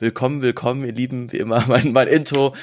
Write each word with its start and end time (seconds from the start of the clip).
Willkommen, 0.00 0.40
willkommen, 0.40 0.86
ihr 0.86 0.94
Lieben, 0.94 1.30
wie 1.30 1.36
immer, 1.36 1.62
mein, 1.68 1.92
mein 1.92 2.08
Intro. 2.08 2.54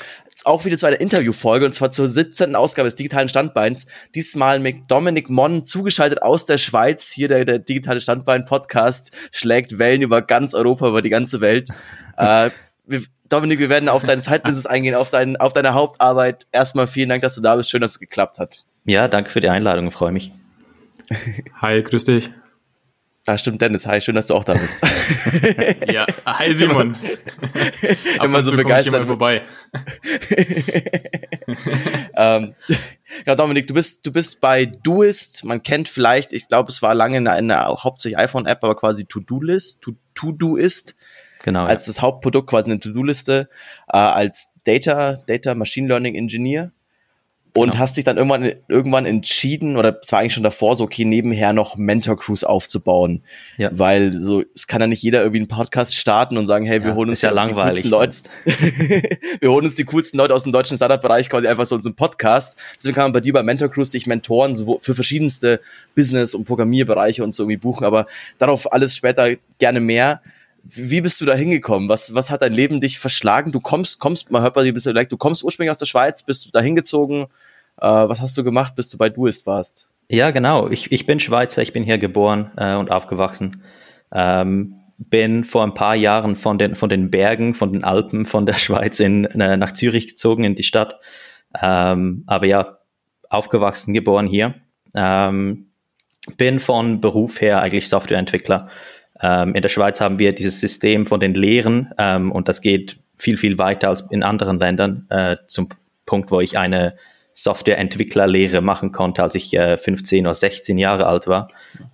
Auch 0.43 0.65
wieder 0.65 0.75
zu 0.75 0.87
einer 0.87 0.99
Interviewfolge 0.99 1.67
und 1.67 1.75
zwar 1.75 1.91
zur 1.91 2.07
17. 2.07 2.55
Ausgabe 2.55 2.87
des 2.87 2.95
digitalen 2.95 3.29
Standbeins. 3.29 3.85
Diesmal 4.15 4.59
mit 4.59 4.89
Dominik 4.89 5.29
Monn 5.29 5.63
zugeschaltet 5.63 6.23
aus 6.23 6.45
der 6.45 6.57
Schweiz. 6.57 7.11
Hier 7.11 7.27
der, 7.27 7.45
der 7.45 7.59
digitale 7.59 8.01
Standbein-Podcast 8.01 9.15
schlägt 9.31 9.77
Wellen 9.77 10.01
über 10.01 10.23
ganz 10.23 10.55
Europa, 10.55 10.89
über 10.89 11.03
die 11.03 11.11
ganze 11.11 11.39
Welt. 11.39 11.69
äh, 12.17 12.49
wir, 12.87 13.03
Dominik, 13.29 13.59
wir 13.59 13.69
werden 13.69 13.87
auf 13.87 14.03
deine 14.03 14.21
Zeitbusiness 14.23 14.65
eingehen, 14.65 14.95
auf, 14.95 15.11
dein, 15.11 15.37
auf 15.37 15.53
deine 15.53 15.75
Hauptarbeit. 15.75 16.47
Erstmal 16.51 16.87
vielen 16.87 17.09
Dank, 17.09 17.21
dass 17.21 17.35
du 17.35 17.41
da 17.41 17.55
bist. 17.55 17.69
Schön, 17.69 17.81
dass 17.81 17.91
es 17.91 17.99
geklappt 17.99 18.39
hat. 18.39 18.65
Ja, 18.85 19.07
danke 19.07 19.29
für 19.29 19.41
die 19.41 19.49
Einladung, 19.49 19.91
freue 19.91 20.11
mich. 20.11 20.31
Hi, 21.61 21.83
grüß 21.83 22.03
dich. 22.05 22.31
Ah, 23.29 23.37
stimmt, 23.37 23.61
Dennis. 23.61 23.85
Hi, 23.85 23.99
schön, 23.99 24.15
dass 24.15 24.27
du 24.27 24.35
auch 24.35 24.45
da 24.45 24.53
bist. 24.53 24.81
ja, 25.91 26.05
hi 26.25 26.55
Simon. 26.55 26.95
immer 28.23 28.41
so 28.41 28.55
begeistert. 28.55 29.01
Immer 29.01 29.05
vorbei. 29.05 29.41
ähm, 32.15 32.55
ja, 33.25 33.35
Dominik, 33.35 33.67
du 33.67 33.73
bist, 33.73 34.07
du 34.07 34.13
bist 34.13 34.39
bei 34.39 34.65
Doist. 34.65 35.43
Man 35.43 35.61
kennt 35.61 35.89
vielleicht, 35.89 36.31
ich 36.31 36.47
glaube, 36.47 36.71
es 36.71 36.81
war 36.81 36.95
lange 36.95 37.17
eine, 37.17 37.31
eine 37.31 37.65
hauptsächlich 37.65 38.17
iPhone-App, 38.17 38.63
aber 38.63 38.77
quasi 38.77 39.03
To-Do-List, 39.03 39.81
To-Do-Ist. 40.15 40.95
Genau. 41.43 41.65
Als 41.65 41.85
das 41.85 42.01
Hauptprodukt 42.01 42.49
quasi 42.49 42.71
eine 42.71 42.79
To-Do-Liste, 42.79 43.49
äh, 43.91 43.97
als 43.97 44.53
Data, 44.63 45.17
Data 45.27 45.53
Machine 45.53 45.89
Learning 45.89 46.15
Engineer 46.15 46.71
und 47.57 47.71
genau. 47.71 47.79
hast 47.79 47.97
dich 47.97 48.03
dann 48.03 48.17
irgendwann, 48.17 48.53
irgendwann 48.67 49.07
entschieden, 49.07 49.77
oder 49.77 49.99
zwar 50.03 50.19
eigentlich 50.19 50.35
schon 50.35 50.43
davor, 50.43 50.77
so, 50.77 50.83
okay, 50.83 51.05
nebenher 51.05 51.53
noch 51.53 51.75
Mentor 51.75 52.15
Crews 52.15 52.43
aufzubauen. 52.43 53.23
Ja. 53.57 53.69
Weil 53.71 54.13
so, 54.13 54.43
es 54.53 54.67
kann 54.67 54.79
ja 54.79 54.85
nicht 54.85 55.01
jeder 55.01 55.21
irgendwie 55.21 55.39
einen 55.39 55.47
Podcast 55.47 55.95
starten 55.95 56.37
und 56.37 56.45
sagen, 56.45 56.65
hey, 56.65 56.83
wir 56.83 56.89
ja, 56.89 56.95
holen 56.95 57.09
uns 57.09 57.23
ja 57.23 57.31
die 57.31 57.53
coolsten 57.53 57.89
Leute. 57.89 58.17
wir 59.39 59.49
holen 59.51 59.65
uns 59.65 59.73
die 59.73 59.85
coolsten 59.85 60.19
Leute 60.19 60.35
aus 60.35 60.43
dem 60.43 60.51
deutschen 60.51 60.77
Startup-Bereich 60.77 61.29
quasi 61.29 61.47
einfach 61.47 61.65
so 61.65 61.75
in 61.75 61.81
so 61.81 61.89
einen 61.89 61.95
Podcast. 61.95 62.59
Deswegen 62.77 62.93
kann 62.93 63.05
man 63.05 63.13
bei 63.13 63.21
dir 63.21 63.33
bei 63.33 63.41
Mentor 63.41 63.69
Crews 63.69 63.91
sich 63.91 64.05
Mentoren 64.05 64.55
so 64.55 64.77
für 64.79 64.93
verschiedenste 64.93 65.59
Business- 65.95 66.35
und 66.35 66.45
Programmierbereiche 66.45 67.23
und 67.23 67.33
so 67.33 67.43
irgendwie 67.43 67.57
buchen. 67.57 67.85
Aber 67.85 68.05
darauf 68.37 68.71
alles 68.71 68.95
später 68.95 69.31
gerne 69.57 69.79
mehr 69.79 70.21
wie 70.75 71.01
bist 71.01 71.21
du 71.21 71.25
da 71.25 71.33
hingekommen? 71.33 71.89
Was, 71.89 72.13
was 72.13 72.29
hat 72.29 72.41
dein 72.41 72.53
Leben 72.53 72.81
dich 72.81 72.99
verschlagen? 72.99 73.51
Du 73.51 73.59
kommst, 73.59 73.99
kommst, 73.99 74.31
man 74.31 74.41
hört 74.41 74.53
bei 74.53 74.63
dir 74.63 74.71
ein 74.71 74.73
bisschen, 74.73 74.95
like, 74.95 75.09
du 75.09 75.17
kommst 75.17 75.43
ursprünglich 75.43 75.71
aus 75.71 75.77
der 75.77 75.85
Schweiz, 75.85 76.23
bist 76.23 76.45
du 76.45 76.49
da 76.51 76.59
hingezogen, 76.59 77.27
was 77.85 78.21
hast 78.21 78.37
du 78.37 78.43
gemacht, 78.43 78.75
bis 78.75 78.89
du 78.89 78.97
bei 78.97 79.09
Duist 79.09 79.45
warst? 79.45 79.89
Ja, 80.09 80.31
genau. 80.31 80.69
Ich, 80.69 80.91
ich 80.91 81.05
bin 81.05 81.19
Schweizer, 81.19 81.61
ich 81.61 81.73
bin 81.73 81.83
hier 81.83 81.97
geboren 81.97 82.51
äh, 82.57 82.75
und 82.75 82.91
aufgewachsen. 82.91 83.63
Ähm, 84.11 84.75
bin 84.97 85.43
vor 85.43 85.63
ein 85.63 85.73
paar 85.73 85.95
Jahren 85.95 86.35
von 86.35 86.57
den, 86.57 86.75
von 86.75 86.89
den 86.89 87.11
Bergen, 87.11 87.53
von 87.53 87.73
den 87.73 87.83
Alpen, 87.83 88.25
von 88.25 88.45
der 88.45 88.53
Schweiz 88.57 88.99
in, 88.99 89.25
äh, 89.25 89.57
nach 89.57 89.73
Zürich 89.73 90.07
gezogen, 90.07 90.43
in 90.43 90.55
die 90.55 90.63
Stadt. 90.63 90.99
Ähm, 91.61 92.23
aber 92.25 92.45
ja, 92.45 92.77
aufgewachsen, 93.29 93.93
geboren 93.93 94.27
hier. 94.27 94.55
Ähm, 94.95 95.67
bin 96.37 96.59
von 96.59 97.01
Beruf 97.01 97.41
her 97.41 97.61
eigentlich 97.61 97.89
Softwareentwickler. 97.89 98.69
Ähm, 99.21 99.55
in 99.55 99.61
der 99.61 99.69
Schweiz 99.69 100.01
haben 100.01 100.19
wir 100.19 100.33
dieses 100.33 100.59
System 100.59 101.05
von 101.05 101.19
den 101.19 101.33
Lehren 101.33 101.91
ähm, 101.97 102.31
und 102.31 102.47
das 102.47 102.61
geht 102.61 102.97
viel, 103.17 103.37
viel 103.37 103.57
weiter 103.57 103.89
als 103.89 104.01
in 104.11 104.23
anderen 104.23 104.59
Ländern 104.59 105.07
äh, 105.09 105.37
zum 105.47 105.69
Punkt, 106.05 106.31
wo 106.31 106.39
ich 106.39 106.57
eine 106.57 106.95
Softwareentwicklerlehre 107.37 108.61
machen 108.61 108.91
konnte, 108.91 109.21
als 109.21 109.35
ich 109.35 109.53
äh, 109.53 109.77
15 109.77 110.25
oder 110.25 110.33
16 110.33 110.79
Jahre 110.79 111.05
alt 111.05 111.27
war. 111.27 111.49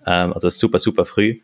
Ähm, 0.08 0.32
also 0.32 0.50
super, 0.50 0.80
super 0.80 1.04
früh. 1.04 1.42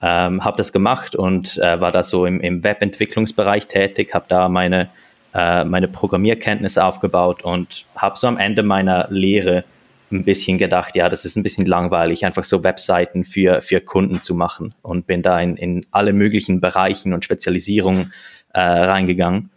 Ähm, 0.00 0.44
habe 0.44 0.56
das 0.56 0.72
gemacht 0.72 1.16
und 1.16 1.58
äh, 1.58 1.80
war 1.80 1.90
da 1.90 2.04
so 2.04 2.26
im, 2.26 2.40
im 2.40 2.62
Webentwicklungsbereich 2.62 3.66
tätig, 3.66 4.14
habe 4.14 4.26
da 4.28 4.48
meine, 4.48 4.88
äh, 5.34 5.64
meine 5.64 5.88
Programmierkenntnisse 5.88 6.84
aufgebaut 6.84 7.42
und 7.42 7.86
habe 7.96 8.16
so 8.16 8.28
am 8.28 8.38
Ende 8.38 8.62
meiner 8.62 9.08
Lehre 9.10 9.64
ein 10.12 10.24
bisschen 10.24 10.56
gedacht, 10.56 10.94
ja, 10.94 11.08
das 11.08 11.24
ist 11.24 11.36
ein 11.36 11.42
bisschen 11.42 11.66
langweilig, 11.66 12.24
einfach 12.24 12.44
so 12.44 12.62
Webseiten 12.62 13.24
für, 13.24 13.62
für 13.62 13.80
Kunden 13.80 14.22
zu 14.22 14.34
machen 14.36 14.74
und 14.82 15.08
bin 15.08 15.22
da 15.22 15.40
in, 15.40 15.56
in 15.56 15.86
alle 15.90 16.12
möglichen 16.12 16.60
Bereichen 16.60 17.12
und 17.12 17.24
Spezialisierungen 17.24 18.12
äh, 18.52 18.60
reingegangen. 18.60 19.50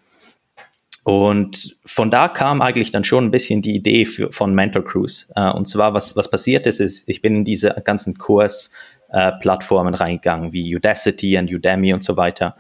Und 1.03 1.75
von 1.85 2.09
da 2.09 2.29
kam 2.29 2.61
eigentlich 2.61 2.91
dann 2.91 3.03
schon 3.03 3.25
ein 3.25 3.31
bisschen 3.31 3.61
die 3.61 3.75
Idee 3.75 4.05
für, 4.05 4.31
von 4.31 4.55
Mentor 4.55 4.85
Cruise. 4.85 5.25
Äh, 5.35 5.51
und 5.51 5.67
zwar, 5.67 5.93
was, 5.93 6.15
was 6.15 6.29
passiert 6.29 6.65
ist, 6.65 6.79
ist, 6.79 7.07
ich 7.09 7.21
bin 7.21 7.35
in 7.35 7.45
diese 7.45 7.75
ganzen 7.83 8.17
Kursplattformen 8.17 9.93
äh, 9.93 9.97
reingegangen, 9.97 10.53
wie 10.53 10.75
Udacity 10.75 11.37
und 11.37 11.51
Udemy 11.53 11.93
und 11.93 12.03
so 12.03 12.15
weiter. 12.15 12.55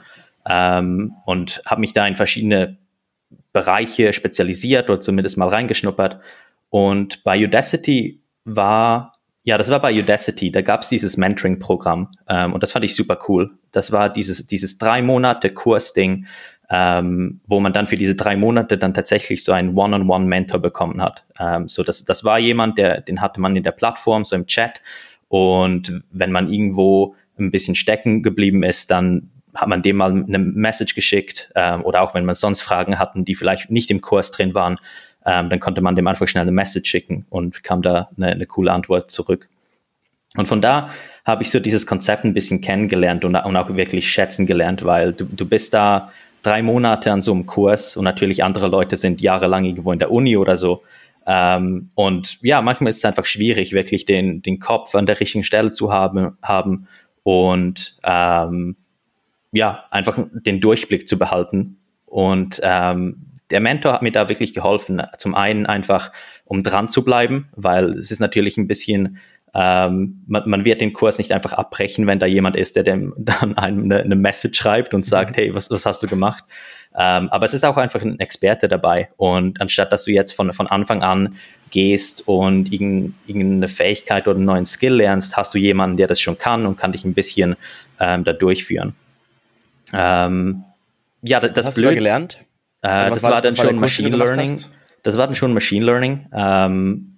Ähm, 0.47 1.13
und 1.25 1.61
habe 1.65 1.81
mich 1.81 1.93
da 1.93 2.05
in 2.05 2.17
verschiedene 2.17 2.77
Bereiche 3.53 4.11
spezialisiert 4.11 4.89
oder 4.89 4.99
zumindest 4.99 5.37
mal 5.37 5.47
reingeschnuppert. 5.47 6.19
Und 6.69 7.23
bei 7.23 7.41
Udacity 7.45 8.19
war, 8.43 9.13
ja, 9.43 9.57
das 9.57 9.69
war 9.69 9.79
bei 9.79 9.93
Udacity, 9.93 10.51
da 10.51 10.61
gab 10.61 10.81
es 10.81 10.89
dieses 10.89 11.15
Mentoring-Programm 11.15 12.09
ähm, 12.27 12.53
und 12.53 12.63
das 12.63 12.71
fand 12.73 12.83
ich 12.83 12.95
super 12.95 13.19
cool. 13.27 13.51
Das 13.71 13.91
war 13.91 14.09
dieses, 14.09 14.47
dieses 14.47 14.77
drei 14.77 15.01
Monate 15.01 15.53
Kursding, 15.53 16.25
ähm, 16.69 17.41
wo 17.45 17.59
man 17.59 17.73
dann 17.73 17.87
für 17.87 17.97
diese 17.97 18.15
drei 18.15 18.35
Monate 18.35 18.77
dann 18.77 18.93
tatsächlich 18.93 19.43
so 19.43 19.51
einen 19.51 19.77
One-on-One-Mentor 19.77 20.59
bekommen 20.59 21.01
hat. 21.01 21.23
Ähm, 21.39 21.69
so 21.69 21.83
das, 21.83 22.03
das 22.05 22.23
war 22.23 22.39
jemand, 22.39 22.77
der, 22.77 23.01
den 23.01 23.21
hatte 23.21 23.41
man 23.41 23.55
in 23.55 23.63
der 23.63 23.71
Plattform, 23.71 24.25
so 24.25 24.35
im 24.35 24.47
Chat. 24.47 24.81
Und 25.27 26.03
wenn 26.11 26.31
man 26.31 26.51
irgendwo 26.51 27.15
ein 27.37 27.51
bisschen 27.51 27.75
stecken 27.75 28.23
geblieben 28.23 28.63
ist, 28.63 28.91
dann 28.91 29.29
hat 29.53 29.67
man 29.67 29.81
dem 29.81 29.97
mal 29.97 30.11
eine 30.11 30.39
Message 30.39 30.95
geschickt 30.95 31.51
ähm, 31.55 31.83
oder 31.83 32.01
auch 32.01 32.13
wenn 32.13 32.25
man 32.25 32.35
sonst 32.35 32.61
Fragen 32.61 32.97
hatten, 32.97 33.25
die 33.25 33.35
vielleicht 33.35 33.69
nicht 33.69 33.91
im 33.91 34.01
Kurs 34.01 34.31
drin 34.31 34.53
waren, 34.53 34.79
ähm, 35.25 35.49
dann 35.49 35.59
konnte 35.59 35.81
man 35.81 35.95
dem 35.95 36.07
einfach 36.07 36.27
schnell 36.27 36.43
eine 36.43 36.51
Message 36.51 36.89
schicken 36.89 37.25
und 37.29 37.63
kam 37.63 37.81
da 37.81 38.09
eine, 38.17 38.31
eine 38.31 38.45
coole 38.45 38.71
Antwort 38.71 39.11
zurück. 39.11 39.49
Und 40.35 40.47
von 40.47 40.61
da 40.61 40.89
habe 41.25 41.43
ich 41.43 41.51
so 41.51 41.59
dieses 41.59 41.85
Konzept 41.85 42.25
ein 42.25 42.33
bisschen 42.33 42.61
kennengelernt 42.61 43.23
und, 43.23 43.35
und 43.35 43.55
auch 43.55 43.75
wirklich 43.75 44.11
schätzen 44.11 44.45
gelernt, 44.45 44.83
weil 44.83 45.13
du, 45.13 45.25
du 45.25 45.45
bist 45.47 45.73
da 45.73 46.11
drei 46.43 46.61
Monate 46.61 47.11
an 47.11 47.21
so 47.21 47.33
einem 47.33 47.45
Kurs 47.47 47.97
und 47.97 48.03
natürlich 48.03 48.43
andere 48.43 48.67
Leute 48.67 48.97
sind 48.97 49.21
jahrelang 49.21 49.65
irgendwo 49.65 49.91
in 49.91 49.99
der 49.99 50.11
Uni 50.11 50.37
oder 50.37 50.57
so. 50.57 50.83
Ähm, 51.25 51.89
und 51.95 52.37
ja, 52.41 52.61
manchmal 52.61 52.89
ist 52.91 52.97
es 52.97 53.05
einfach 53.05 53.25
schwierig, 53.25 53.71
wirklich 53.73 54.05
den, 54.05 54.41
den 54.41 54.59
Kopf 54.59 54.93
an 54.93 55.05
der 55.05 55.19
richtigen 55.19 55.43
Stelle 55.43 55.71
zu 55.71 55.91
haben, 55.91 56.37
haben 56.41 56.87
und 57.23 57.97
ähm, 58.03 58.75
ja, 59.51 59.85
einfach 59.89 60.19
den 60.33 60.59
Durchblick 60.59 61.07
zu 61.07 61.17
behalten. 61.17 61.77
Und 62.05 62.59
ähm, 62.63 63.27
der 63.49 63.59
Mentor 63.59 63.93
hat 63.93 64.01
mir 64.01 64.11
da 64.11 64.29
wirklich 64.29 64.53
geholfen. 64.53 65.01
Zum 65.17 65.35
einen 65.35 65.65
einfach, 65.65 66.11
um 66.45 66.63
dran 66.63 66.89
zu 66.89 67.03
bleiben, 67.03 67.49
weil 67.55 67.91
es 67.91 68.11
ist 68.11 68.19
natürlich 68.19 68.57
ein 68.57 68.67
bisschen 68.67 69.19
ähm, 69.55 70.23
man, 70.27 70.49
man, 70.49 70.65
wird 70.65 70.81
den 70.81 70.93
Kurs 70.93 71.17
nicht 71.17 71.31
einfach 71.31 71.53
abbrechen, 71.53 72.07
wenn 72.07 72.19
da 72.19 72.25
jemand 72.25 72.55
ist, 72.55 72.75
der 72.75 72.83
dem 72.83 73.13
dann 73.17 73.57
einem 73.57 73.83
eine, 73.83 74.01
eine 74.01 74.15
Message 74.15 74.57
schreibt 74.57 74.93
und 74.93 75.05
sagt, 75.05 75.31
mhm. 75.31 75.35
hey, 75.35 75.55
was, 75.55 75.69
was 75.69 75.85
hast 75.85 76.01
du 76.01 76.07
gemacht? 76.07 76.43
Ähm, 76.95 77.29
aber 77.29 77.45
es 77.45 77.53
ist 77.53 77.65
auch 77.65 77.77
einfach 77.77 78.01
ein 78.01 78.19
Experte 78.19 78.67
dabei. 78.67 79.09
Und 79.17 79.61
anstatt 79.61 79.91
dass 79.91 80.05
du 80.05 80.11
jetzt 80.11 80.33
von, 80.33 80.53
von 80.53 80.67
Anfang 80.67 81.03
an 81.03 81.37
gehst 81.71 82.27
und 82.27 82.71
irgendeine 82.71 83.67
Fähigkeit 83.67 84.27
oder 84.27 84.37
einen 84.37 84.45
neuen 84.45 84.65
Skill 84.65 84.95
lernst, 84.95 85.35
hast 85.37 85.53
du 85.53 85.57
jemanden, 85.57 85.97
der 85.97 86.07
das 86.07 86.21
schon 86.21 86.37
kann 86.37 86.65
und 86.65 86.77
kann 86.77 86.91
dich 86.91 87.03
ein 87.03 87.15
bisschen 87.15 87.55
ähm, 87.99 88.23
da 88.23 88.33
durchführen. 88.33 88.93
Ähm, 89.91 90.63
ja, 91.21 91.39
das, 91.39 91.53
das 91.53 91.65
hast 91.67 91.75
blöd, 91.75 91.85
du 91.85 91.89
da 91.89 91.95
gelernt? 91.95 92.45
Äh, 92.81 92.87
also 92.87 93.09
das 93.11 93.23
war, 93.23 93.31
war 93.31 93.41
dann 93.41 93.55
schon 93.55 93.79
Machine 93.79 94.15
Learning. 94.15 94.59
Das 95.03 95.17
war 95.17 95.25
dann 95.25 95.35
schon 95.35 95.53
Machine 95.53 95.85
Learning. 95.85 96.27
Ähm, 96.33 97.17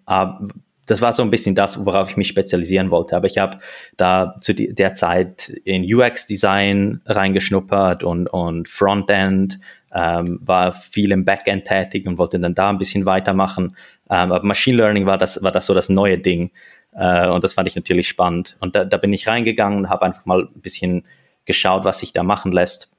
das 0.85 1.01
war 1.01 1.13
so 1.13 1.23
ein 1.23 1.29
bisschen 1.29 1.55
das, 1.55 1.83
worauf 1.85 2.11
ich 2.11 2.17
mich 2.17 2.27
spezialisieren 2.27 2.91
wollte. 2.91 3.15
Aber 3.15 3.27
ich 3.27 3.37
habe 3.37 3.57
da 3.97 4.35
zu 4.41 4.53
der 4.53 4.93
Zeit 4.93 5.49
in 5.63 5.83
UX-Design 5.83 7.01
reingeschnuppert 7.05 8.03
und, 8.03 8.27
und 8.27 8.69
Frontend, 8.69 9.59
ähm, 9.93 10.39
war 10.43 10.73
viel 10.73 11.11
im 11.11 11.25
Backend 11.25 11.65
tätig 11.65 12.05
und 12.05 12.17
wollte 12.17 12.39
dann 12.39 12.53
da 12.53 12.69
ein 12.69 12.77
bisschen 12.77 13.05
weitermachen. 13.05 13.75
Ähm, 14.09 14.31
aber 14.31 14.43
Machine 14.43 14.77
Learning 14.77 15.05
war 15.05 15.17
das, 15.17 15.41
war 15.41 15.51
das 15.51 15.65
so 15.65 15.73
das 15.73 15.89
neue 15.89 16.17
Ding. 16.17 16.51
Äh, 16.93 17.27
und 17.29 17.43
das 17.43 17.53
fand 17.53 17.67
ich 17.67 17.75
natürlich 17.75 18.07
spannend. 18.07 18.57
Und 18.59 18.75
da, 18.75 18.85
da 18.85 18.97
bin 18.97 19.13
ich 19.13 19.27
reingegangen 19.27 19.79
und 19.79 19.89
habe 19.89 20.05
einfach 20.05 20.25
mal 20.25 20.49
ein 20.53 20.61
bisschen 20.61 21.05
geschaut, 21.45 21.85
was 21.85 21.99
sich 21.99 22.13
da 22.13 22.23
machen 22.23 22.51
lässt. 22.51 22.91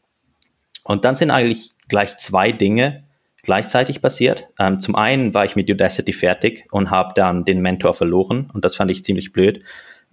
Und 0.83 1.05
dann 1.05 1.17
sind 1.17 1.31
eigentlich 1.31 1.73
gleich 1.89 2.17
zwei 2.17 2.53
Dinge 2.53 3.05
gleichzeitig 3.47 4.03
passiert. 4.03 4.49
Ähm, 4.59 4.81
zum 4.81 4.95
einen 4.97 5.33
war 5.33 5.45
ich 5.45 5.57
mit 5.57 5.71
Udacity 5.71 6.13
fertig 6.13 6.67
und 6.71 6.91
habe 6.91 7.15
dann 7.15 7.45
den 7.45 7.63
Mentor 7.63 7.95
verloren 7.95 8.51
und 8.53 8.65
das 8.65 8.77
fand 8.77 8.91
ich 8.91 9.05
ziemlich 9.05 9.33
blöd. 9.33 9.63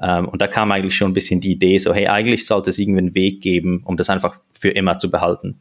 Ähm, 0.02 0.30
und 0.30 0.42
da 0.42 0.48
kam 0.48 0.72
eigentlich 0.72 0.96
schon 0.96 1.12
ein 1.12 1.14
bisschen 1.14 1.42
die 1.42 1.52
Idee, 1.52 1.78
so 1.80 1.94
hey, 1.94 2.08
eigentlich 2.08 2.46
sollte 2.46 2.70
es 2.70 2.80
irgendwie 2.80 3.00
einen 3.00 3.16
Weg 3.16 3.42
geben, 3.42 3.82
um 3.86 3.98
das 3.98 4.10
einfach 4.10 4.40
für 4.58 4.70
immer 4.70 4.98
zu 4.98 5.12
behalten. 5.12 5.60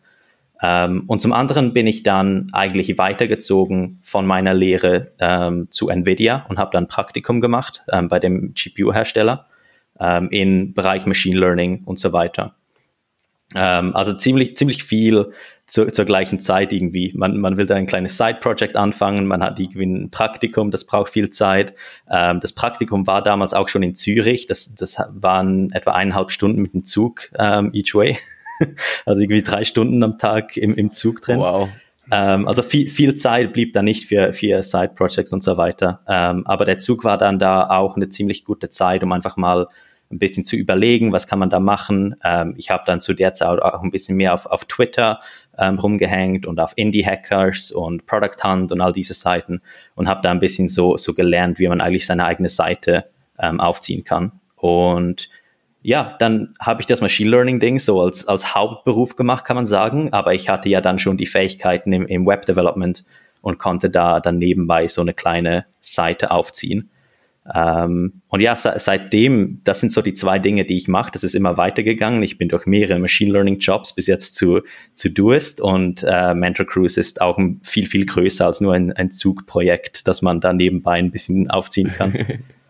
Ähm, 0.62 1.04
und 1.08 1.20
zum 1.20 1.32
anderen 1.32 1.72
bin 1.72 1.86
ich 1.86 2.02
dann 2.04 2.46
eigentlich 2.52 2.96
weitergezogen 2.96 3.98
von 4.02 4.26
meiner 4.26 4.54
Lehre 4.54 5.12
ähm, 5.18 5.68
zu 5.70 5.88
Nvidia 5.88 6.46
und 6.48 6.58
habe 6.58 6.70
dann 6.72 6.86
Praktikum 6.86 7.40
gemacht 7.40 7.82
ähm, 7.90 8.08
bei 8.08 8.20
dem 8.20 8.54
GPU-Hersteller 8.54 9.46
ähm, 9.98 10.28
im 10.30 10.74
Bereich 10.74 11.06
Machine 11.06 11.40
Learning 11.40 11.82
und 11.84 11.98
so 11.98 12.12
weiter. 12.12 12.54
Ähm, 13.54 13.96
also 13.96 14.14
ziemlich, 14.14 14.56
ziemlich 14.56 14.84
viel 14.84 15.32
zur, 15.72 15.90
zur 15.90 16.04
gleichen 16.04 16.42
Zeit 16.42 16.70
irgendwie. 16.70 17.14
Man, 17.16 17.38
man 17.38 17.56
will 17.56 17.64
da 17.64 17.76
ein 17.76 17.86
kleines 17.86 18.18
Side-Project 18.18 18.76
anfangen, 18.76 19.24
man 19.24 19.42
hat 19.42 19.58
irgendwie 19.58 19.86
ein 19.86 20.10
Praktikum, 20.10 20.70
das 20.70 20.84
braucht 20.84 21.10
viel 21.10 21.30
Zeit. 21.30 21.72
Ähm, 22.10 22.40
das 22.40 22.52
Praktikum 22.52 23.06
war 23.06 23.22
damals 23.22 23.54
auch 23.54 23.70
schon 23.70 23.82
in 23.82 23.94
Zürich, 23.94 24.44
das, 24.44 24.74
das 24.74 24.98
waren 25.08 25.72
etwa 25.72 25.92
eineinhalb 25.92 26.30
Stunden 26.30 26.60
mit 26.60 26.74
dem 26.74 26.84
Zug 26.84 27.30
ähm, 27.38 27.70
each 27.72 27.94
way. 27.94 28.18
also 29.06 29.22
irgendwie 29.22 29.42
drei 29.42 29.64
Stunden 29.64 30.02
am 30.04 30.18
Tag 30.18 30.58
im, 30.58 30.74
im 30.74 30.92
Zug 30.92 31.22
drin. 31.22 31.38
Wow. 31.38 31.70
Ähm, 32.10 32.46
also 32.46 32.62
viel, 32.62 32.90
viel 32.90 33.14
Zeit 33.14 33.54
blieb 33.54 33.72
da 33.72 33.80
nicht 33.80 34.08
für, 34.08 34.34
für 34.34 34.62
Side-Projects 34.62 35.32
und 35.32 35.42
so 35.42 35.56
weiter. 35.56 36.00
Ähm, 36.06 36.46
aber 36.46 36.66
der 36.66 36.80
Zug 36.80 37.02
war 37.02 37.16
dann 37.16 37.38
da 37.38 37.70
auch 37.70 37.96
eine 37.96 38.10
ziemlich 38.10 38.44
gute 38.44 38.68
Zeit, 38.68 39.02
um 39.02 39.12
einfach 39.12 39.38
mal 39.38 39.68
ein 40.12 40.18
bisschen 40.18 40.44
zu 40.44 40.56
überlegen, 40.56 41.12
was 41.12 41.26
kann 41.26 41.38
man 41.38 41.50
da 41.50 41.58
machen. 41.58 42.16
Ähm, 42.22 42.54
ich 42.56 42.70
habe 42.70 42.84
dann 42.86 43.00
zu 43.00 43.14
der 43.14 43.34
Zeit 43.34 43.60
auch 43.60 43.82
ein 43.82 43.90
bisschen 43.90 44.16
mehr 44.16 44.34
auf, 44.34 44.46
auf 44.46 44.66
Twitter 44.66 45.20
ähm, 45.58 45.78
rumgehängt 45.78 46.46
und 46.46 46.58
auf 46.60 46.72
Indie 46.76 47.04
Hackers 47.04 47.70
und 47.70 48.06
Product 48.06 48.42
Hunt 48.42 48.72
und 48.72 48.80
all 48.80 48.92
diese 48.92 49.14
Seiten 49.14 49.60
und 49.94 50.08
habe 50.08 50.20
da 50.22 50.30
ein 50.30 50.40
bisschen 50.40 50.68
so, 50.68 50.96
so 50.96 51.14
gelernt, 51.14 51.58
wie 51.58 51.68
man 51.68 51.80
eigentlich 51.80 52.06
seine 52.06 52.24
eigene 52.24 52.48
Seite 52.48 53.04
ähm, 53.38 53.60
aufziehen 53.60 54.04
kann. 54.04 54.32
Und 54.56 55.28
ja, 55.82 56.16
dann 56.20 56.54
habe 56.60 56.80
ich 56.80 56.86
das 56.86 57.00
Machine 57.00 57.30
Learning 57.30 57.58
Ding 57.58 57.78
so 57.78 58.00
als, 58.00 58.26
als 58.28 58.54
Hauptberuf 58.54 59.16
gemacht, 59.16 59.44
kann 59.44 59.56
man 59.56 59.66
sagen. 59.66 60.12
Aber 60.12 60.32
ich 60.32 60.48
hatte 60.48 60.68
ja 60.68 60.80
dann 60.80 60.98
schon 60.98 61.16
die 61.16 61.26
Fähigkeiten 61.26 61.92
im, 61.92 62.06
im 62.06 62.24
Web 62.24 62.46
Development 62.46 63.04
und 63.40 63.58
konnte 63.58 63.90
da 63.90 64.20
dann 64.20 64.38
nebenbei 64.38 64.86
so 64.86 65.00
eine 65.00 65.12
kleine 65.12 65.66
Seite 65.80 66.30
aufziehen. 66.30 66.90
Ähm, 67.52 68.22
und 68.30 68.40
ja, 68.40 68.54
seitdem, 68.54 69.60
das 69.64 69.80
sind 69.80 69.90
so 69.90 70.00
die 70.00 70.14
zwei 70.14 70.38
Dinge, 70.38 70.64
die 70.64 70.76
ich 70.76 70.86
mache. 70.86 71.10
Das 71.12 71.24
ist 71.24 71.34
immer 71.34 71.56
weitergegangen. 71.56 72.22
Ich 72.22 72.38
bin 72.38 72.48
durch 72.48 72.66
mehrere 72.66 72.98
Machine 72.98 73.32
Learning 73.32 73.58
Jobs 73.58 73.94
bis 73.94 74.06
jetzt 74.06 74.34
zu, 74.34 74.60
zu 74.94 75.10
Doist 75.10 75.60
und 75.60 76.04
äh, 76.06 76.34
Mentor 76.34 76.66
Cruise 76.66 77.00
ist 77.00 77.20
auch 77.20 77.38
viel, 77.62 77.86
viel 77.86 78.06
größer 78.06 78.46
als 78.46 78.60
nur 78.60 78.74
ein, 78.74 78.92
ein 78.92 79.10
Zugprojekt, 79.10 80.06
das 80.06 80.22
man 80.22 80.40
da 80.40 80.52
nebenbei 80.52 80.94
ein 80.94 81.10
bisschen 81.10 81.50
aufziehen 81.50 81.92
kann. 81.92 82.12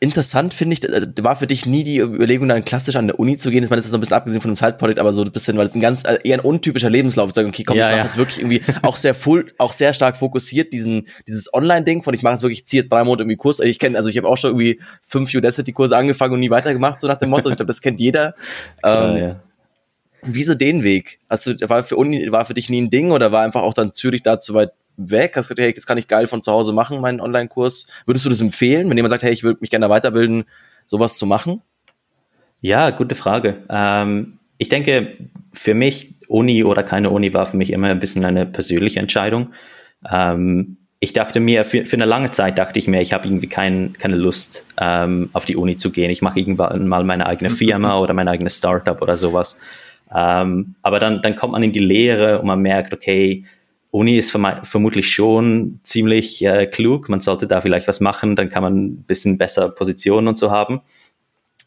interessant 0.00 0.52
finde 0.52 0.74
ich, 0.74 0.84
äh, 0.84 1.06
war 1.22 1.36
für 1.36 1.46
dich 1.46 1.64
nie 1.64 1.84
die 1.84 1.98
Überlegung, 1.98 2.48
dann 2.48 2.64
klassisch 2.64 2.96
an 2.96 3.06
der 3.06 3.18
Uni 3.18 3.36
zu 3.38 3.50
gehen. 3.50 3.64
Ich 3.64 3.70
meine, 3.70 3.78
das 3.78 3.86
ist 3.86 3.92
so 3.92 3.96
ein 3.96 4.00
bisschen 4.00 4.16
abgesehen 4.16 4.40
von 4.40 4.50
einem 4.50 4.56
Side-Project, 4.56 4.98
aber 4.98 5.12
so 5.12 5.22
ein 5.22 5.32
bisschen, 5.32 5.56
weil 5.56 5.66
es 5.66 5.74
ein 5.74 5.80
ganz, 5.80 6.04
äh, 6.04 6.18
eher 6.22 6.38
ein 6.38 6.44
untypischer 6.44 6.90
Lebenslauf. 6.90 7.32
Sagen, 7.32 7.48
okay, 7.48 7.64
komm, 7.64 7.76
ja, 7.76 7.84
ich 7.84 7.90
mache 7.90 7.98
ja. 7.98 8.04
jetzt 8.04 8.18
wirklich 8.18 8.38
irgendwie 8.38 8.62
auch 8.82 8.96
sehr 8.96 9.14
full, 9.14 9.52
auch 9.58 9.72
sehr 9.72 9.94
stark 9.94 10.16
fokussiert, 10.16 10.72
diesen, 10.72 11.06
dieses 11.26 11.52
Online-Ding 11.52 12.02
von 12.02 12.14
ich 12.14 12.22
mache 12.22 12.34
jetzt 12.34 12.42
wirklich, 12.42 12.60
ich 12.60 12.66
ziehe 12.66 12.82
jetzt 12.82 12.92
drei 12.92 13.04
Monate 13.04 13.22
irgendwie 13.22 13.36
Kurs. 13.36 13.60
Ich 13.60 13.78
kenne, 13.78 13.96
also 13.96 14.10
ich 14.10 14.16
habe 14.16 14.28
auch 14.28 14.36
schon 14.36 14.50
irgendwie 14.50 14.80
fünf 15.06 15.32
Udacity-Kurse 15.34 15.96
angefangen 15.96 16.34
und 16.34 16.40
nie 16.40 16.50
weitergemacht, 16.50 17.00
so 17.00 17.06
nach 17.06 17.16
dem 17.16 17.30
Motto. 17.30 17.48
Ich 17.48 17.56
glaube, 17.56 17.68
das 17.68 17.80
kennt 17.80 18.00
jeder. 18.00 18.34
ähm, 18.84 19.16
ja. 19.16 19.40
Wieso 20.22 20.54
den 20.54 20.82
Weg? 20.82 21.18
Hast 21.30 21.46
du, 21.46 21.56
war 21.70 21.82
für 21.82 21.96
Uni, 21.96 22.30
war 22.30 22.44
für 22.44 22.52
dich 22.52 22.68
nie 22.68 22.82
ein 22.82 22.90
Ding 22.90 23.10
oder 23.10 23.32
war 23.32 23.42
einfach 23.42 23.62
auch 23.62 23.72
dann 23.72 23.94
Zürich 23.94 24.22
da 24.22 24.38
zu 24.38 24.52
weit 24.52 24.72
weg, 25.08 25.32
hast 25.36 25.48
gesagt, 25.48 25.60
hey, 25.60 25.68
jetzt 25.68 25.86
kann 25.86 25.98
ich 25.98 26.08
geil 26.08 26.26
von 26.26 26.42
zu 26.42 26.52
Hause 26.52 26.72
machen, 26.72 27.00
meinen 27.00 27.20
Online-Kurs. 27.20 27.86
Würdest 28.06 28.24
du 28.24 28.30
das 28.30 28.40
empfehlen, 28.40 28.88
wenn 28.90 28.96
jemand 28.96 29.10
sagt, 29.10 29.22
hey, 29.22 29.32
ich 29.32 29.42
würde 29.42 29.58
mich 29.60 29.70
gerne 29.70 29.88
weiterbilden, 29.88 30.44
sowas 30.86 31.16
zu 31.16 31.26
machen? 31.26 31.62
Ja, 32.60 32.90
gute 32.90 33.14
Frage. 33.14 33.58
Ähm, 33.70 34.38
ich 34.58 34.68
denke, 34.68 35.16
für 35.52 35.74
mich, 35.74 36.14
Uni 36.28 36.62
oder 36.62 36.82
keine 36.82 37.10
Uni 37.10 37.32
war 37.32 37.46
für 37.46 37.56
mich 37.56 37.72
immer 37.72 37.88
ein 37.88 38.00
bisschen 38.00 38.24
eine 38.24 38.46
persönliche 38.46 39.00
Entscheidung. 39.00 39.52
Ähm, 40.10 40.76
ich 41.00 41.14
dachte 41.14 41.40
mir, 41.40 41.64
für, 41.64 41.86
für 41.86 41.96
eine 41.96 42.04
lange 42.04 42.30
Zeit 42.30 42.58
dachte 42.58 42.78
ich 42.78 42.86
mir, 42.86 43.00
ich 43.00 43.14
habe 43.14 43.26
irgendwie 43.26 43.48
kein, 43.48 43.94
keine 43.98 44.16
Lust, 44.16 44.66
ähm, 44.78 45.30
auf 45.32 45.46
die 45.46 45.56
Uni 45.56 45.76
zu 45.76 45.90
gehen. 45.90 46.10
Ich 46.10 46.20
mache 46.20 46.38
irgendwann 46.38 46.86
mal 46.86 47.04
meine 47.04 47.26
eigene 47.26 47.48
Firma 47.48 47.98
oder 47.98 48.12
mein 48.12 48.28
eigenes 48.28 48.58
Startup 48.58 49.00
oder 49.00 49.16
sowas. 49.16 49.56
Ähm, 50.14 50.74
aber 50.82 51.00
dann, 51.00 51.22
dann 51.22 51.36
kommt 51.36 51.52
man 51.52 51.62
in 51.62 51.72
die 51.72 51.78
Lehre 51.78 52.38
und 52.40 52.46
man 52.46 52.60
merkt, 52.60 52.92
okay, 52.92 53.44
Uni 53.90 54.18
ist 54.18 54.30
vermutlich 54.30 55.12
schon 55.12 55.80
ziemlich 55.82 56.44
äh, 56.44 56.66
klug. 56.66 57.08
Man 57.08 57.20
sollte 57.20 57.46
da 57.46 57.60
vielleicht 57.60 57.88
was 57.88 58.00
machen, 58.00 58.36
dann 58.36 58.48
kann 58.48 58.62
man 58.62 58.84
ein 58.84 59.02
bisschen 59.02 59.36
besser 59.36 59.68
Positionen 59.68 60.28
und 60.28 60.38
so 60.38 60.50
haben. 60.50 60.80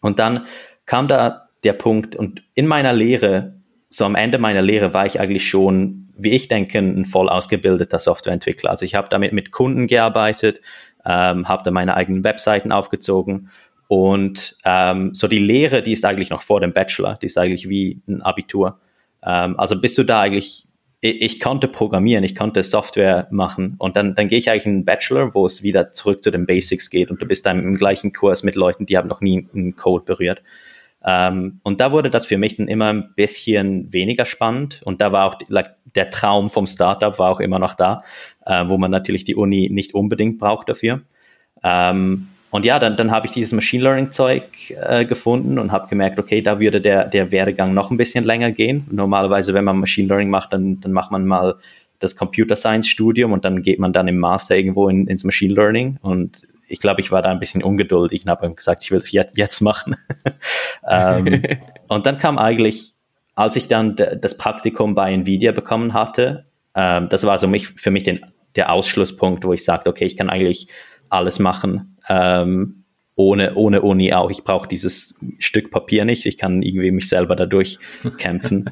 Und 0.02 0.20
dann 0.20 0.46
kam 0.86 1.08
da 1.08 1.50
der 1.64 1.74
Punkt 1.74 2.16
und 2.16 2.44
in 2.54 2.68
meiner 2.68 2.94
Lehre, 2.94 3.56
so 3.90 4.06
am 4.06 4.16
Ende 4.16 4.38
meiner 4.38 4.62
Lehre 4.62 4.94
war 4.94 5.06
ich 5.06 5.20
eigentlich 5.20 5.48
schon, 5.48 6.10
wie 6.18 6.32
ich 6.32 6.48
denke, 6.48 6.80
ein 6.80 7.06
voll 7.06 7.30
ausgebildeter 7.30 8.00
Softwareentwickler. 8.00 8.70
Also 8.70 8.86
ich 8.86 8.96
habe 8.96 9.08
damit 9.10 9.34
mit 9.34 9.52
Kunden 9.52 9.88
gearbeitet, 9.88 10.62
ähm, 11.06 11.48
habe 11.48 11.64
da 11.64 11.72
meine 11.72 11.96
eigenen 11.96 12.24
Webseiten 12.24 12.72
aufgezogen 12.72 13.50
und 13.88 14.58
ähm, 14.66 15.14
so 15.14 15.28
die 15.28 15.40
Lehre, 15.40 15.84
die 15.84 15.94
ist 15.94 16.06
eigentlich 16.06 16.30
noch 16.30 16.42
vor 16.42 16.62
dem 16.62 16.74
Bachelor, 16.74 17.18
die 17.22 17.26
ist 17.26 17.38
eigentlich 17.38 17.70
wie 17.70 18.02
ein 18.08 18.22
Abitur. 18.22 18.80
Ähm, 19.26 19.60
also 19.60 19.80
bist 19.80 19.98
du 19.98 20.04
da 20.04 20.22
eigentlich 20.22 20.66
ich 21.06 21.42
konnte 21.42 21.68
programmieren, 21.68 22.24
ich 22.24 22.34
konnte 22.34 22.64
Software 22.64 23.28
machen 23.30 23.76
und 23.78 23.98
dann, 23.98 24.16
dann 24.16 24.30
gehe 24.30 24.38
ich 24.38 24.50
eigentlich 24.50 24.66
in 24.66 24.72
einen 24.72 24.86
Bachelor, 24.86 25.36
wo 25.36 25.46
es 25.46 25.62
wieder 25.62 25.92
zurück 25.92 26.24
zu 26.24 26.32
den 26.32 26.46
Basics 26.46 26.90
geht 26.90 27.12
und 27.12 27.22
du 27.22 27.26
bist 27.26 27.46
dann 27.46 27.60
im 27.60 27.76
gleichen 27.76 28.14
Kurs 28.14 28.44
mit 28.44 28.56
Leuten, 28.56 28.86
die 28.86 28.98
haben 28.98 29.10
noch 29.10 29.20
nie 29.20 29.46
einen 29.54 29.76
Code 29.76 30.06
berührt. 30.06 30.42
Ähm, 31.06 31.60
und 31.64 31.82
da 31.82 31.92
wurde 31.92 32.10
das 32.10 32.26
für 32.26 32.38
mich 32.38 32.56
dann 32.56 32.70
immer 32.70 32.94
ein 32.94 33.14
bisschen 33.16 33.92
weniger 33.92 34.26
spannend 34.26 34.82
und 34.86 35.02
da 35.02 35.12
war 35.12 35.26
auch 35.26 35.40
like, 35.50 35.76
der 35.94 36.10
Traum 36.10 36.50
vom 36.50 36.66
Startup 36.66 37.20
war 37.20 37.32
auch 37.32 37.42
immer 37.42 37.60
noch 37.60 37.76
da, 37.76 38.04
äh, 38.46 38.66
wo 38.68 38.78
man 38.78 38.90
natürlich 38.90 39.26
die 39.26 39.36
Uni 39.36 39.70
nicht 39.70 39.94
unbedingt 39.94 40.40
braucht 40.40 40.70
dafür. 40.70 41.02
Ähm, 41.62 42.30
und 42.54 42.66
ja, 42.66 42.78
dann, 42.78 42.96
dann 42.96 43.10
habe 43.10 43.26
ich 43.26 43.32
dieses 43.32 43.52
Machine 43.52 43.82
Learning 43.82 44.12
Zeug 44.12 44.44
äh, 44.80 45.06
gefunden 45.06 45.58
und 45.58 45.72
habe 45.72 45.88
gemerkt, 45.88 46.20
okay, 46.20 46.40
da 46.40 46.60
würde 46.60 46.82
der, 46.82 47.08
der 47.08 47.32
Werdegang 47.32 47.74
noch 47.74 47.90
ein 47.90 47.98
bisschen 47.98 48.26
länger 48.26 48.52
gehen. 48.52 48.86
Normalerweise, 48.92 49.56
wenn 49.56 49.64
man 49.64 49.80
Machine 49.80 50.08
Learning 50.08 50.30
macht, 50.30 50.54
dann, 50.54 50.80
dann 50.80 50.92
macht 50.92 51.10
man 51.10 51.26
mal 51.26 51.56
das 51.98 52.16
Computer 52.16 52.56
Science 52.56 52.88
Studium 52.88 53.32
und 53.32 53.44
dann 53.44 53.64
geht 53.64 53.80
man 53.80 53.92
dann 53.92 54.08
im 54.08 54.20
Master 54.20 54.56
irgendwo 54.56 54.88
in, 54.88 55.08
ins 55.08 55.24
Machine 55.24 55.52
Learning. 55.52 55.98
Und 56.04 56.44
ich 56.68 56.80
glaube, 56.80 57.02
ich 57.02 57.12
war 57.12 57.24
da 57.24 57.32
ein 57.32 57.40
bisschen 57.40 57.64
ungeduldig 57.64 58.24
und 58.24 58.30
habe 58.30 58.54
gesagt, 58.54 58.84
ich 58.84 58.92
will 58.92 59.00
es 59.00 59.12
jetzt, 59.12 59.36
jetzt 59.36 59.60
machen. 59.62 59.96
ähm, 60.88 61.42
und 61.88 62.06
dann 62.06 62.20
kam 62.20 62.38
eigentlich, 62.38 62.92
als 63.34 63.56
ich 63.56 63.68
dann 63.68 63.96
das 63.96 64.38
Praktikum 64.38 64.94
bei 64.94 65.12
Nvidia 65.12 65.54
bekommen 65.54 65.96
hatte, 65.96 66.46
ähm, 66.76 67.10
das 67.10 67.26
war 67.26 67.40
so 67.40 67.48
mich, 67.48 67.70
für 67.70 67.90
mich 67.90 68.04
den, 68.04 68.24
der 68.56 68.72
Ausschlusspunkt, 68.72 69.44
wo 69.44 69.54
ich 69.54 69.66
sagte, 69.66 69.90
okay, 69.90 70.06
ich 70.06 70.18
kann 70.18 70.30
eigentlich 70.30 70.68
alles 71.10 71.40
machen 71.40 71.93
ähm, 72.10 72.84
ohne, 73.16 73.56
ohne 73.56 73.82
Uni 73.82 74.14
auch. 74.14 74.32
Ich 74.32 74.44
brauche 74.44 74.68
dieses 74.68 75.20
Stück 75.40 75.72
Papier 75.72 76.06
nicht. 76.06 76.26
Ich 76.26 76.38
kann 76.38 76.62
irgendwie 76.62 76.92
mich 76.92 77.10
selber 77.10 77.36
dadurch 77.36 77.80
kämpfen. 78.18 78.72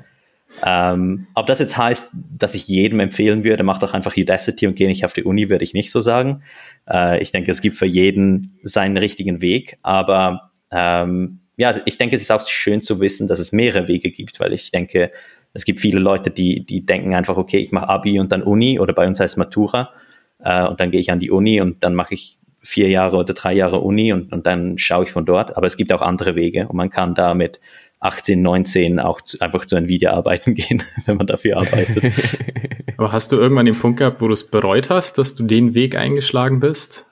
ähm, 0.66 1.28
ob 1.34 1.48
das 1.48 1.60
jetzt 1.60 1.78
heißt, 1.78 2.12
dass 2.38 2.56
ich 2.56 2.68
jedem 2.68 3.00
empfehlen 3.00 3.44
würde, 3.44 3.64
mach 3.64 3.80
doch 3.80 3.94
einfach 3.94 4.18
Udacity 4.18 4.68
und 4.68 4.76
geh 4.76 4.88
nicht 4.88 5.06
auf 5.06 5.14
die 5.14 5.24
Uni, 5.24 5.50
würde 5.50 5.64
ich 5.64 5.74
nicht 5.74 5.92
so 5.92 6.02
sagen. 6.02 6.44
Äh, 6.90 7.22
ich 7.22 7.32
denke, 7.32 7.52
es 7.52 7.62
gibt 7.62 7.78
für 7.78 7.86
jeden 7.86 8.60
seinen 8.64 8.98
richtigen 8.98 9.42
Weg, 9.42 9.78
aber 9.82 10.52
ähm, 10.72 11.40
ja, 11.58 11.74
ich 11.86 11.98
denke, 11.98 12.16
es 12.16 12.22
ist 12.24 12.32
auch 12.32 12.46
schön 12.48 12.82
zu 12.82 13.00
wissen, 13.00 13.28
dass 13.28 13.40
es 13.40 13.52
mehrere 13.52 13.88
Wege 13.88 14.12
gibt, 14.12 14.40
weil 14.40 14.52
ich 14.52 14.72
denke, 14.72 15.12
es 15.54 15.66
gibt 15.66 15.80
viele 15.80 16.00
Leute, 16.00 16.32
die, 16.32 16.66
die 16.66 16.86
denken 16.86 17.14
einfach, 17.14 17.38
okay, 17.38 17.60
ich 17.60 17.72
mache 17.72 17.90
Abi 17.90 18.20
und 18.20 18.32
dann 18.32 18.42
Uni 18.42 18.80
oder 18.80 18.94
bei 18.94 19.06
uns 19.06 19.20
heißt 19.20 19.38
Matura 19.38 19.92
äh, 20.40 20.66
und 20.66 20.80
dann 20.80 20.92
gehe 20.92 21.00
ich 21.00 21.12
an 21.12 21.20
die 21.20 21.32
Uni 21.32 21.62
und 21.62 21.84
dann 21.84 21.94
mache 21.94 22.14
ich 22.14 22.40
vier 22.62 22.90
Jahre 22.90 23.18
oder 23.18 23.34
drei 23.34 23.54
Jahre 23.54 23.80
Uni 23.80 24.14
und, 24.14 24.32
und 24.32 24.46
dann 24.46 24.78
schaue 24.78 25.06
ich 25.06 25.12
von 25.12 25.26
dort. 25.26 25.58
Aber 25.58 25.68
es 25.68 25.78
gibt 25.78 25.92
auch 25.94 26.02
andere 26.02 26.36
Wege 26.36 26.68
und 26.68 26.76
man 26.76 26.90
kann 26.90 27.16
da 27.16 27.34
mit 27.34 27.60
18, 28.02 28.42
19 28.42 29.00
auch 29.00 29.22
zu, 29.22 29.40
einfach 29.42 29.66
zu 29.66 29.76
Nvidia 29.76 30.12
arbeiten 30.14 30.54
gehen, 30.56 30.84
wenn 31.06 31.18
man 31.18 31.28
dafür 31.28 31.58
arbeitet. 31.58 32.04
Aber 32.98 33.12
hast 33.12 33.32
du 33.32 33.38
irgendwann 33.38 33.66
den 33.66 33.78
Punkt 33.78 34.00
gehabt, 34.00 34.22
wo 34.22 34.28
du 34.28 34.34
es 34.34 34.48
bereut 34.48 34.90
hast, 34.90 35.18
dass 35.18 35.36
du 35.36 35.44
den 35.44 35.76
Weg 35.76 35.96
eingeschlagen 35.96 36.60
bist 36.60 37.08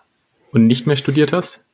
und 0.51 0.67
nicht 0.67 0.87
mehr 0.87 0.95
studiert 0.95 1.31
hast? 1.31 1.65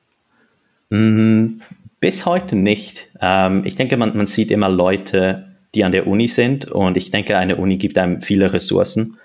Mm, 0.90 1.60
bis 2.00 2.26
heute 2.26 2.56
nicht. 2.56 3.10
Ähm, 3.22 3.64
ich 3.66 3.76
denke, 3.76 3.98
man, 3.98 4.16
man 4.16 4.28
sieht 4.28 4.52
immer 4.52 4.70
Leute, 4.70 5.56
die 5.74 5.84
an 5.84 5.92
der 5.92 6.08
Uni 6.08 6.28
sind 6.28 6.66
und 6.72 6.98
ich 6.98 7.12
denke, 7.12 7.38
eine 7.38 7.56
Uni 7.56 7.78
gibt 7.78 7.98
einem 7.98 8.22
viele 8.22 8.54
Ressourcen. 8.54 9.18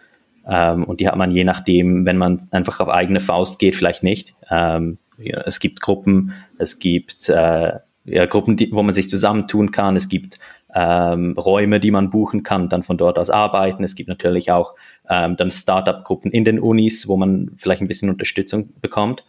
Ähm, 0.51 0.85
und 0.85 1.01
die 1.01 1.07
hat 1.07 1.17
man 1.17 1.31
je 1.31 1.45
nachdem, 1.45 2.05
wenn 2.05 2.19
man 2.19 2.49
einfach 2.51 2.81
auf 2.81 2.89
eigene 2.89 3.21
Faust 3.21 3.61
geht, 3.61 3.77
vielleicht 3.77 4.03
nicht. 4.03 4.35
Ähm, 4.51 4.99
ja, 5.17 5.43
es 5.47 5.61
gibt 5.61 5.81
Gruppen, 5.81 6.33
es 6.59 6.79
gibt 6.81 7.29
äh, 7.29 7.79
ja, 8.05 8.27
Gruppen, 8.27 8.57
die, 8.57 8.73
wo 8.73 8.83
man 8.83 8.93
sich 8.93 9.09
zusammentun 9.09 9.71
kann. 9.71 9.95
Es 9.95 10.09
gibt 10.09 10.39
ähm, 10.75 11.37
Räume, 11.39 11.79
die 11.79 11.93
man 11.93 12.11
buchen 12.11 12.43
kann, 12.43 12.69
dann 12.69 12.83
von 12.83 12.99
dort 12.99 13.19
aus 13.19 13.31
arbeiten. 13.31 13.85
Es 13.85 13.95
gibt 13.95 14.09
natürlich 14.09 14.51
auch 14.51 14.75
ähm, 15.09 15.37
dann 15.37 15.53
Startup-Gruppen 15.53 16.33
in 16.33 16.45
den 16.45 16.59
Unis, 16.59 17.07
wo 17.07 17.17
man 17.17 17.53
vielleicht 17.57 17.83
ein 17.83 17.89
bisschen 17.89 18.11
Unterstützung 18.11 18.71
bekommt. 18.81 19.25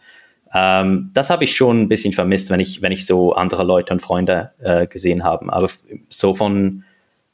Ähm, 0.52 1.10
das 1.14 1.30
habe 1.30 1.44
ich 1.44 1.54
schon 1.54 1.82
ein 1.82 1.88
bisschen 1.88 2.12
vermisst, 2.12 2.50
wenn 2.50 2.60
ich, 2.60 2.82
wenn 2.82 2.92
ich 2.92 3.06
so 3.06 3.32
andere 3.34 3.62
Leute 3.62 3.92
und 3.92 4.00
Freunde 4.00 4.52
äh, 4.60 4.86
gesehen 4.86 5.22
habe. 5.22 5.52
Aber 5.52 5.68
so 6.08 6.34
von 6.34 6.84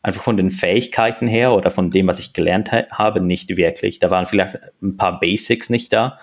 einfach 0.03 0.23
von 0.23 0.37
den 0.37 0.51
Fähigkeiten 0.51 1.27
her 1.27 1.53
oder 1.53 1.71
von 1.71 1.91
dem, 1.91 2.07
was 2.07 2.21
ich 2.21 2.33
gelernt 2.33 2.73
ha 2.73 2.85
habe, 2.91 3.21
nicht 3.21 3.57
wirklich. 3.57 3.99
Da 3.99 4.11
waren 4.11 4.27
vielleicht 4.27 4.59
ein 4.83 4.97
paar 4.97 5.19
Basics 5.21 5.71
nicht 5.71 5.93
da. 5.93 6.19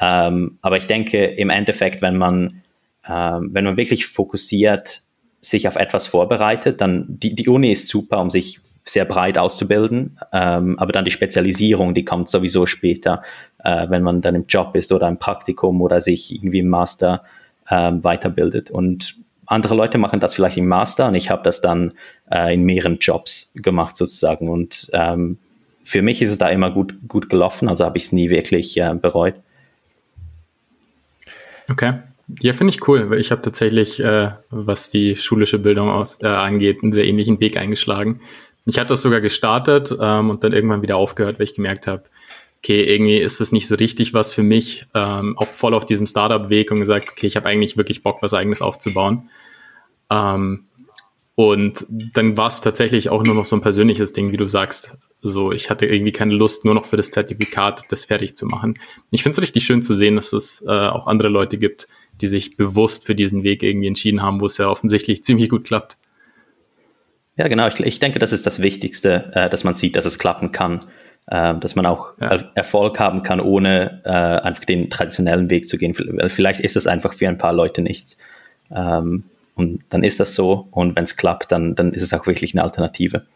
Ähm, 0.00 0.58
aber 0.62 0.76
ich 0.76 0.86
denke, 0.86 1.24
im 1.24 1.50
Endeffekt, 1.50 2.02
wenn 2.02 2.16
man, 2.16 2.62
ähm, 3.08 3.50
wenn 3.52 3.64
man 3.64 3.76
wirklich 3.76 4.06
fokussiert 4.06 5.02
sich 5.40 5.66
auf 5.66 5.76
etwas 5.76 6.06
vorbereitet, 6.06 6.80
dann 6.80 7.06
die, 7.08 7.34
die 7.34 7.48
Uni 7.48 7.72
ist 7.72 7.88
super, 7.88 8.20
um 8.20 8.30
sich 8.30 8.60
sehr 8.84 9.04
breit 9.04 9.38
auszubilden, 9.38 10.18
ähm, 10.32 10.78
aber 10.78 10.92
dann 10.92 11.04
die 11.04 11.10
Spezialisierung, 11.10 11.94
die 11.94 12.04
kommt 12.04 12.28
sowieso 12.28 12.66
später, 12.66 13.22
äh, 13.62 13.88
wenn 13.88 14.02
man 14.02 14.22
dann 14.22 14.34
im 14.34 14.46
Job 14.48 14.74
ist 14.74 14.90
oder 14.92 15.08
im 15.08 15.18
Praktikum 15.18 15.80
oder 15.80 16.00
sich 16.00 16.34
irgendwie 16.34 16.60
im 16.60 16.68
Master 16.68 17.24
ähm, 17.70 18.02
weiterbildet. 18.02 18.70
Und 18.70 19.16
andere 19.50 19.74
Leute 19.74 19.98
machen 19.98 20.20
das 20.20 20.34
vielleicht 20.34 20.56
im 20.56 20.68
Master 20.68 21.08
und 21.08 21.16
ich 21.16 21.28
habe 21.28 21.42
das 21.42 21.60
dann 21.60 21.92
äh, 22.30 22.54
in 22.54 22.62
mehreren 22.62 22.98
Jobs 22.98 23.52
gemacht 23.56 23.96
sozusagen. 23.96 24.48
Und 24.48 24.88
ähm, 24.92 25.38
für 25.82 26.02
mich 26.02 26.22
ist 26.22 26.30
es 26.30 26.38
da 26.38 26.48
immer 26.48 26.70
gut, 26.70 26.94
gut 27.08 27.28
gelaufen, 27.28 27.68
also 27.68 27.84
habe 27.84 27.98
ich 27.98 28.04
es 28.04 28.12
nie 28.12 28.30
wirklich 28.30 28.76
äh, 28.76 28.94
bereut. 28.94 29.34
Okay. 31.68 31.94
Ja, 32.40 32.52
finde 32.52 32.72
ich 32.72 32.86
cool, 32.86 33.10
weil 33.10 33.18
ich 33.18 33.32
habe 33.32 33.42
tatsächlich, 33.42 33.98
äh, 33.98 34.30
was 34.50 34.88
die 34.88 35.16
schulische 35.16 35.58
Bildung 35.58 35.88
aus, 35.88 36.22
äh, 36.22 36.28
angeht, 36.28 36.82
einen 36.82 36.92
sehr 36.92 37.06
ähnlichen 37.06 37.40
Weg 37.40 37.56
eingeschlagen. 37.56 38.20
Ich 38.66 38.78
hatte 38.78 38.88
das 38.88 39.02
sogar 39.02 39.20
gestartet 39.20 39.92
ähm, 40.00 40.30
und 40.30 40.44
dann 40.44 40.52
irgendwann 40.52 40.82
wieder 40.82 40.96
aufgehört, 40.96 41.40
weil 41.40 41.44
ich 41.44 41.54
gemerkt 41.54 41.88
habe, 41.88 42.04
okay, 42.62 42.82
irgendwie 42.84 43.16
ist 43.16 43.40
das 43.40 43.52
nicht 43.52 43.68
so 43.68 43.74
richtig 43.74 44.12
was 44.12 44.34
für 44.34 44.42
mich, 44.42 44.86
ähm, 44.94 45.36
auch 45.38 45.48
voll 45.48 45.74
auf 45.74 45.86
diesem 45.86 46.06
Startup-Weg 46.06 46.70
und 46.70 46.80
gesagt, 46.80 47.08
okay, 47.10 47.26
ich 47.26 47.36
habe 47.36 47.48
eigentlich 47.48 47.76
wirklich 47.76 48.02
Bock, 48.02 48.18
was 48.20 48.34
eigenes 48.34 48.60
aufzubauen. 48.60 49.30
Ähm, 50.10 50.66
und 51.36 51.86
dann 51.88 52.36
war 52.36 52.48
es 52.48 52.60
tatsächlich 52.60 53.08
auch 53.08 53.22
nur 53.22 53.34
noch 53.34 53.46
so 53.46 53.56
ein 53.56 53.62
persönliches 53.62 54.12
Ding, 54.12 54.30
wie 54.30 54.36
du 54.36 54.44
sagst. 54.44 54.98
So, 55.22 55.52
ich 55.52 55.70
hatte 55.70 55.86
irgendwie 55.86 56.12
keine 56.12 56.34
Lust, 56.34 56.66
nur 56.66 56.74
noch 56.74 56.84
für 56.84 56.98
das 56.98 57.10
Zertifikat 57.10 57.84
das 57.88 58.04
fertig 58.04 58.36
zu 58.36 58.44
machen. 58.44 58.74
Ich 59.10 59.22
finde 59.22 59.36
es 59.36 59.42
richtig 59.42 59.64
schön 59.64 59.82
zu 59.82 59.94
sehen, 59.94 60.16
dass 60.16 60.34
es 60.34 60.62
äh, 60.66 60.70
auch 60.70 61.06
andere 61.06 61.30
Leute 61.30 61.56
gibt, 61.56 61.88
die 62.20 62.26
sich 62.26 62.58
bewusst 62.58 63.06
für 63.06 63.14
diesen 63.14 63.42
Weg 63.42 63.62
irgendwie 63.62 63.86
entschieden 63.86 64.20
haben, 64.20 64.40
wo 64.42 64.46
es 64.46 64.58
ja 64.58 64.68
offensichtlich 64.68 65.24
ziemlich 65.24 65.48
gut 65.48 65.64
klappt. 65.64 65.96
Ja, 67.36 67.48
genau. 67.48 67.68
Ich, 67.68 67.80
ich 67.80 68.00
denke, 68.00 68.18
das 68.18 68.32
ist 68.32 68.44
das 68.44 68.60
Wichtigste, 68.60 69.32
äh, 69.34 69.48
dass 69.48 69.64
man 69.64 69.74
sieht, 69.74 69.96
dass 69.96 70.04
es 70.04 70.18
klappen 70.18 70.52
kann. 70.52 70.84
Äh, 71.30 71.58
dass 71.60 71.76
man 71.76 71.86
auch 71.86 72.14
ja. 72.20 72.42
Erfolg 72.54 72.98
haben 72.98 73.22
kann, 73.22 73.40
ohne 73.40 74.00
äh, 74.04 74.10
einfach 74.10 74.64
den 74.64 74.90
traditionellen 74.90 75.48
Weg 75.48 75.68
zu 75.68 75.78
gehen. 75.78 75.94
Vielleicht 76.28 76.58
ist 76.58 76.74
es 76.74 76.88
einfach 76.88 77.14
für 77.14 77.28
ein 77.28 77.38
paar 77.38 77.52
Leute 77.52 77.82
nichts. 77.82 78.16
Ähm, 78.74 79.22
und 79.54 79.84
dann 79.90 80.02
ist 80.02 80.18
das 80.18 80.34
so. 80.34 80.66
Und 80.72 80.96
wenn 80.96 81.04
es 81.04 81.16
klappt, 81.16 81.52
dann, 81.52 81.76
dann 81.76 81.92
ist 81.92 82.02
es 82.02 82.12
auch 82.12 82.26
wirklich 82.26 82.52
eine 82.52 82.64
Alternative. 82.64 83.26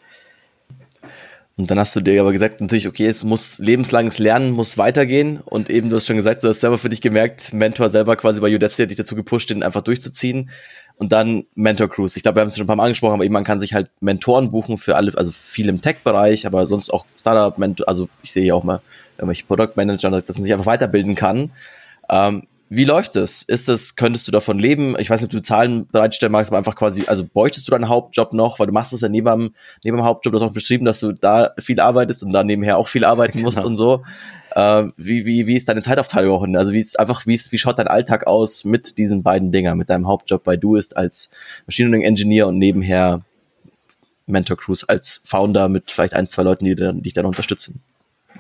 Und 1.57 1.71
dann 1.71 1.79
hast 1.79 1.95
du 1.95 2.01
dir 2.01 2.21
aber 2.21 2.33
gesagt, 2.33 2.61
natürlich, 2.61 2.89
okay, 2.89 3.07
es 3.07 3.23
muss 3.23 3.61
lebenslanges 3.61 4.19
Lernen, 4.19 4.51
muss 4.51 4.77
weitergehen. 4.77 5.41
Und 5.45 5.71
eben, 5.71 5.89
du 5.89 5.95
hast 5.95 6.07
schon 6.07 6.17
gesagt, 6.17 6.43
du 6.43 6.49
hast 6.49 6.63
selber 6.63 6.79
für 6.79 6.89
dich 6.89 7.01
gemerkt, 7.01 7.53
Mentor 7.53 7.91
selber 7.91 8.17
quasi 8.17 8.41
bei 8.41 8.53
Udacity 8.53 8.83
hat 8.83 8.91
dich 8.91 8.99
dazu 8.99 9.15
gepusht, 9.15 9.51
den 9.51 9.63
einfach 9.63 9.83
durchzuziehen. 9.83 10.51
Und 10.97 11.13
dann 11.13 11.45
Mentor 11.55 11.89
Cruise. 11.89 12.17
Ich 12.17 12.23
glaube, 12.23 12.37
wir 12.37 12.41
haben 12.43 12.49
es 12.49 12.57
schon 12.57 12.65
ein 12.65 12.69
paar 12.69 12.77
Mal 12.77 12.85
angesprochen, 12.85 13.15
aber 13.15 13.25
eben 13.25 13.33
man 13.33 13.45
kann 13.45 13.61
sich 13.61 13.75
halt 13.75 13.91
Mentoren 14.01 14.51
buchen 14.51 14.79
für 14.79 14.97
alle, 14.97 15.13
also 15.17 15.33
viel 15.33 15.69
im 15.69 15.81
Tech-Bereich, 15.81 16.47
aber 16.47 16.67
sonst 16.67 16.91
auch 16.91 17.05
Startup, 17.19 17.59
Mentor, 17.59 17.89
also 17.89 18.09
ich 18.23 18.33
sehe 18.33 18.45
hier 18.45 18.57
auch 18.57 18.63
mal 18.63 18.81
irgendwelche 19.19 19.45
Produktmanager, 19.45 20.11
dass 20.11 20.37
man 20.37 20.43
sich 20.45 20.53
einfach 20.53 20.67
weiterbilden 20.67 21.15
kann. 21.15 21.51
Ähm, 22.09 22.47
wie 22.69 22.85
läuft 22.85 23.17
es? 23.17 23.43
Ist 23.43 23.69
es, 23.69 23.95
könntest 23.95 24.27
du 24.27 24.33
davon 24.33 24.59
leben? 24.59 24.97
Ich 24.99 25.11
weiß 25.11 25.21
nicht, 25.21 25.29
ob 25.29 25.33
du 25.33 25.43
Zahlen 25.43 25.87
bereitstellen 25.89 26.33
magst, 26.33 26.51
aber 26.51 26.59
einfach 26.59 26.77
quasi, 26.77 27.05
also 27.07 27.25
bräuchtest 27.25 27.69
du 27.69 27.73
deinen 27.73 27.89
Hauptjob 27.89 28.33
noch, 28.33 28.59
weil 28.59 28.67
du 28.67 28.73
machst 28.73 28.93
es 28.93 29.03
ja 29.03 29.09
neben 29.09 29.27
dem, 29.27 29.55
neben 29.85 29.97
dem 29.99 30.05
Hauptjob, 30.05 30.33
du 30.33 30.41
hast 30.41 30.49
auch 30.49 30.53
beschrieben, 30.53 30.85
dass 30.85 31.01
du 31.01 31.13
da 31.13 31.53
viel 31.59 31.79
arbeitest 31.79 32.23
und 32.23 32.33
da 32.33 32.43
nebenher 32.43 32.79
auch 32.79 32.89
viel 32.89 33.05
arbeiten 33.05 33.43
musst 33.43 33.59
genau. 33.59 33.69
und 33.69 33.77
so. 33.77 34.03
Äh, 34.53 34.85
wie, 34.97 35.27
wie, 35.27 35.47
wie 35.47 35.57
ist 35.57 35.69
deine 35.69 35.83
Zeitaufteilung? 35.83 36.57
Also 36.57 36.73
wie 36.73 36.81
ist 36.81 36.99
einfach, 36.99 37.27
wie, 37.27 37.35
ist, 37.35 37.53
wie 37.53 37.59
schaut 37.59 37.79
dein 37.79 37.89
Alltag 37.89 38.27
aus 38.27 38.65
mit 38.65 38.97
diesen 38.99 39.23
beiden 39.23 39.53
Dingern, 39.53 39.77
mit 39.77 39.91
deinem 39.91 40.07
Hauptjob 40.07 40.43
bei 40.43 40.57
Doist 40.57 40.97
als 40.97 41.31
Machine 41.67 41.91
Learning 41.91 42.07
Engineer 42.07 42.47
und 42.47 42.59
nebenher 42.59 43.23
Mentor 44.27 44.57
Cruise 44.57 44.89
als 44.89 45.21
Founder 45.25 45.69
mit 45.69 45.91
vielleicht 45.91 46.15
ein, 46.15 46.29
zwei 46.29 46.43
Leuten, 46.43 46.65
die, 46.65 46.75
die 46.75 47.03
dich 47.03 47.13
dann 47.13 47.27
unterstützen? 47.27 47.83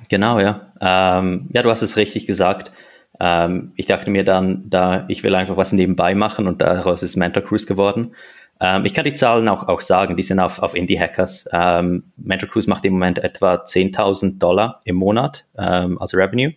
Genau, 0.08 0.40
ja. 0.40 0.72
Ähm, 0.80 1.48
ja, 1.52 1.62
du 1.62 1.70
hast 1.70 1.82
es 1.82 1.96
richtig 1.96 2.26
gesagt. 2.26 2.72
Ähm, 3.20 3.72
ich 3.76 3.86
dachte 3.86 4.10
mir 4.10 4.24
dann, 4.24 4.68
da 4.68 5.04
ich 5.08 5.22
will 5.22 5.34
einfach 5.34 5.56
was 5.56 5.72
nebenbei 5.72 6.14
machen 6.14 6.46
und 6.46 6.60
daraus 6.60 7.02
ist 7.02 7.16
Mentor 7.16 7.42
Cruise 7.42 7.66
geworden. 7.66 8.14
Ähm, 8.60 8.84
ich 8.84 8.94
kann 8.94 9.04
die 9.04 9.14
Zahlen 9.14 9.48
auch, 9.48 9.68
auch 9.68 9.80
sagen, 9.80 10.16
die 10.16 10.22
sind 10.22 10.40
auf, 10.40 10.58
auf 10.60 10.74
Indie 10.74 10.98
Hackers. 10.98 11.48
Ähm, 11.52 12.04
Mentor 12.16 12.48
Cruise 12.48 12.68
macht 12.68 12.84
im 12.84 12.94
Moment 12.94 13.18
etwa 13.18 13.54
10.000 13.54 14.38
Dollar 14.38 14.80
im 14.84 14.96
Monat 14.96 15.44
ähm, 15.58 16.00
als 16.00 16.14
Revenue. 16.14 16.52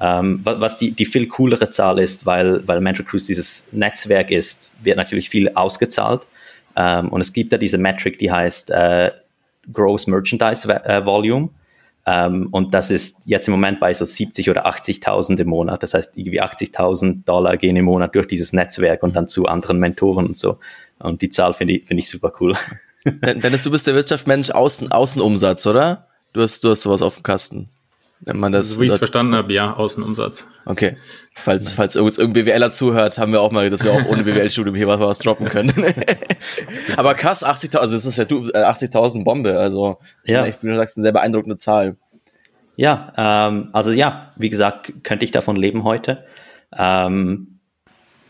Ähm, 0.00 0.40
was 0.44 0.76
die, 0.76 0.90
die 0.90 1.06
viel 1.06 1.28
coolere 1.28 1.70
Zahl 1.70 1.98
ist, 1.98 2.26
weil, 2.26 2.66
weil 2.66 2.80
Mentor 2.80 3.06
Cruise 3.06 3.26
dieses 3.26 3.72
Netzwerk 3.72 4.30
ist, 4.30 4.72
wird 4.82 4.96
natürlich 4.96 5.30
viel 5.30 5.50
ausgezahlt. 5.54 6.22
Ähm, 6.76 7.08
und 7.10 7.20
es 7.20 7.32
gibt 7.32 7.52
da 7.52 7.58
diese 7.58 7.78
Metric, 7.78 8.18
die 8.18 8.30
heißt 8.30 8.70
äh, 8.70 9.12
Gross 9.72 10.06
Merchandise 10.06 10.68
äh, 10.68 11.04
Volume. 11.04 11.50
Ähm, 12.06 12.48
und 12.52 12.74
das 12.74 12.90
ist 12.90 13.22
jetzt 13.26 13.48
im 13.48 13.52
Moment 13.52 13.80
bei 13.80 13.94
so 13.94 14.04
70 14.04 14.50
oder 14.50 14.66
80.000 14.66 15.40
im 15.40 15.48
Monat. 15.48 15.82
Das 15.82 15.94
heißt, 15.94 16.18
irgendwie 16.18 16.42
80.000 16.42 17.24
Dollar 17.24 17.56
gehen 17.56 17.76
im 17.76 17.86
Monat 17.86 18.14
durch 18.14 18.26
dieses 18.26 18.52
Netzwerk 18.52 19.02
und 19.02 19.16
dann 19.16 19.28
zu 19.28 19.46
anderen 19.46 19.78
Mentoren 19.78 20.26
und 20.26 20.36
so. 20.38 20.58
Und 20.98 21.22
die 21.22 21.30
Zahl 21.30 21.54
finde 21.54 21.74
ich, 21.74 21.86
finde 21.86 22.02
ich 22.02 22.10
super 22.10 22.32
cool. 22.40 22.54
Dennis, 23.04 23.62
du 23.62 23.70
bist 23.70 23.86
der 23.86 23.94
Wirtschaftsmensch 23.94 24.50
Außen, 24.50 24.90
Außenumsatz, 24.90 25.66
oder? 25.66 26.08
Du 26.32 26.42
hast, 26.42 26.64
du 26.64 26.70
hast 26.70 26.82
sowas 26.82 27.02
auf 27.02 27.16
dem 27.16 27.22
Kasten. 27.22 27.68
Wenn 28.26 28.38
man 28.38 28.52
das, 28.52 28.70
so 28.70 28.80
wie 28.80 28.86
ich 28.86 28.92
es 28.92 28.96
verstanden 28.96 29.34
habe, 29.34 29.52
ja, 29.52 29.74
Außenumsatz. 29.74 30.46
Okay. 30.64 30.96
Falls, 31.34 31.72
falls 31.72 31.94
irgendein 31.94 32.32
BWLer 32.32 32.70
zuhört, 32.70 33.18
haben 33.18 33.32
wir 33.32 33.42
auch 33.42 33.50
mal, 33.50 33.68
dass 33.68 33.84
wir 33.84 33.92
auch 33.92 34.06
ohne 34.06 34.22
BWL-Studium 34.24 34.74
hier 34.74 34.88
was, 34.88 34.98
was 34.98 35.18
droppen 35.18 35.46
können. 35.48 35.72
Aber 36.96 37.14
krass, 37.14 37.44
80.000, 37.44 37.76
also 37.76 37.92
das 37.92 38.06
ist 38.06 38.16
ja 38.16 38.24
80.000 38.24 39.20
äh, 39.20 39.24
Bombe, 39.24 39.58
also 39.58 39.98
ja. 40.24 40.46
echt, 40.46 40.64
wie 40.64 40.68
du 40.68 40.76
sagst, 40.76 40.96
eine 40.96 41.02
sehr 41.02 41.12
beeindruckende 41.12 41.58
Zahl. 41.58 41.96
Ja, 42.76 43.12
ähm, 43.16 43.68
also 43.72 43.92
ja, 43.92 44.32
wie 44.36 44.48
gesagt, 44.48 44.92
könnte 45.02 45.24
ich 45.24 45.30
davon 45.30 45.56
leben 45.56 45.84
heute. 45.84 46.24
Ähm, 46.76 47.58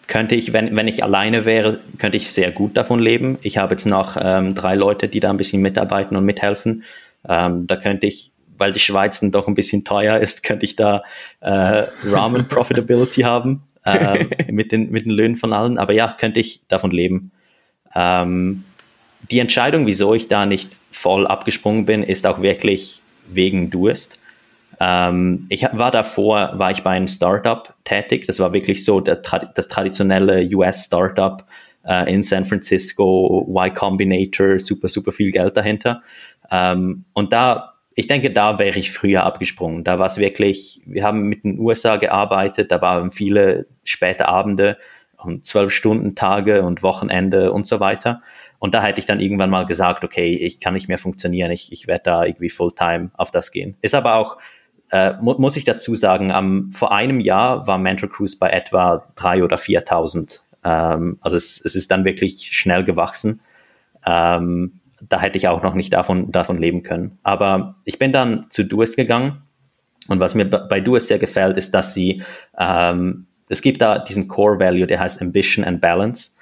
könnte 0.08 0.34
ich, 0.34 0.52
wenn, 0.52 0.74
wenn 0.74 0.88
ich 0.88 1.04
alleine 1.04 1.44
wäre, 1.44 1.78
könnte 1.98 2.16
ich 2.16 2.32
sehr 2.32 2.50
gut 2.50 2.76
davon 2.76 2.98
leben. 2.98 3.38
Ich 3.42 3.58
habe 3.58 3.74
jetzt 3.74 3.86
noch 3.86 4.16
ähm, 4.20 4.54
drei 4.54 4.74
Leute, 4.74 5.08
die 5.08 5.20
da 5.20 5.30
ein 5.30 5.36
bisschen 5.36 5.62
mitarbeiten 5.62 6.16
und 6.16 6.24
mithelfen. 6.24 6.82
Ähm, 7.26 7.66
da 7.66 7.76
könnte 7.76 8.06
ich 8.06 8.33
weil 8.58 8.72
die 8.72 8.80
Schweiz 8.80 9.20
dann 9.20 9.32
doch 9.32 9.48
ein 9.48 9.54
bisschen 9.54 9.84
teuer 9.84 10.18
ist, 10.18 10.42
könnte 10.42 10.64
ich 10.64 10.76
da 10.76 11.02
äh, 11.40 11.84
Ramen 12.04 12.48
Profitability 12.48 13.22
haben 13.22 13.62
äh, 13.84 14.26
mit, 14.50 14.72
den, 14.72 14.90
mit 14.90 15.04
den 15.04 15.12
Löhnen 15.12 15.36
von 15.36 15.52
allen. 15.52 15.78
Aber 15.78 15.92
ja, 15.92 16.14
könnte 16.18 16.40
ich 16.40 16.60
davon 16.68 16.90
leben. 16.90 17.30
Ähm, 17.94 18.64
die 19.30 19.38
Entscheidung, 19.38 19.86
wieso 19.86 20.14
ich 20.14 20.28
da 20.28 20.46
nicht 20.46 20.76
voll 20.90 21.26
abgesprungen 21.26 21.86
bin, 21.86 22.02
ist 22.02 22.26
auch 22.26 22.42
wirklich 22.42 23.00
wegen 23.28 23.70
Durst. 23.70 24.20
Ähm, 24.80 25.46
ich 25.48 25.62
war 25.72 25.90
davor, 25.90 26.52
war 26.54 26.70
ich 26.70 26.82
bei 26.82 26.90
einem 26.90 27.08
Startup 27.08 27.74
tätig. 27.84 28.26
Das 28.26 28.38
war 28.38 28.52
wirklich 28.52 28.84
so 28.84 29.00
der, 29.00 29.16
das 29.16 29.68
traditionelle 29.68 30.46
US-Startup 30.54 31.44
äh, 31.86 32.12
in 32.12 32.22
San 32.22 32.44
Francisco, 32.44 33.46
Y 33.48 33.74
Combinator, 33.74 34.58
super, 34.58 34.88
super 34.88 35.12
viel 35.12 35.30
Geld 35.30 35.56
dahinter. 35.56 36.02
Ähm, 36.50 37.04
und 37.12 37.32
da 37.32 37.73
ich 37.94 38.06
denke, 38.06 38.30
da 38.32 38.58
wäre 38.58 38.78
ich 38.78 38.92
früher 38.92 39.24
abgesprungen. 39.24 39.84
Da 39.84 39.98
war 39.98 40.06
es 40.06 40.18
wirklich, 40.18 40.82
wir 40.84 41.04
haben 41.04 41.22
mit 41.22 41.44
den 41.44 41.58
USA 41.58 41.96
gearbeitet, 41.96 42.72
da 42.72 42.80
waren 42.80 43.12
viele 43.12 43.66
späte 43.84 44.28
Abende 44.28 44.78
und 45.16 45.46
zwölf 45.46 45.72
Stunden 45.72 46.14
Tage 46.14 46.62
und 46.62 46.82
Wochenende 46.82 47.52
und 47.52 47.66
so 47.66 47.80
weiter. 47.80 48.22
Und 48.58 48.74
da 48.74 48.82
hätte 48.82 48.98
ich 48.98 49.06
dann 49.06 49.20
irgendwann 49.20 49.50
mal 49.50 49.66
gesagt, 49.66 50.04
okay, 50.04 50.34
ich 50.34 50.58
kann 50.58 50.74
nicht 50.74 50.88
mehr 50.88 50.98
funktionieren, 50.98 51.50
ich, 51.50 51.72
ich 51.72 51.86
werde 51.86 52.04
da 52.04 52.24
irgendwie 52.24 52.50
Fulltime 52.50 53.10
auf 53.14 53.30
das 53.30 53.52
gehen. 53.52 53.76
Ist 53.80 53.94
aber 53.94 54.14
auch, 54.14 54.38
äh, 54.90 55.12
mu 55.20 55.34
muss 55.38 55.56
ich 55.56 55.64
dazu 55.64 55.94
sagen, 55.94 56.32
am, 56.32 56.72
vor 56.72 56.92
einem 56.92 57.20
Jahr 57.20 57.66
war 57.66 57.78
Mentor 57.78 58.10
Cruise 58.10 58.36
bei 58.38 58.50
etwa 58.50 59.06
drei 59.14 59.44
oder 59.44 59.56
4.000. 59.56 60.40
Ähm, 60.64 61.18
also 61.20 61.36
es, 61.36 61.60
es 61.64 61.74
ist 61.74 61.90
dann 61.90 62.04
wirklich 62.04 62.48
schnell 62.52 62.84
gewachsen. 62.84 63.40
Ähm, 64.06 64.80
da 65.08 65.20
hätte 65.20 65.38
ich 65.38 65.48
auch 65.48 65.62
noch 65.62 65.74
nicht 65.74 65.92
davon, 65.92 66.30
davon 66.30 66.58
leben 66.58 66.82
können. 66.82 67.18
Aber 67.22 67.76
ich 67.84 67.98
bin 67.98 68.12
dann 68.12 68.46
zu 68.50 68.64
Dues 68.64 68.96
gegangen 68.96 69.42
und 70.08 70.20
was 70.20 70.34
mir 70.34 70.44
bei 70.44 70.80
Dues 70.80 71.08
sehr 71.08 71.18
gefällt, 71.18 71.56
ist, 71.56 71.72
dass 71.74 71.94
sie, 71.94 72.22
ähm, 72.58 73.26
es 73.48 73.62
gibt 73.62 73.82
da 73.82 73.98
diesen 73.98 74.28
Core 74.28 74.58
Value, 74.58 74.86
der 74.86 75.00
heißt 75.00 75.20
Ambition 75.22 75.64
and 75.64 75.80
Balance. 75.80 76.32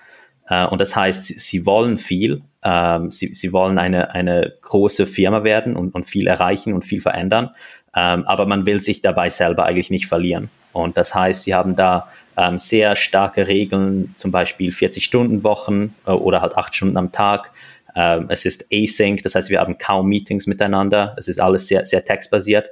Äh, 0.49 0.67
und 0.67 0.81
das 0.81 0.97
heißt, 0.97 1.23
sie, 1.25 1.35
sie 1.35 1.67
wollen 1.67 1.99
viel, 1.99 2.43
ähm, 2.65 3.11
sie, 3.11 3.35
sie 3.35 3.53
wollen 3.53 3.79
eine, 3.79 4.15
eine 4.15 4.53
große 4.63 5.07
Firma 5.07 5.45
werden 5.45 5.77
und, 5.77 5.95
und 5.95 6.05
viel 6.05 6.27
erreichen 6.27 6.73
und 6.73 6.85
viel 6.85 7.01
verändern. 7.01 7.51
Ähm, 7.95 8.25
aber 8.25 8.47
man 8.47 8.67
will 8.67 8.81
sich 8.81 9.03
dabei 9.03 9.31
selber 9.31 9.67
eigentlich 9.67 9.91
nicht 9.91 10.07
verlieren. 10.07 10.51
Und 10.73 10.97
das 10.97 11.15
heißt, 11.15 11.45
sie 11.45 11.55
haben 11.55 11.77
da 11.77 12.09
ähm, 12.37 12.59
sehr 12.59 12.97
starke 12.97 13.47
Regeln, 13.47 14.15
zum 14.17 14.33
Beispiel 14.33 14.71
40-Stunden-Wochen 14.71 15.95
äh, 16.07 16.11
oder 16.11 16.41
halt 16.41 16.57
8 16.57 16.75
Stunden 16.75 16.97
am 16.97 17.13
Tag. 17.13 17.53
Ähm, 17.95 18.27
es 18.29 18.45
ist 18.45 18.67
async, 18.73 19.23
das 19.23 19.35
heißt, 19.35 19.51
wir 19.51 19.61
haben 19.61 19.79
kaum 19.79 20.09
Meetings 20.09 20.47
miteinander. 20.47 21.15
Es 21.19 21.29
ist 21.29 21.41
alles 21.41 21.69
sehr, 21.69 21.85
sehr 21.85 22.05
textbasiert. 22.05 22.67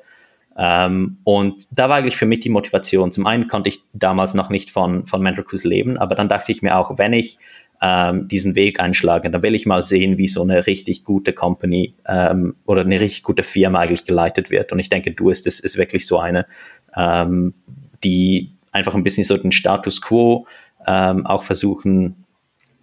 Ähm, 0.57 1.19
und 1.25 1.67
da 1.71 1.89
war 1.89 1.97
eigentlich 1.97 2.17
für 2.17 2.27
mich 2.27 2.41
die 2.41 2.49
Motivation. 2.49 3.13
Zum 3.13 3.27
einen 3.27 3.49
konnte 3.49 3.69
ich 3.69 3.83
damals 3.93 4.35
noch 4.35 4.51
nicht 4.51 4.71
von, 4.71 5.07
von 5.07 5.23
Mentor 5.23 5.45
leben, 5.63 5.97
aber 5.97 6.15
dann 6.15 6.29
dachte 6.29 6.53
ich 6.53 6.63
mir 6.63 6.77
auch, 6.77 6.99
wenn 6.99 7.13
ich 7.13 7.39
ähm, 7.81 8.29
diesen 8.29 8.55
Weg 8.55 8.81
einschlagen. 8.81 9.33
Da 9.33 9.43
will 9.43 9.55
ich 9.55 9.67
mal 9.67 9.83
sehen, 9.83 10.19
wie 10.19 10.29
so 10.29 10.43
eine 10.43 10.67
richtig 10.67 11.05
gute 11.05 11.33
Company 11.33 11.95
ähm, 12.07 12.57
oder 12.67 12.83
eine 12.83 13.01
richtig 13.01 13.23
gute 13.23 13.43
Firma 13.43 13.81
eigentlich 13.81 14.05
geleitet 14.05 14.51
wird. 14.51 14.73
Und 14.73 14.79
ich 14.79 14.89
denke, 14.89 15.13
du 15.13 15.31
ist, 15.31 15.47
ist, 15.47 15.61
ist 15.61 15.79
wirklich 15.79 16.07
so 16.07 16.19
eine, 16.19 16.47
ähm, 16.95 17.55
die 18.05 18.51
einfach 18.73 18.95
ein 18.95 19.03
bisschen 19.03 19.25
so 19.25 19.37
den 19.37 19.53
Status 19.53 20.03
quo 20.03 20.47
ähm, 20.87 21.27
auch 21.27 21.43
versuchen, 21.43 22.20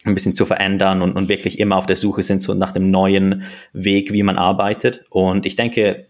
ein 0.08 0.14
bisschen 0.14 0.36
zu 0.36 0.46
verändern 0.46 1.02
und, 1.02 1.16
und 1.16 1.30
wirklich 1.30 1.60
immer 1.60 1.78
auf 1.78 1.86
der 1.86 1.96
Suche 1.96 2.24
sind 2.24 2.42
so 2.42 2.54
nach 2.54 2.72
dem 2.72 2.90
neuen 2.92 3.44
Weg, 3.74 4.14
wie 4.14 4.24
man 4.24 4.38
arbeitet. 4.38 5.06
Und 5.10 5.46
ich 5.46 5.56
denke, 5.56 6.06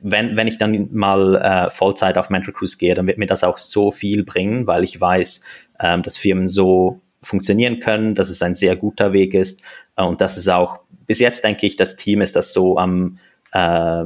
wenn, 0.00 0.36
wenn 0.36 0.48
ich 0.48 0.58
dann 0.58 0.88
mal 0.92 1.36
äh, 1.36 1.70
Vollzeit 1.70 2.18
auf 2.18 2.30
Mental 2.30 2.52
Cruise 2.52 2.76
gehe, 2.76 2.94
dann 2.94 3.06
wird 3.06 3.18
mir 3.18 3.26
das 3.26 3.44
auch 3.44 3.58
so 3.58 3.90
viel 3.90 4.24
bringen, 4.24 4.66
weil 4.66 4.84
ich 4.84 5.00
weiß, 5.00 5.42
ähm, 5.80 6.02
dass 6.02 6.16
Firmen 6.16 6.48
so 6.48 7.00
funktionieren 7.22 7.78
können, 7.78 8.14
dass 8.14 8.30
es 8.30 8.42
ein 8.42 8.54
sehr 8.54 8.74
guter 8.74 9.12
Weg 9.12 9.34
ist 9.34 9.62
äh, 9.96 10.02
und 10.02 10.20
dass 10.20 10.36
es 10.36 10.48
auch 10.48 10.80
bis 11.06 11.18
jetzt 11.18 11.44
denke 11.44 11.66
ich, 11.66 11.76
das 11.76 11.96
Team 11.96 12.20
ist, 12.20 12.36
das 12.36 12.52
so 12.52 12.78
am, 12.78 13.18
äh, 13.52 14.04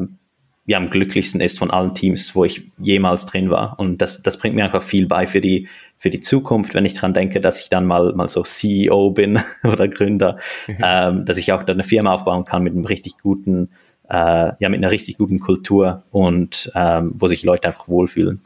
ja, 0.67 0.79
am 0.79 0.91
glücklichsten 0.91 1.41
ist 1.41 1.59
von 1.59 1.71
allen 1.71 1.95
Teams, 1.95 2.35
wo 2.35 2.45
ich 2.45 2.65
jemals 2.79 3.27
drin 3.27 3.51
war. 3.51 3.79
Und 3.79 3.99
das, 4.03 4.23
das 4.23 4.37
bringt 4.37 4.57
mir 4.57 4.65
einfach 4.65 4.83
viel 4.83 5.07
bei 5.07 5.27
für 5.27 5.41
die, 5.41 5.69
für 5.99 6.11
die 6.11 6.21
Zukunft, 6.21 6.75
wenn 6.75 6.85
ich 6.85 6.95
daran 6.95 7.15
denke, 7.15 7.41
dass 7.41 7.61
ich 7.61 7.69
dann 7.69 7.87
mal, 7.87 8.13
mal 8.15 8.29
so 8.29 8.43
CEO 8.43 9.11
bin 9.11 9.41
oder 9.65 9.89
Gründer, 9.89 10.39
ähm, 10.67 11.25
dass 11.25 11.39
ich 11.39 11.53
auch 11.53 11.63
dann 11.63 11.77
eine 11.77 11.85
Firma 11.85 12.13
aufbauen 12.13 12.45
kann 12.45 12.65
mit 12.65 12.73
einem 12.73 12.85
richtig 12.85 13.19
guten, 13.19 13.71
äh, 14.09 14.53
ja, 14.59 14.69
mit 14.69 14.79
einer 14.79 14.91
richtig 14.91 15.19
guten 15.19 15.39
Kultur 15.39 16.03
und 16.11 16.71
ähm, 16.75 17.13
wo 17.15 17.29
sich 17.29 17.45
Leute 17.45 17.69
einfach 17.69 17.89
wohlfühlen 17.89 18.43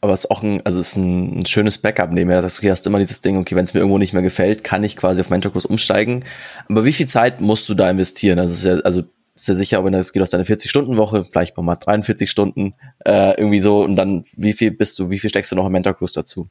aber 0.00 0.12
es 0.12 0.20
ist 0.20 0.30
auch 0.30 0.42
ein, 0.42 0.64
also 0.64 0.78
es 0.78 0.90
ist 0.90 0.96
ein, 0.96 1.40
ein 1.40 1.46
schönes 1.46 1.78
Backup 1.78 2.12
nehmen. 2.12 2.30
Ja, 2.30 2.40
sagst, 2.40 2.58
okay, 2.58 2.70
hast 2.70 2.86
immer 2.86 3.00
dieses 3.00 3.20
Ding, 3.20 3.36
okay, 3.36 3.56
wenn 3.56 3.64
es 3.64 3.74
mir 3.74 3.80
irgendwo 3.80 3.98
nicht 3.98 4.12
mehr 4.12 4.22
gefällt, 4.22 4.62
kann 4.62 4.84
ich 4.84 4.96
quasi 4.96 5.20
auf 5.20 5.30
Mentorkurs 5.30 5.66
umsteigen. 5.66 6.24
Aber 6.68 6.84
wie 6.84 6.92
viel 6.92 7.08
Zeit 7.08 7.40
musst 7.40 7.68
du 7.68 7.74
da 7.74 7.90
investieren? 7.90 8.38
Also, 8.38 8.52
ist 8.52 8.64
ja, 8.64 8.82
also 8.84 9.02
ist 9.40 9.48
ja 9.48 9.54
sicher, 9.54 9.84
wenn 9.84 9.92
das 9.92 10.12
geht 10.12 10.22
aus 10.22 10.30
deiner 10.30 10.44
40-Stunden-Woche, 10.44 11.24
vielleicht 11.24 11.56
mal 11.56 11.76
43 11.76 12.30
Stunden, 12.30 12.72
äh, 13.04 13.38
irgendwie 13.38 13.60
so, 13.60 13.82
und 13.82 13.96
dann 13.96 14.24
wie 14.36 14.52
viel 14.52 14.70
bist 14.70 14.98
du, 14.98 15.10
wie 15.10 15.18
viel 15.18 15.30
steckst 15.30 15.52
du 15.52 15.56
noch 15.56 15.66
im 15.66 15.72
Mentorkurs 15.72 16.12
dazu? 16.12 16.48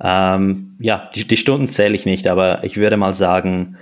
Ähm, 0.00 0.76
ja, 0.78 1.10
die, 1.14 1.26
die 1.26 1.36
Stunden 1.36 1.68
zähle 1.68 1.94
ich 1.94 2.06
nicht, 2.06 2.26
aber 2.28 2.64
ich 2.64 2.76
würde 2.76 2.96
mal 2.96 3.14
sagen 3.14 3.76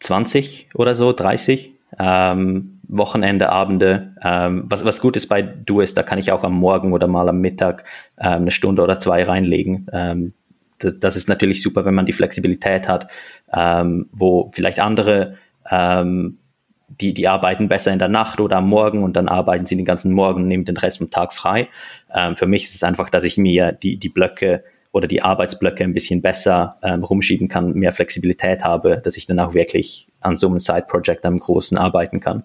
20 0.00 0.68
oder 0.74 0.94
so, 0.94 1.12
30. 1.12 1.72
Ähm, 1.98 2.76
Wochenende, 2.88 3.50
Abende. 3.50 4.14
Ähm, 4.22 4.64
was, 4.66 4.84
was 4.84 5.00
gut 5.00 5.16
ist 5.16 5.28
bei 5.28 5.42
Du 5.42 5.80
ist, 5.80 5.96
da 5.96 6.02
kann 6.02 6.18
ich 6.18 6.32
auch 6.32 6.44
am 6.44 6.54
Morgen 6.54 6.92
oder 6.92 7.06
mal 7.06 7.28
am 7.28 7.40
Mittag 7.40 7.84
ähm, 8.18 8.42
eine 8.42 8.50
Stunde 8.50 8.82
oder 8.82 8.98
zwei 8.98 9.24
reinlegen. 9.24 9.86
Ähm, 9.92 10.32
das, 10.78 10.98
das, 11.00 11.16
ist 11.16 11.28
natürlich 11.28 11.62
super, 11.62 11.84
wenn 11.84 11.94
man 11.94 12.06
die 12.06 12.12
Flexibilität 12.12 12.86
hat, 12.86 13.08
ähm, 13.52 14.08
wo 14.12 14.50
vielleicht 14.52 14.78
andere, 14.78 15.36
ähm, 15.70 16.38
die, 16.88 17.12
die 17.14 17.28
arbeiten 17.28 17.68
besser 17.68 17.92
in 17.92 17.98
der 17.98 18.08
Nacht 18.08 18.40
oder 18.40 18.56
am 18.56 18.68
Morgen 18.68 19.02
und 19.02 19.16
dann 19.16 19.28
arbeiten 19.28 19.66
sie 19.66 19.76
den 19.76 19.84
ganzen 19.84 20.12
Morgen 20.12 20.42
und 20.42 20.48
nehmen 20.48 20.64
den 20.64 20.76
Rest 20.76 20.98
vom 20.98 21.10
Tag 21.10 21.32
frei. 21.32 21.68
Ähm, 22.14 22.36
für 22.36 22.46
mich 22.46 22.64
ist 22.64 22.74
es 22.74 22.82
einfach, 22.82 23.10
dass 23.10 23.24
ich 23.24 23.36
mir 23.36 23.72
die, 23.72 23.96
die 23.96 24.08
Blöcke 24.08 24.62
oder 24.92 25.08
die 25.08 25.22
Arbeitsblöcke 25.22 25.84
ein 25.84 25.92
bisschen 25.92 26.22
besser 26.22 26.76
ähm, 26.82 27.04
rumschieben 27.04 27.48
kann, 27.48 27.74
mehr 27.74 27.92
Flexibilität 27.92 28.64
habe, 28.64 28.98
dass 29.04 29.16
ich 29.16 29.26
dann 29.26 29.40
auch 29.40 29.52
wirklich 29.52 30.08
an 30.20 30.36
so 30.36 30.46
einem 30.46 30.58
Side-Project, 30.58 31.26
einem 31.26 31.38
großen 31.38 31.76
arbeiten 31.76 32.20
kann. 32.20 32.44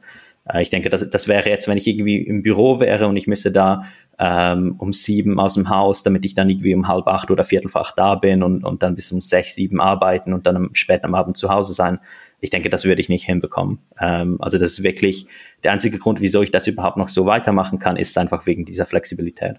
Äh, 0.49 0.61
ich 0.61 0.69
denke, 0.69 0.89
das, 0.89 1.09
das 1.09 1.27
wäre 1.27 1.49
jetzt, 1.49 1.67
wenn 1.67 1.77
ich 1.77 1.87
irgendwie 1.87 2.17
im 2.17 2.43
Büro 2.43 2.79
wäre 2.79 3.07
und 3.07 3.15
ich 3.15 3.27
müsste 3.27 3.51
da 3.51 3.85
ähm, 4.19 4.75
um 4.77 4.93
sieben 4.93 5.39
aus 5.39 5.55
dem 5.55 5.69
Haus, 5.69 6.03
damit 6.03 6.25
ich 6.25 6.35
dann 6.35 6.49
irgendwie 6.49 6.75
um 6.75 6.87
halb 6.87 7.07
acht 7.07 7.31
oder 7.31 7.43
viertel 7.43 7.69
vor 7.69 7.81
acht 7.81 7.97
da 7.97 8.15
bin 8.15 8.43
und, 8.43 8.63
und 8.63 8.83
dann 8.83 8.95
bis 8.95 9.11
um 9.11 9.21
sechs, 9.21 9.55
sieben 9.55 9.81
arbeiten 9.81 10.33
und 10.33 10.45
dann 10.45 10.55
am, 10.55 10.69
spät 10.75 11.03
am 11.03 11.15
Abend 11.15 11.37
zu 11.37 11.49
Hause 11.49 11.73
sein. 11.73 11.99
Ich 12.41 12.49
denke, 12.49 12.69
das 12.69 12.85
würde 12.85 13.01
ich 13.01 13.09
nicht 13.09 13.25
hinbekommen. 13.25 13.79
Ähm, 13.99 14.37
also 14.41 14.57
das 14.57 14.73
ist 14.73 14.83
wirklich 14.83 15.27
der 15.63 15.71
einzige 15.71 15.97
Grund, 15.97 16.19
wieso 16.19 16.41
ich 16.41 16.51
das 16.51 16.67
überhaupt 16.67 16.97
noch 16.97 17.07
so 17.07 17.25
weitermachen 17.25 17.79
kann, 17.79 17.95
ist 17.95 18.17
einfach 18.17 18.45
wegen 18.45 18.65
dieser 18.65 18.85
Flexibilität. 18.85 19.57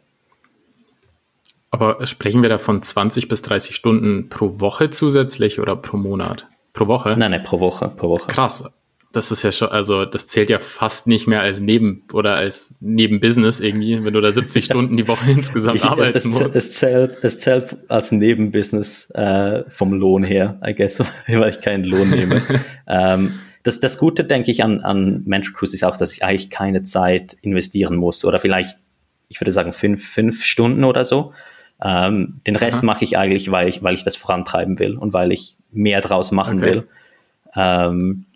Aber 1.71 2.07
sprechen 2.07 2.43
wir 2.43 2.51
da 2.51 2.59
von 2.59 2.83
20 2.83 3.29
bis 3.29 3.41
30 3.43 3.75
Stunden 3.75 4.29
pro 4.29 4.61
Woche 4.61 4.91
zusätzlich 4.91 5.59
oder 5.59 5.75
pro 5.75 5.97
Monat? 5.97 6.49
Pro 6.75 6.87
Woche? 6.87 7.17
Nein, 7.17 7.31
nein, 7.31 7.45
pro 7.45 7.61
Woche, 7.61 7.89
pro 7.89 8.11
Woche. 8.11 8.27
Krass 8.27 8.82
das 9.13 9.31
ist 9.31 9.43
ja 9.43 9.53
schon, 9.53 9.69
also 9.69 10.05
das 10.05 10.27
zählt 10.27 10.51
ja 10.51 10.59
fast 10.59 11.07
nicht 11.07 11.27
mehr 11.27 11.43
als 11.43 11.61
Neben- 11.61 12.05
oder 12.13 12.35
als 12.35 12.75
Nebenbusiness 12.81 13.61
irgendwie, 13.61 14.05
wenn 14.05 14.15
du 14.15 14.21
da 14.21 14.33
70 14.33 14.65
Stunden 14.67 14.97
die 14.97 15.07
Woche 15.07 15.31
insgesamt 15.31 15.85
arbeiten 15.85 16.19
es, 16.19 16.25
musst. 16.25 16.57
Es 16.57 16.75
zählt, 16.75 17.19
es 17.23 17.39
zählt 17.39 17.77
als 17.89 18.11
Nebenbusiness 18.11 19.11
äh, 19.11 19.65
vom 19.69 19.93
Lohn 19.93 20.25
her, 20.25 20.59
I 20.67 20.75
guess, 20.75 20.99
weil 21.29 21.51
ich 21.51 21.61
keinen 21.61 21.85
Lohn 21.85 22.11
nehme. 22.11 22.43
ähm, 22.89 23.35
das, 23.63 23.81
das 23.81 23.99
Gute, 23.99 24.25
denke 24.25 24.51
ich, 24.51 24.65
an, 24.65 24.81
an 24.81 25.23
Mentor 25.25 25.55
Cruise 25.55 25.75
ist 25.75 25.85
auch, 25.85 25.97
dass 25.97 26.15
ich 26.15 26.25
eigentlich 26.25 26.51
keine 26.51 26.83
Zeit 26.83 27.37
investieren 27.43 27.97
muss 27.97 28.25
oder 28.25 28.39
vielleicht, 28.39 28.79
ich 29.29 29.41
würde 29.41 29.53
sagen, 29.53 29.73
fünf, 29.73 30.05
fünf 30.05 30.45
Stunden 30.45 30.85
oder 30.85 31.05
so. 31.05 31.33
Ähm, 31.85 32.41
den 32.47 32.57
Rest 32.57 32.83
mache 32.83 33.05
ich 33.05 33.19
eigentlich, 33.19 33.51
weil 33.51 33.69
ich, 33.69 33.83
weil 33.83 33.95
ich 33.95 34.05
das 34.05 34.17
vorantreiben 34.17 34.79
will 34.79 34.97
und 34.97 35.13
weil 35.13 35.33
ich 35.33 35.57
mehr 35.71 36.01
draus 36.01 36.31
machen 36.31 36.59
okay. 36.59 36.67
will. 36.67 36.89
Ähm, 37.55 38.27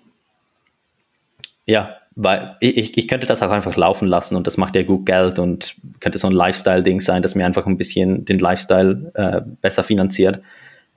ja, 1.67 1.97
weil 2.15 2.57
ich, 2.61 2.97
ich 2.97 3.09
könnte 3.09 3.27
das 3.27 3.43
auch 3.43 3.51
einfach 3.51 3.77
laufen 3.77 4.09
lassen 4.09 4.37
und 4.37 4.47
das 4.47 4.57
macht 4.57 4.75
ja 4.75 4.83
gut 4.83 5.05
Geld 5.05 5.39
und 5.39 5.77
könnte 6.01 6.19
so 6.19 6.27
ein 6.27 6.33
Lifestyle-Ding 6.33 7.01
sein, 7.01 7.23
das 7.23 7.35
mir 7.35 7.45
einfach 7.45 7.67
ein 7.67 7.77
bisschen 7.77 8.25
den 8.25 8.39
Lifestyle 8.39 9.13
äh, 9.15 9.43
besser 9.61 9.85
finanziert. 9.85 10.41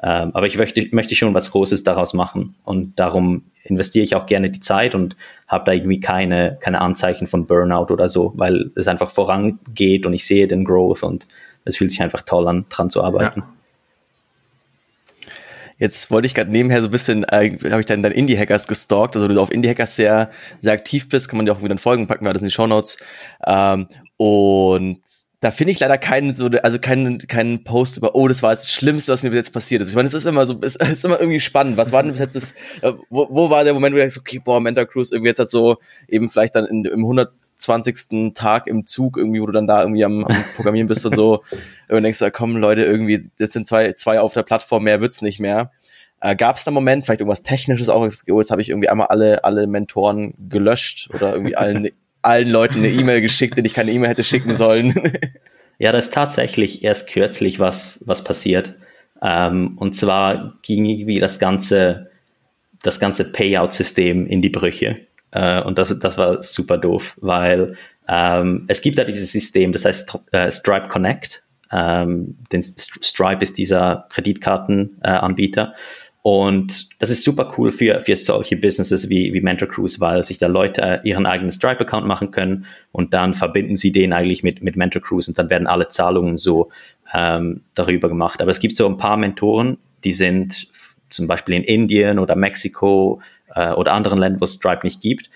Ähm, 0.02 0.32
aber 0.34 0.48
ich 0.48 0.58
möchte, 0.58 0.88
möchte 0.92 1.14
schon 1.16 1.34
was 1.34 1.52
Großes 1.52 1.84
daraus 1.84 2.14
machen 2.14 2.56
und 2.64 2.98
darum 2.98 3.44
investiere 3.64 4.04
ich 4.04 4.16
auch 4.16 4.28
gerne 4.28 4.50
die 4.50 4.62
Zeit 4.62 4.96
und 4.96 5.18
habe 5.48 5.66
da 5.66 5.74
irgendwie 5.74 6.00
keine, 6.00 6.58
keine 6.62 6.80
Anzeichen 6.80 7.28
von 7.28 7.48
Burnout 7.48 7.92
oder 7.92 8.08
so, 8.08 8.32
weil 8.38 8.72
es 8.76 8.88
einfach 8.88 9.10
vorangeht 9.10 10.06
und 10.06 10.14
ich 10.14 10.26
sehe 10.26 10.48
den 10.48 10.64
Growth 10.64 11.04
und 11.04 11.28
es 11.66 11.76
fühlt 11.76 11.92
sich 11.92 12.02
einfach 12.02 12.22
toll 12.22 12.48
an, 12.48 12.66
dran 12.70 12.90
zu 12.90 13.04
arbeiten. 13.04 13.42
Ja. 13.42 13.48
Jetzt 15.80 16.12
wollte 16.12 16.26
ich 16.26 16.36
gerade 16.36 16.52
nebenher 16.52 16.82
so 16.82 16.88
ein 16.88 16.92
bisschen, 16.92 17.24
äh, 17.24 17.58
habe 17.72 17.80
ich 17.80 17.86
dann 17.86 18.04
dein 18.04 18.12
Indie-Hackers 18.12 18.68
gestalkt, 18.68 19.16
also 19.16 19.28
du 19.28 19.42
auf 19.42 19.52
Indie-Hackers 19.52 19.96
sehr, 19.96 20.30
sehr 20.60 20.74
aktiv 20.74 21.08
bist, 21.08 21.30
kann 21.30 21.38
man 21.38 21.46
dir 21.46 21.54
auch 21.54 21.64
wieder 21.64 21.78
folgen, 21.78 22.08
packen 22.08 22.26
wir 22.26 22.30
alles 22.30 22.42
in 22.42 22.50
die 22.50 22.54
Show 22.54 22.68
Notes. 22.68 22.98
Ähm, 23.48 23.88
und 24.18 25.00
da 25.40 25.52
finde 25.52 25.72
ich 25.72 25.80
leider 25.80 25.98
keinen 25.98 26.36
so, 26.36 26.48
also 26.64 26.80
keinen, 26.80 27.18
keinen 27.20 27.64
Post 27.64 27.96
über, 27.96 28.14
oh, 28.14 28.28
das 28.28 28.44
war 28.44 28.50
das 28.52 28.70
Schlimmste, 28.70 29.14
was 29.14 29.24
mir 29.24 29.30
bis 29.30 29.38
jetzt 29.38 29.54
passiert 29.54 29.82
ist. 29.82 29.90
Ich 29.90 29.96
meine, 29.96 30.08
es 30.08 30.14
ist 30.14 30.26
immer 30.26 30.46
so, 30.46 30.60
es 30.62 30.76
ist 30.76 31.06
immer 31.06 31.20
irgendwie 31.20 31.40
spannend. 31.40 31.78
Was 31.78 31.94
war 31.94 32.04
denn 32.04 32.12
bis 32.12 32.20
jetzt 32.20 32.36
das, 32.36 32.52
äh, 32.82 32.92
wo, 33.10 33.28
wo 33.30 33.50
war 33.50 33.64
der 33.64 33.74
Moment, 33.74 33.94
wo 33.94 33.98
du 33.98 34.02
denkst, 34.02 34.18
okay, 34.20 34.42
boah, 34.44 34.60
Mentor 34.60 34.86
Cruise 34.86 35.14
irgendwie 35.14 35.30
jetzt 35.30 35.40
hat 35.40 35.50
so 35.50 35.78
eben 36.10 36.30
vielleicht 36.30 36.56
dann 36.56 36.66
in, 36.66 36.84
im 36.84 37.00
100 37.00 37.32
20. 37.60 38.34
Tag 38.34 38.68
im 38.68 38.88
Zug 38.88 39.18
irgendwie, 39.18 39.42
wo 39.42 39.46
du 39.46 39.52
dann 39.52 39.68
da 39.68 39.82
irgendwie 39.82 40.04
am, 40.04 40.26
am 40.26 40.44
Programmieren 40.56 40.88
bist 40.88 41.06
und 41.06 41.16
so. 41.16 41.44
Und 41.90 42.04
denkst 42.04 42.20
du, 42.20 42.32
komm 42.32 42.56
Leute, 42.56 42.84
irgendwie, 42.84 43.30
das 43.40 43.52
sind 43.52 43.68
zwei, 43.68 43.94
zwei 43.94 44.20
auf 44.20 44.34
der 44.34 44.44
Plattform, 44.44 44.84
mehr 44.84 45.02
wird's 45.02 45.24
nicht 45.24 45.40
mehr. 45.40 45.72
Äh, 46.22 46.36
Gab 46.36 46.58
es 46.58 46.64
da 46.64 46.70
einen 46.70 46.76
Moment, 46.76 47.06
vielleicht 47.06 47.22
irgendwas 47.22 47.44
Technisches 47.44 47.90
auch, 47.90 48.04
jetzt 48.06 48.52
habe 48.52 48.62
ich 48.62 48.70
irgendwie 48.70 48.90
einmal 48.90 49.08
alle, 49.08 49.44
alle 49.44 49.68
Mentoren 49.68 50.34
gelöscht 50.50 51.10
oder 51.14 51.34
irgendwie 51.34 51.56
allen, 51.56 51.90
allen 52.22 52.50
Leuten 52.50 52.80
eine 52.80 52.90
E-Mail 52.90 53.22
geschickt, 53.22 53.58
die 53.58 53.66
ich 53.66 53.74
keine 53.74 53.92
E-Mail 53.92 54.10
hätte 54.10 54.24
schicken 54.24 54.54
sollen. 54.54 54.94
ja, 55.80 55.92
das 55.92 56.06
ist 56.06 56.14
tatsächlich 56.14 56.84
erst 56.84 57.10
kürzlich 57.10 57.60
was, 57.60 58.04
was 58.06 58.24
passiert. 58.24 58.76
Ähm, 59.22 59.78
und 59.78 59.96
zwar 59.96 60.60
ging 60.62 60.86
irgendwie 60.86 61.20
das 61.20 61.40
ganze, 61.40 62.12
das 62.84 63.00
ganze 63.00 63.26
Payout-System 63.26 64.28
in 64.28 64.42
die 64.42 64.50
Brüche. 64.50 64.98
Äh, 65.32 65.62
und 65.62 65.78
das, 65.78 65.98
das 66.00 66.18
war 66.18 66.42
super 66.42 66.78
doof, 66.78 67.18
weil 67.22 67.76
ähm, 68.08 68.66
es 68.68 68.82
gibt 68.82 68.98
da 68.98 69.04
dieses 69.04 69.32
System, 69.32 69.72
das 69.72 69.86
heißt 69.86 70.18
äh, 70.32 70.52
Stripe 70.52 70.88
Connect. 70.88 71.44
Ähm, 71.72 72.38
den 72.52 72.64
Stripe 72.64 73.44
ist 73.44 73.58
dieser 73.58 74.08
Kreditkartenanbieter. 74.10 75.76
Und 76.22 76.90
das 77.00 77.10
ist 77.10 77.24
super 77.24 77.54
cool 77.58 77.72
für, 77.72 78.02
für 78.02 78.16
solche 78.16 78.58
Businesses 78.58 79.10
wie, 79.10 79.34
wie 79.34 79.42
Mentor 79.42 79.70
Cruise, 79.70 80.00
weil 80.02 80.24
sich 80.26 80.38
da 80.38 80.48
Leute 80.48 80.82
äh, 80.82 81.00
ihren 81.08 81.26
eigenen 81.26 81.52
Stripe-Account 81.52 82.06
machen 82.06 82.32
können 82.32 82.66
und 82.92 83.14
dann 83.14 83.34
verbinden 83.34 83.78
sie 83.78 83.92
den 83.92 84.12
eigentlich 84.12 84.44
mit, 84.44 84.62
mit 84.62 84.76
Mentor 84.76 85.02
Cruise 85.02 85.32
und 85.32 85.40
dann 85.40 85.50
werden 85.50 85.68
alle 85.68 85.88
Zahlungen 85.88 86.38
so 86.38 86.72
ähm, 87.14 87.62
darüber 87.74 88.10
gemacht. 88.10 88.42
Aber 88.42 88.52
es 88.52 88.60
gibt 88.60 88.76
so 88.76 88.86
ein 88.86 88.98
paar 88.98 89.16
Mentoren, 89.16 89.78
die 90.04 90.12
sind 90.12 90.68
zum 91.10 91.28
Beispiel 91.28 91.56
in 91.56 91.64
Indien 91.64 92.20
oder 92.20 92.36
Mexiko 92.36 93.22
äh, 93.56 93.72
oder 93.72 93.94
anderen 93.94 94.20
Ländern, 94.20 94.42
wo 94.42 94.46
es 94.46 94.56
Stripe 94.56 94.86
nicht 94.86 95.02
gibt. 95.02 95.30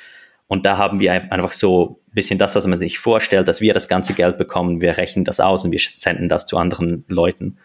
Und 0.48 0.66
da 0.66 0.78
haben 0.78 1.00
wir 1.00 1.12
einfach 1.14 1.54
so 1.54 2.02
ein 2.08 2.14
bisschen 2.14 2.38
das, 2.38 2.56
was 2.56 2.68
man 2.68 2.78
sich 2.78 3.00
vorstellt, 3.00 3.48
dass 3.48 3.62
wir 3.62 3.74
das 3.74 3.88
ganze 3.88 4.14
Geld 4.14 4.38
bekommen, 4.38 4.82
wir 4.82 4.98
rechnen 4.98 5.26
das 5.26 5.40
aus 5.40 5.66
und 5.66 5.72
wir 5.72 5.80
senden 5.80 6.30
das 6.30 6.46
zu 6.46 6.58
anderen 6.58 7.06
Leuten. 7.08 7.58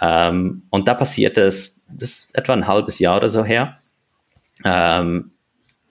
Ähm, 0.00 0.62
und 0.70 0.88
da 0.88 0.94
passiert 0.94 1.38
es, 1.38 1.84
das 1.88 2.10
ist 2.10 2.36
etwa 2.36 2.52
ein 2.52 2.66
halbes 2.66 2.98
Jahr 2.98 3.16
oder 3.16 3.28
so 3.28 3.44
her, 3.44 3.78
ähm, 4.64 5.32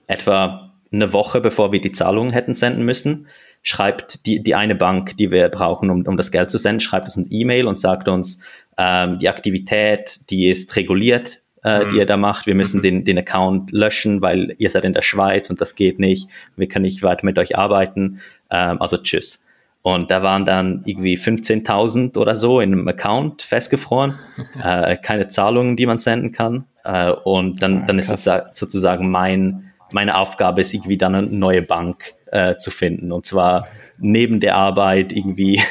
etwa 0.06 0.72
eine 0.92 1.12
Woche 1.12 1.40
bevor 1.40 1.72
wir 1.72 1.80
die 1.80 1.92
Zahlungen 1.92 2.32
hätten 2.32 2.54
senden 2.54 2.84
müssen, 2.84 3.28
schreibt 3.62 4.26
die, 4.26 4.42
die 4.42 4.54
eine 4.54 4.74
Bank, 4.74 5.16
die 5.16 5.30
wir 5.30 5.48
brauchen, 5.48 5.90
um, 5.90 6.06
um 6.06 6.16
das 6.16 6.32
Geld 6.32 6.50
zu 6.50 6.58
senden, 6.58 6.80
schreibt 6.80 7.04
uns 7.04 7.16
ein 7.16 7.26
E-Mail 7.30 7.66
und 7.66 7.78
sagt 7.78 8.08
uns, 8.08 8.42
ähm, 8.78 9.18
die 9.18 9.28
Aktivität, 9.28 10.30
die 10.30 10.48
ist 10.48 10.74
reguliert, 10.76 11.39
äh, 11.64 11.84
mhm. 11.84 11.90
die 11.90 11.96
ihr 11.98 12.06
da 12.06 12.16
macht. 12.16 12.46
Wir 12.46 12.54
müssen 12.54 12.78
mhm. 12.78 12.82
den, 12.82 13.04
den 13.04 13.18
Account 13.18 13.72
löschen, 13.72 14.22
weil 14.22 14.54
ihr 14.58 14.70
seid 14.70 14.84
in 14.84 14.94
der 14.94 15.02
Schweiz 15.02 15.50
und 15.50 15.60
das 15.60 15.74
geht 15.74 15.98
nicht. 15.98 16.28
Wir 16.56 16.68
können 16.68 16.84
nicht 16.84 17.02
weiter 17.02 17.24
mit 17.24 17.38
euch 17.38 17.56
arbeiten. 17.58 18.20
Ähm, 18.50 18.80
also 18.80 18.96
tschüss. 18.96 19.44
Und 19.82 20.10
da 20.10 20.22
waren 20.22 20.44
dann 20.44 20.82
irgendwie 20.84 21.16
15.000 21.16 22.18
oder 22.18 22.36
so 22.36 22.60
in 22.60 22.72
einem 22.72 22.88
Account 22.88 23.42
festgefroren. 23.42 24.18
äh, 24.62 24.96
keine 24.96 25.28
Zahlungen, 25.28 25.76
die 25.76 25.86
man 25.86 25.98
senden 25.98 26.32
kann. 26.32 26.66
Äh, 26.84 27.10
und 27.10 27.62
dann, 27.62 27.82
ah, 27.82 27.84
dann 27.86 27.98
ist 27.98 28.10
es 28.10 28.30
sozusagen 28.52 29.10
mein, 29.10 29.72
meine 29.92 30.16
Aufgabe, 30.16 30.60
ist 30.60 30.74
irgendwie 30.74 30.98
dann 30.98 31.14
eine 31.14 31.26
neue 31.26 31.62
Bank 31.62 32.14
äh, 32.26 32.56
zu 32.56 32.70
finden. 32.70 33.10
Und 33.10 33.24
zwar 33.26 33.68
neben 33.98 34.40
der 34.40 34.56
Arbeit 34.56 35.12
irgendwie 35.12 35.62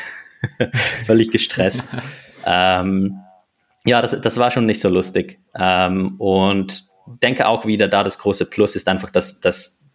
völlig 1.06 1.32
gestresst. 1.32 1.88
ähm, 2.46 3.20
ja, 3.86 4.02
das, 4.02 4.20
das 4.20 4.38
war 4.38 4.52
schon 4.52 4.66
nicht 4.66 4.82
so 4.82 4.90
lustig. 4.90 5.40
Ähm, 5.56 6.16
und 6.18 6.86
denke 7.22 7.48
auch 7.48 7.66
wieder, 7.66 7.88
da 7.88 8.04
das 8.04 8.20
große 8.20 8.46
Plus 8.46 8.76
ist 8.76 8.88
einfach, 8.88 9.10
dass, 9.12 9.40
dass 9.40 9.86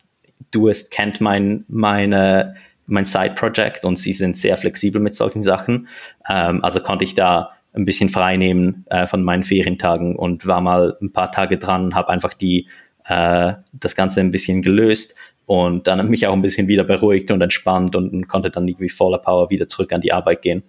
Duist 0.51 0.90
kennt 0.90 1.20
mein, 1.20 1.64
meine, 1.68 2.57
mein 2.87 3.05
Side-Project 3.05 3.85
und 3.85 3.97
sie 3.97 4.12
sind 4.12 4.37
sehr 4.37 4.57
flexibel 4.57 5.01
mit 5.01 5.14
solchen 5.14 5.42
Sachen. 5.42 5.88
Ähm, 6.29 6.64
also 6.64 6.81
konnte 6.81 7.05
ich 7.05 7.14
da 7.14 7.51
ein 7.75 7.85
bisschen 7.85 8.09
frei 8.09 8.37
nehmen 8.37 8.85
äh, 8.88 9.07
von 9.07 9.23
meinen 9.23 9.42
Ferientagen 9.42 10.16
und 10.16 10.47
war 10.47 10.61
mal 10.61 10.97
ein 11.03 11.12
paar 11.12 11.33
Tage 11.33 11.59
dran, 11.59 11.94
habe 11.94 12.09
einfach 12.09 12.35
die, 12.35 12.68
äh, 13.05 13.55
das 13.73 13.97
Ganze 13.97 14.20
ein 14.20 14.31
bisschen 14.31 14.62
gelöst 14.62 15.16
und 15.47 15.87
dann 15.87 16.09
mich 16.09 16.27
auch 16.27 16.33
ein 16.33 16.42
bisschen 16.42 16.68
wieder 16.68 16.85
beruhigt 16.85 17.31
und 17.31 17.42
entspannt 17.42 17.97
und, 17.97 18.12
und 18.12 18.29
konnte 18.29 18.51
dann 18.51 18.66
irgendwie 18.66 18.88
voller 18.88 19.18
Power 19.18 19.51
wieder 19.51 19.68
zurück 19.68 19.92
an 19.92 20.01
die 20.01 20.12
Arbeit 20.12 20.42
gehen. 20.42 20.62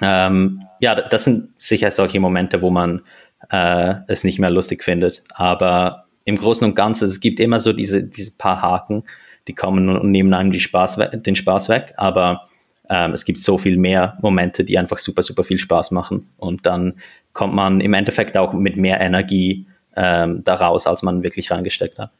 Ähm, 0.00 0.62
ja, 0.80 0.94
das 0.94 1.24
sind 1.24 1.50
sicher 1.58 1.90
solche 1.90 2.20
Momente, 2.20 2.62
wo 2.62 2.70
man 2.70 3.02
äh, 3.50 3.94
es 4.06 4.24
nicht 4.24 4.38
mehr 4.38 4.50
lustig 4.50 4.84
findet. 4.84 5.22
Aber 5.30 6.06
im 6.24 6.36
Großen 6.36 6.66
und 6.66 6.74
Ganzen, 6.74 7.04
es 7.04 7.20
gibt 7.20 7.40
immer 7.40 7.60
so 7.60 7.72
diese, 7.72 8.02
diese 8.02 8.32
paar 8.36 8.62
Haken, 8.62 9.04
die 9.48 9.54
kommen 9.54 9.88
und 9.88 10.10
nehmen 10.10 10.34
einem 10.34 10.52
die 10.52 10.60
Spaß 10.60 10.98
den 11.12 11.36
Spaß 11.36 11.68
weg. 11.68 11.94
Aber 11.96 12.48
ähm, 12.88 13.12
es 13.12 13.24
gibt 13.24 13.38
so 13.38 13.58
viel 13.58 13.76
mehr 13.76 14.18
Momente, 14.20 14.64
die 14.64 14.78
einfach 14.78 14.98
super, 14.98 15.22
super 15.22 15.44
viel 15.44 15.58
Spaß 15.58 15.90
machen. 15.90 16.28
Und 16.36 16.66
dann 16.66 16.94
kommt 17.32 17.54
man 17.54 17.80
im 17.80 17.94
Endeffekt 17.94 18.36
auch 18.36 18.52
mit 18.52 18.76
mehr 18.76 19.00
Energie 19.00 19.66
ähm, 19.96 20.42
daraus, 20.44 20.86
als 20.86 21.02
man 21.02 21.22
wirklich 21.22 21.50
reingesteckt 21.50 21.98
hat. 21.98 22.10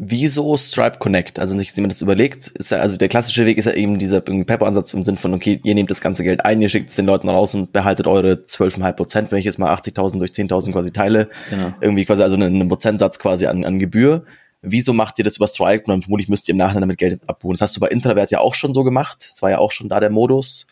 Wieso 0.00 0.56
Stripe 0.56 0.98
Connect? 1.00 1.40
Also 1.40 1.56
nicht, 1.56 1.76
wenn 1.76 1.82
man 1.82 1.88
das 1.88 2.02
überlegt, 2.02 2.46
ist 2.46 2.70
ja, 2.70 2.78
also 2.78 2.96
der 2.96 3.08
klassische 3.08 3.44
Weg 3.46 3.58
ist 3.58 3.64
ja 3.64 3.72
eben 3.72 3.98
dieser 3.98 4.20
Pepper-Ansatz 4.20 4.94
im 4.94 5.04
Sinn 5.04 5.18
von, 5.18 5.34
okay, 5.34 5.60
ihr 5.64 5.74
nehmt 5.74 5.90
das 5.90 6.00
ganze 6.00 6.22
Geld 6.22 6.44
ein, 6.44 6.62
ihr 6.62 6.68
schickt 6.68 6.90
es 6.90 6.94
den 6.94 7.04
Leuten 7.04 7.28
raus 7.28 7.56
und 7.56 7.72
behaltet 7.72 8.06
eure 8.06 8.34
12,5 8.34 8.92
Prozent, 8.92 9.32
wenn 9.32 9.40
ich 9.40 9.44
jetzt 9.44 9.58
mal 9.58 9.74
80.000 9.74 10.18
durch 10.18 10.30
10.000 10.30 10.70
quasi 10.70 10.92
teile, 10.92 11.28
genau. 11.50 11.72
irgendwie 11.80 12.04
quasi 12.04 12.22
also 12.22 12.36
einen, 12.36 12.54
einen 12.54 12.68
Prozentsatz 12.68 13.18
quasi 13.18 13.46
an, 13.46 13.64
an 13.64 13.80
Gebühr. 13.80 14.24
Wieso 14.62 14.92
macht 14.92 15.18
ihr 15.18 15.24
das 15.24 15.36
über 15.36 15.48
Stripe? 15.48 15.82
Und 15.86 15.88
dann 15.88 16.02
vermutlich 16.02 16.28
müsst 16.28 16.46
ihr 16.48 16.52
im 16.52 16.58
Nachhinein 16.58 16.82
damit 16.82 16.98
Geld 16.98 17.20
abbuchen. 17.26 17.54
Das 17.54 17.62
hast 17.62 17.76
du 17.76 17.80
bei 17.80 17.88
Intravert 17.88 18.30
ja 18.30 18.38
auch 18.38 18.54
schon 18.54 18.74
so 18.74 18.84
gemacht. 18.84 19.26
Das 19.28 19.42
war 19.42 19.50
ja 19.50 19.58
auch 19.58 19.72
schon 19.72 19.88
da 19.88 19.98
der 19.98 20.10
Modus. 20.10 20.68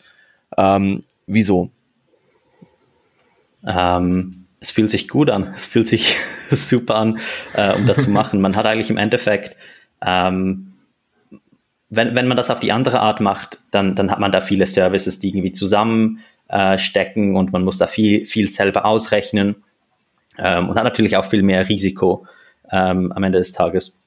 Ähm, 0.57 1.01
wieso? 1.25 1.69
Ähm, 3.65 4.46
es 4.59 4.71
fühlt 4.71 4.89
sich 4.89 5.07
gut 5.07 5.29
an. 5.29 5.53
Es 5.55 5.65
fühlt 5.65 5.87
sich 5.87 6.17
super 6.51 6.95
an, 6.95 7.19
äh, 7.53 7.73
um 7.73 7.85
das 7.85 8.03
zu 8.03 8.09
machen. 8.09 8.41
Man 8.41 8.55
hat 8.55 8.65
eigentlich 8.65 8.89
im 8.89 8.97
Endeffekt, 8.97 9.55
ähm, 10.05 10.73
wenn, 11.89 12.15
wenn 12.15 12.27
man 12.27 12.37
das 12.37 12.49
auf 12.49 12.59
die 12.59 12.71
andere 12.71 12.99
Art 12.99 13.21
macht, 13.21 13.59
dann, 13.71 13.95
dann 13.95 14.11
hat 14.11 14.19
man 14.19 14.31
da 14.31 14.41
viele 14.41 14.65
Services, 14.65 15.19
die 15.19 15.29
irgendwie 15.29 15.51
zusammenstecken 15.51 17.35
äh, 17.35 17.37
und 17.37 17.53
man 17.53 17.63
muss 17.63 17.77
da 17.77 17.87
viel, 17.87 18.25
viel 18.25 18.49
selber 18.49 18.85
ausrechnen 18.85 19.63
ähm, 20.37 20.69
und 20.69 20.75
hat 20.75 20.83
natürlich 20.83 21.15
auch 21.15 21.25
viel 21.25 21.43
mehr 21.43 21.69
Risiko 21.69 22.25
ähm, 22.71 23.11
am 23.11 23.23
Ende 23.23 23.37
des 23.37 23.53
Tages. 23.53 23.99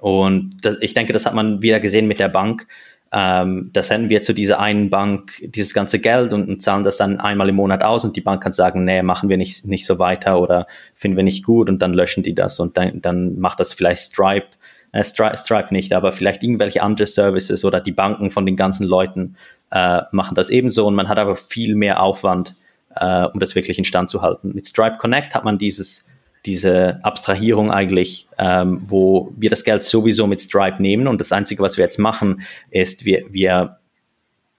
Und 0.00 0.58
das, 0.62 0.76
ich 0.80 0.94
denke, 0.94 1.12
das 1.12 1.24
hat 1.24 1.34
man 1.34 1.62
wieder 1.62 1.80
gesehen 1.80 2.06
mit 2.06 2.18
der 2.18 2.28
Bank 2.28 2.66
ähm, 3.16 3.70
da 3.72 3.84
senden 3.84 4.10
wir 4.10 4.22
zu 4.22 4.32
dieser 4.32 4.58
einen 4.58 4.90
Bank 4.90 5.40
dieses 5.44 5.72
ganze 5.72 6.00
Geld 6.00 6.32
und, 6.32 6.48
und, 6.48 6.62
zahlen 6.62 6.82
das 6.82 6.96
dann 6.96 7.20
einmal 7.20 7.48
im 7.48 7.54
Monat 7.54 7.84
aus 7.84 8.04
und 8.04 8.16
die 8.16 8.20
Bank 8.20 8.42
kann 8.42 8.52
sagen, 8.52 8.82
nee, 8.82 9.04
machen 9.04 9.28
wir 9.28 9.36
nicht, 9.36 9.64
nicht 9.66 9.86
so 9.86 10.00
weiter 10.00 10.40
oder 10.40 10.66
finden 10.96 11.16
wir 11.16 11.22
nicht 11.22 11.44
gut 11.44 11.68
und 11.68 11.80
dann 11.80 11.94
löschen 11.94 12.24
die 12.24 12.34
das 12.34 12.58
und 12.58 12.76
dann, 12.76 13.00
dann 13.00 13.38
macht 13.38 13.60
das 13.60 13.72
vielleicht 13.72 14.02
Stripe, 14.02 14.48
äh, 14.90 15.04
Stripe, 15.04 15.36
Stripe 15.36 15.72
nicht, 15.72 15.92
aber 15.92 16.10
vielleicht 16.10 16.42
irgendwelche 16.42 16.82
andere 16.82 17.06
Services 17.06 17.64
oder 17.64 17.80
die 17.80 17.92
Banken 17.92 18.32
von 18.32 18.46
den 18.46 18.56
ganzen 18.56 18.84
Leuten 18.84 19.36
äh, 19.70 20.00
machen 20.10 20.34
das 20.34 20.50
ebenso 20.50 20.84
und 20.84 20.96
man 20.96 21.08
hat 21.08 21.18
aber 21.18 21.36
viel 21.36 21.76
mehr 21.76 22.02
Aufwand, 22.02 22.56
äh, 22.96 23.26
um 23.26 23.38
das 23.38 23.54
wirklich 23.54 23.78
in 23.78 23.84
Stand 23.84 24.10
zu 24.10 24.22
halten. 24.22 24.50
Mit 24.54 24.66
Stripe 24.66 24.96
Connect 24.98 25.36
hat 25.36 25.44
man 25.44 25.56
dieses 25.56 26.08
diese 26.46 27.00
Abstrahierung 27.02 27.70
eigentlich, 27.70 28.26
ähm, 28.38 28.82
wo 28.86 29.32
wir 29.36 29.50
das 29.50 29.64
Geld 29.64 29.82
sowieso 29.82 30.26
mit 30.26 30.40
Stripe 30.40 30.80
nehmen 30.80 31.06
und 31.06 31.20
das 31.20 31.32
Einzige, 31.32 31.62
was 31.62 31.76
wir 31.76 31.84
jetzt 31.84 31.98
machen, 31.98 32.42
ist, 32.70 33.04
wir, 33.04 33.24
wir, 33.30 33.78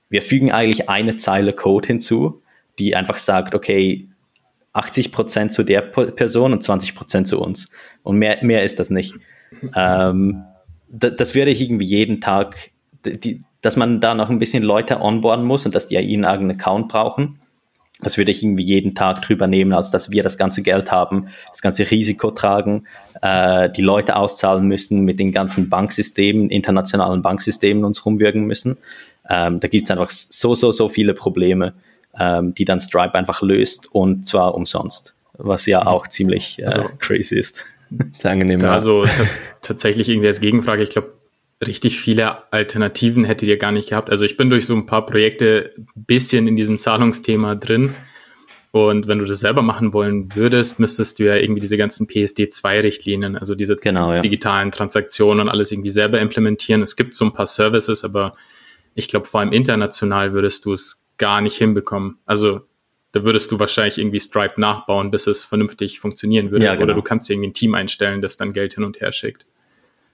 wir 0.10 0.22
fügen 0.22 0.52
eigentlich 0.52 0.90
eine 0.90 1.18
Zeile 1.18 1.54
Code 1.54 1.88
hinzu, 1.88 2.42
die 2.80 2.96
einfach 2.96 3.20
sagt, 3.20 3.54
okay, 3.54 4.08
80 4.74 5.12
Prozent 5.12 5.54
zu 5.54 5.64
der 5.64 5.82
Person 5.82 6.54
und 6.54 6.64
20 6.64 6.96
Prozent 6.96 7.28
zu 7.28 7.40
uns. 7.40 7.70
Und 8.04 8.18
mehr, 8.18 8.40
mehr 8.42 8.64
ist 8.64 8.80
das 8.80 8.90
nicht. 8.90 9.14
Ähm, 9.76 10.44
das 10.90 11.34
würde 11.34 11.52
ich 11.52 11.62
irgendwie 11.62 11.86
jeden 11.86 12.20
Tag, 12.20 12.72
die, 13.06 13.44
dass 13.62 13.78
man 13.78 14.02
da 14.02 14.16
noch 14.16 14.30
ein 14.30 14.40
bisschen 14.40 14.64
Leute 14.64 15.00
onboarden 15.00 15.46
muss 15.46 15.66
und 15.66 15.76
dass 15.76 15.88
die 15.88 15.96
ja 15.96 16.02
ihren 16.02 16.26
eigenen 16.26 16.60
Account 16.60 16.90
brauchen 16.90 17.40
das 18.02 18.18
würde 18.18 18.32
ich 18.32 18.44
irgendwie 18.44 18.64
jeden 18.64 18.94
Tag 18.94 19.22
drüber 19.22 19.48
nehmen, 19.48 19.74
als 19.74 19.90
dass 19.90 20.12
wir 20.12 20.22
das 20.22 20.38
ganze 20.38 20.62
Geld 20.62 20.92
haben, 20.92 21.30
das 21.50 21.62
ganze 21.62 21.90
Risiko 21.90 22.32
tragen, 22.32 22.86
äh, 23.22 23.70
die 23.70 23.82
Leute 23.82 24.18
auszahlen 24.18 24.68
müssen, 24.68 25.02
mit 25.02 25.20
den 25.20 25.32
ganzen 25.32 25.70
Banksystemen, 25.70 26.50
internationalen 26.50 27.22
Banksystemen 27.22 27.86
uns 27.86 28.06
rumwirken 28.06 28.46
müssen. 28.46 28.78
Ähm, 29.30 29.60
da 29.60 29.68
gibt 29.68 29.86
es 29.86 29.92
einfach 29.92 30.10
so, 30.10 30.56
so, 30.56 30.72
so 30.72 30.90
viele 30.90 31.14
Probleme, 31.14 31.74
ähm, 32.20 32.54
die 32.54 32.66
dann 32.66 32.80
Stripe 32.80 33.16
einfach 33.16 33.42
löst 33.42 33.94
und 33.94 34.26
zwar 34.26 34.56
umsonst, 34.56 35.16
was 35.38 35.66
ja 35.66 35.86
auch 35.86 36.08
ziemlich 36.08 36.60
äh, 36.60 36.66
also, 36.66 36.90
crazy 37.00 37.40
ist. 37.40 37.64
Sehr 38.18 38.32
angenehm. 38.32 38.64
Also 38.66 39.06
tatsächlich 39.62 40.10
irgendwie 40.10 40.28
als 40.28 40.42
Gegenfrage, 40.42 40.84
ich 40.84 40.90
glaube, 40.90 41.14
richtig 41.68 42.00
viele 42.00 42.52
Alternativen 42.52 43.26
hättet 43.26 43.50
ihr 43.50 43.58
gar 43.58 43.72
nicht 43.72 43.90
gehabt. 43.90 44.10
Also 44.10 44.26
ich 44.26 44.38
bin 44.38 44.50
durch 44.50 44.66
so 44.66 44.76
ein 44.76 44.86
paar 44.86 45.06
Projekte 45.06 45.74
ein 45.78 46.06
bisschen 46.06 46.48
in 46.48 46.56
diesem 46.56 46.78
Zahlungsthema 46.78 47.56
drin. 47.56 47.94
Und 48.72 49.08
wenn 49.08 49.20
du 49.20 49.26
das 49.26 49.40
selber 49.40 49.62
machen 49.62 49.94
wollen 49.94 50.36
würdest, 50.36 50.82
müsstest 50.82 51.20
du 51.20 51.24
ja 51.24 51.36
irgendwie 51.36 51.62
diese 51.62 51.78
ganzen 51.78 52.08
PSD2-Richtlinien, 52.08 53.38
also 53.38 53.56
diese 53.56 53.78
genau, 53.78 54.14
ja. 54.14 54.20
digitalen 54.20 54.72
Transaktionen 54.72 55.42
und 55.42 55.50
alles 55.50 55.72
irgendwie 55.72 55.92
selber 55.92 56.20
implementieren. 56.20 56.82
Es 56.82 56.98
gibt 56.98 57.16
so 57.16 57.24
ein 57.24 57.32
paar 57.32 57.48
Services, 57.48 58.04
aber 58.04 58.36
ich 58.94 59.08
glaube, 59.08 59.28
vor 59.28 59.40
allem 59.40 59.54
international 59.54 60.34
würdest 60.34 60.66
du 60.66 60.74
es 60.74 61.06
gar 61.18 61.40
nicht 61.40 61.58
hinbekommen. 61.58 62.18
Also 62.26 62.62
da 63.14 63.24
würdest 63.24 63.50
du 63.54 63.60
wahrscheinlich 63.60 63.98
irgendwie 63.98 64.20
Stripe 64.20 64.60
nachbauen, 64.60 65.10
bis 65.10 65.26
es 65.28 65.46
vernünftig 65.46 66.02
funktionieren 66.02 66.52
würde. 66.52 66.66
Ja, 66.66 66.74
genau. 66.74 66.84
Oder 66.84 66.94
du 66.96 67.02
kannst 67.02 67.30
irgendwie 67.30 67.48
ein 67.48 67.54
Team 67.54 67.76
einstellen, 67.76 68.22
das 68.22 68.36
dann 68.36 68.52
Geld 68.52 68.74
hin 68.74 68.84
und 68.84 69.00
her 69.00 69.14
schickt. 69.14 69.46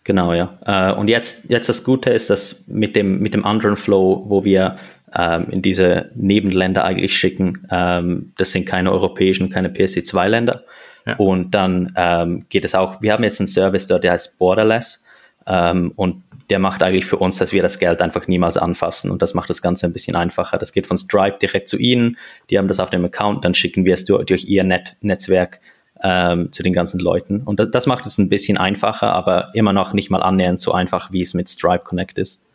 Genau, 0.04 0.34
ja. 0.34 0.58
Äh, 0.66 0.94
und 0.94 1.08
jetzt, 1.08 1.50
jetzt 1.50 1.70
das 1.70 1.84
Gute 1.84 2.10
ist, 2.10 2.30
dass 2.30 2.68
mit 2.68 2.96
dem, 2.96 3.20
mit 3.20 3.34
dem 3.34 3.46
anderen 3.46 3.78
Flow, 3.78 4.24
wo 4.28 4.44
wir 4.44 4.78
ähm, 5.16 5.48
in 5.52 5.62
diese 5.62 6.10
Nebenländer 6.16 6.84
eigentlich 6.84 7.16
schicken, 7.16 7.68
ähm, 7.72 8.34
das 8.38 8.52
sind 8.52 8.66
keine 8.66 8.92
europäischen, 8.92 9.50
keine 9.50 9.70
PSD2-Länder. 9.70 10.64
Ja. 11.06 11.16
Und 11.18 11.52
dann 11.52 11.94
ähm, 11.96 12.46
geht 12.50 12.66
es 12.66 12.76
auch, 12.76 13.02
wir 13.02 13.14
haben 13.14 13.24
jetzt 13.24 13.40
einen 13.40 13.48
Service 13.48 13.88
dort, 13.88 14.04
der 14.04 14.14
heißt 14.14 14.40
Borderless. 14.40 15.04
Ähm, 15.46 15.92
und 15.96 16.24
der 16.50 16.60
macht 16.60 16.84
eigentlich 16.84 17.06
für 17.06 17.18
uns, 17.18 17.38
dass 17.38 17.54
wir 17.54 17.62
das 17.62 17.80
Geld 17.80 18.02
einfach 18.02 18.28
niemals 18.28 18.58
anfassen. 18.58 19.10
Und 19.10 19.22
das 19.22 19.34
macht 19.34 19.50
das 19.50 19.62
Ganze 19.62 19.86
ein 19.86 19.94
bisschen 19.94 20.16
einfacher. 20.16 20.58
Das 20.58 20.74
geht 20.74 20.86
von 20.86 20.98
Stripe 20.98 21.38
direkt 21.42 21.70
zu 21.70 21.78
Ihnen. 21.78 22.18
Die 22.50 22.58
haben 22.58 22.68
das 22.68 22.80
auf 22.80 22.90
dem 22.90 23.06
Account, 23.06 23.46
dann 23.46 23.54
schicken 23.54 23.86
wir 23.86 23.94
es 23.94 24.06
durch, 24.06 24.26
durch 24.26 24.46
Ihr 24.46 24.64
Net 24.64 24.98
Netzwerk 25.02 25.60
ähm, 26.04 26.52
zu 26.52 26.64
den 26.64 26.74
ganzen 26.74 27.00
Leuten. 27.00 27.42
Und 27.42 27.60
das, 27.60 27.70
das, 27.72 27.86
macht 27.86 28.06
es 28.06 28.18
ein 28.18 28.30
bisschen 28.30 28.58
einfacher, 28.58 29.14
aber 29.14 29.50
immer 29.54 29.74
noch 29.74 29.94
nicht 29.94 30.10
mal 30.10 30.24
annähernd 30.24 30.60
so 30.60 30.72
einfach, 30.72 31.12
wie 31.12 31.22
es 31.22 31.34
mit 31.34 31.50
Stripe 31.50 31.84
Connect 31.84 32.18
ist. 32.18 32.46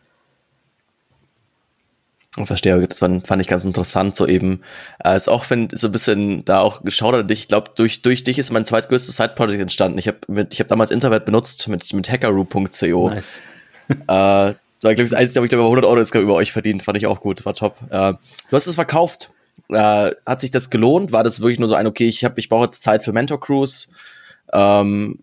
Ich 2.39 2.47
verstehe, 2.47 2.87
das 2.87 2.99
fand, 2.99 3.41
ich 3.41 3.49
ganz 3.49 3.65
interessant, 3.65 4.15
so 4.15 4.27
eben. 4.27 4.61
Äh, 5.03 5.17
ist 5.17 5.29
auch 5.29 5.49
wenn 5.49 5.69
so 5.73 5.89
ein 5.89 5.93
bisschen 5.93 6.45
da 6.45 6.61
auch 6.61 6.83
geschaut 6.83 7.15
hat, 7.15 7.31
ich 7.31 7.49
glaube, 7.49 7.71
durch, 7.75 8.03
durch 8.03 8.25
dich 8.25 8.39
ist 8.39 8.53
mein 8.53 8.67
zweitgrößtes 8.67 9.17
Side-Project 9.17 9.63
entstanden. 9.63 9.99
Ich 9.99 10.07
habe 10.07 10.47
ich 10.51 10.61
hab 10.61 10.69
damals 10.69 10.91
Internet 10.91 11.25
benutzt 11.25 11.67
mit, 11.69 11.91
mit 11.95 12.11
hackeroo.co. 12.11 13.09
Nice. 13.09 13.39
äh, 13.89 14.55
war, 14.83 14.95
glaube 14.95 15.05
ich, 15.05 15.11
das 15.11 15.19
Einzige, 15.19 15.45
ich 15.45 15.49
glaube, 15.49 15.63
über 15.63 15.71
100 15.71 15.85
Euro 15.87 15.99
jetzt 15.99 16.15
über 16.15 16.35
euch 16.35 16.53
verdient. 16.53 16.83
Fand 16.83 16.99
ich 16.99 17.07
auch 17.07 17.21
gut, 17.21 17.47
war 17.47 17.55
top. 17.55 17.79
Äh, 17.91 18.13
du 18.13 18.53
hast 18.53 18.67
es 18.67 18.75
verkauft. 18.75 19.31
Äh, 19.69 20.13
hat 20.27 20.41
sich 20.41 20.51
das 20.51 20.71
gelohnt? 20.71 21.13
War 21.13 21.25
das 21.25 21.41
wirklich 21.41 21.59
nur 21.59 21.69
so 21.69 21.75
ein, 21.75 21.87
okay, 21.87 22.09
ich, 22.09 22.23
ich 22.37 22.49
brauche 22.49 22.65
jetzt 22.65 22.83
Zeit 22.83 23.03
für 23.03 23.13
Mentor 23.13 23.41
Cruise? 23.41 23.89
Ähm, 24.53 25.21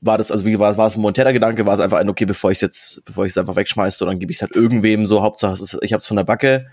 war 0.00 0.18
das, 0.18 0.30
also 0.30 0.44
wie 0.44 0.58
war, 0.58 0.76
war 0.76 0.86
es 0.86 0.96
ein 0.96 1.00
monetärer 1.00 1.32
Gedanke? 1.32 1.66
War 1.66 1.74
es 1.74 1.80
einfach 1.80 1.98
ein, 1.98 2.08
okay, 2.08 2.24
bevor 2.24 2.50
ich 2.50 2.56
es 2.56 2.62
jetzt, 2.62 3.04
bevor 3.04 3.24
ich 3.24 3.32
es 3.32 3.38
einfach 3.38 3.56
wegschmeiße, 3.56 4.04
dann 4.04 4.18
gebe 4.18 4.30
ich 4.30 4.38
es 4.38 4.42
halt 4.42 4.54
irgendwem 4.54 5.06
so, 5.06 5.22
Hauptsache 5.22 5.54
ist, 5.54 5.78
ich 5.82 5.92
habe 5.92 5.98
es 5.98 6.06
von 6.06 6.16
der 6.16 6.24
Backe. 6.24 6.66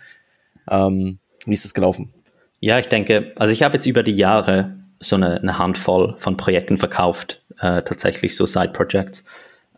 Ähm, 0.70 1.20
wie 1.46 1.54
ist 1.54 1.66
das 1.66 1.74
gelaufen? 1.74 2.14
Ja, 2.60 2.80
ich 2.80 2.88
denke, 2.88 3.34
also 3.36 3.54
ich 3.54 3.64
habe 3.64 3.76
jetzt 3.76 3.86
über 3.86 4.04
die 4.04 4.16
Jahre 4.16 4.76
so 5.00 5.16
eine, 5.16 5.40
eine 5.40 5.58
Handvoll 5.58 6.16
von 6.18 6.38
Projekten 6.38 6.78
verkauft, 6.78 7.42
äh, 7.60 7.82
tatsächlich 7.84 8.36
so 8.36 8.46
Side-Projects. 8.46 9.24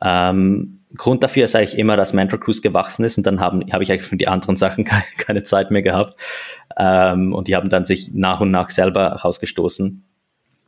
Ähm, 0.01 0.78
Grund 0.97 1.23
dafür 1.23 1.45
ist 1.45 1.55
eigentlich 1.55 1.77
immer, 1.77 1.97
dass 1.97 2.13
Mentor 2.13 2.39
Cruise 2.39 2.61
gewachsen 2.61 3.05
ist 3.05 3.17
und 3.17 3.27
dann 3.27 3.39
habe 3.39 3.63
hab 3.71 3.81
ich 3.81 3.91
eigentlich 3.91 4.07
für 4.07 4.17
die 4.17 4.27
anderen 4.27 4.55
Sachen 4.55 4.83
keine, 4.85 5.03
keine 5.17 5.43
Zeit 5.43 5.71
mehr 5.71 5.81
gehabt. 5.81 6.19
Ähm, 6.77 7.33
und 7.33 7.47
die 7.47 7.55
haben 7.55 7.69
dann 7.69 7.85
sich 7.85 8.13
nach 8.13 8.41
und 8.41 8.51
nach 8.51 8.69
selber 8.69 9.13
rausgestoßen. 9.13 10.03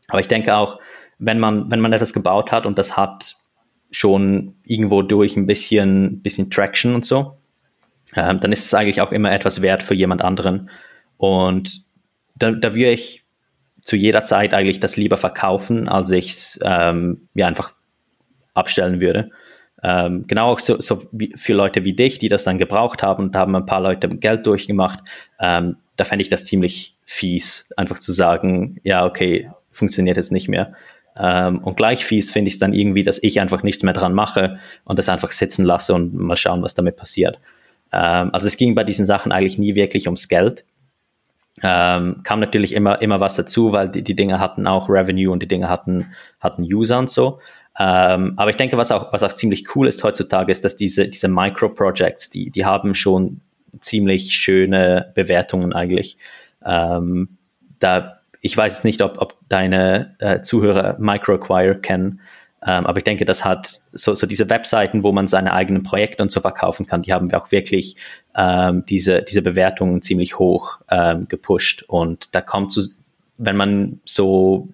Aber 0.09 0.19
ich 0.19 0.27
denke 0.27 0.55
auch, 0.55 0.79
wenn 1.17 1.39
man, 1.39 1.71
wenn 1.71 1.79
man 1.79 1.93
etwas 1.93 2.13
gebaut 2.13 2.51
hat 2.51 2.65
und 2.65 2.77
das 2.77 2.97
hat 2.97 3.37
schon 3.91 4.55
irgendwo 4.63 5.01
durch 5.01 5.35
ein 5.35 5.45
bisschen, 5.45 6.21
bisschen 6.21 6.49
Traction 6.49 6.95
und 6.95 7.05
so, 7.05 7.37
ähm, 8.15 8.39
dann 8.39 8.51
ist 8.51 8.65
es 8.65 8.73
eigentlich 8.73 9.01
auch 9.01 9.11
immer 9.11 9.31
etwas 9.31 9.61
wert 9.61 9.83
für 9.83 9.93
jemand 9.93 10.21
anderen. 10.21 10.69
Und 11.17 11.83
da, 12.35 12.51
da 12.51 12.73
würde 12.73 12.91
ich 12.91 13.23
zu 13.81 13.95
jeder 13.95 14.23
Zeit 14.23 14.53
eigentlich 14.53 14.79
das 14.79 14.97
lieber 14.97 15.17
verkaufen, 15.17 15.87
als 15.87 16.11
ich 16.11 16.29
es 16.31 16.59
ähm, 16.63 17.27
ja 17.33 17.47
einfach 17.47 17.73
abstellen 18.53 18.99
würde. 18.99 19.31
Ähm, 19.83 20.25
genau 20.27 20.51
auch 20.51 20.59
so, 20.59 20.79
so 20.79 21.03
wie 21.11 21.33
für 21.35 21.53
Leute 21.53 21.83
wie 21.83 21.93
dich, 21.93 22.19
die 22.19 22.27
das 22.27 22.43
dann 22.43 22.57
gebraucht 22.57 23.01
haben 23.01 23.25
und 23.25 23.35
haben 23.35 23.55
ein 23.55 23.65
paar 23.65 23.81
Leute 23.81 24.07
Geld 24.09 24.45
durchgemacht, 24.45 24.99
ähm, 25.39 25.77
da 25.97 26.03
fände 26.03 26.21
ich 26.21 26.29
das 26.29 26.45
ziemlich 26.45 26.95
fies, 27.05 27.71
einfach 27.77 27.99
zu 27.99 28.11
sagen, 28.11 28.79
ja, 28.83 29.05
okay, 29.05 29.49
funktioniert 29.71 30.17
jetzt 30.17 30.31
nicht 30.31 30.47
mehr. 30.47 30.73
Ähm, 31.17 31.59
und 31.59 31.77
gleich 31.77 32.05
fies 32.05 32.31
finde 32.31 32.49
ich 32.49 32.55
es 32.55 32.59
dann 32.59 32.73
irgendwie, 32.73 33.03
dass 33.03 33.21
ich 33.21 33.39
einfach 33.41 33.63
nichts 33.63 33.83
mehr 33.83 33.93
dran 33.93 34.13
mache 34.13 34.59
und 34.85 34.97
das 34.97 35.09
einfach 35.09 35.31
sitzen 35.31 35.65
lasse 35.65 35.93
und 35.93 36.13
mal 36.13 36.37
schauen, 36.37 36.61
was 36.61 36.73
damit 36.73 36.95
passiert. 36.95 37.39
Ähm, 37.91 38.29
also 38.33 38.47
es 38.47 38.57
ging 38.57 38.75
bei 38.75 38.83
diesen 38.83 39.05
Sachen 39.05 39.31
eigentlich 39.31 39.57
nie 39.57 39.75
wirklich 39.75 40.07
ums 40.07 40.27
Geld. 40.27 40.63
Ähm, 41.61 42.21
kam 42.23 42.39
natürlich 42.39 42.73
immer, 42.73 43.01
immer 43.01 43.19
was 43.19 43.35
dazu, 43.35 43.73
weil 43.73 43.89
die, 43.89 44.03
die 44.03 44.15
Dinge 44.15 44.39
hatten 44.39 44.67
auch 44.67 44.87
Revenue 44.89 45.31
und 45.31 45.43
die 45.43 45.47
Dinge 45.47 45.67
hatten, 45.67 46.13
hatten 46.39 46.63
User 46.63 46.97
und 46.97 47.09
so. 47.09 47.39
Ähm, 47.79 48.33
aber 48.37 48.49
ich 48.49 48.57
denke, 48.57 48.77
was 48.77 48.91
auch, 48.91 49.13
was 49.13 49.23
auch 49.23 49.33
ziemlich 49.33 49.75
cool 49.75 49.87
ist 49.87 50.03
heutzutage, 50.03 50.51
ist, 50.51 50.65
dass 50.65 50.75
diese, 50.75 51.07
diese 51.07 51.27
Micro-Projects, 51.27 52.29
die, 52.29 52.51
die 52.51 52.65
haben 52.65 52.95
schon 52.95 53.41
ziemlich 53.79 54.33
schöne 54.33 55.11
Bewertungen 55.15 55.73
eigentlich. 55.73 56.17
Ähm, 56.65 57.37
da, 57.79 58.19
ich 58.41 58.55
weiß 58.55 58.83
nicht, 58.83 59.01
ob, 59.01 59.19
ob 59.19 59.37
deine 59.47 60.15
äh, 60.19 60.41
Zuhörer 60.41 60.97
Microacquire 60.99 61.75
kennen, 61.75 62.19
ähm, 62.63 62.85
aber 62.85 62.99
ich 62.99 63.03
denke, 63.03 63.25
das 63.25 63.43
hat 63.43 63.81
so, 63.91 64.13
so 64.13 64.27
diese 64.27 64.49
Webseiten, 64.49 65.03
wo 65.03 65.11
man 65.11 65.27
seine 65.27 65.53
eigenen 65.53 65.81
Projekte 65.81 66.21
und 66.21 66.31
so 66.31 66.41
verkaufen 66.41 66.85
kann, 66.85 67.01
die 67.01 67.11
haben 67.11 67.31
wir 67.31 67.41
auch 67.41 67.51
wirklich 67.51 67.95
ähm, 68.35 68.85
diese, 68.85 69.23
diese 69.23 69.41
Bewertungen 69.41 70.01
ziemlich 70.03 70.37
hoch 70.37 70.79
ähm, 70.89 71.27
gepusht. 71.27 71.83
Und 71.87 72.29
da 72.35 72.41
kommt 72.41 72.71
zu, 72.71 72.81
wenn 73.37 73.55
man 73.55 73.99
so 74.05 74.69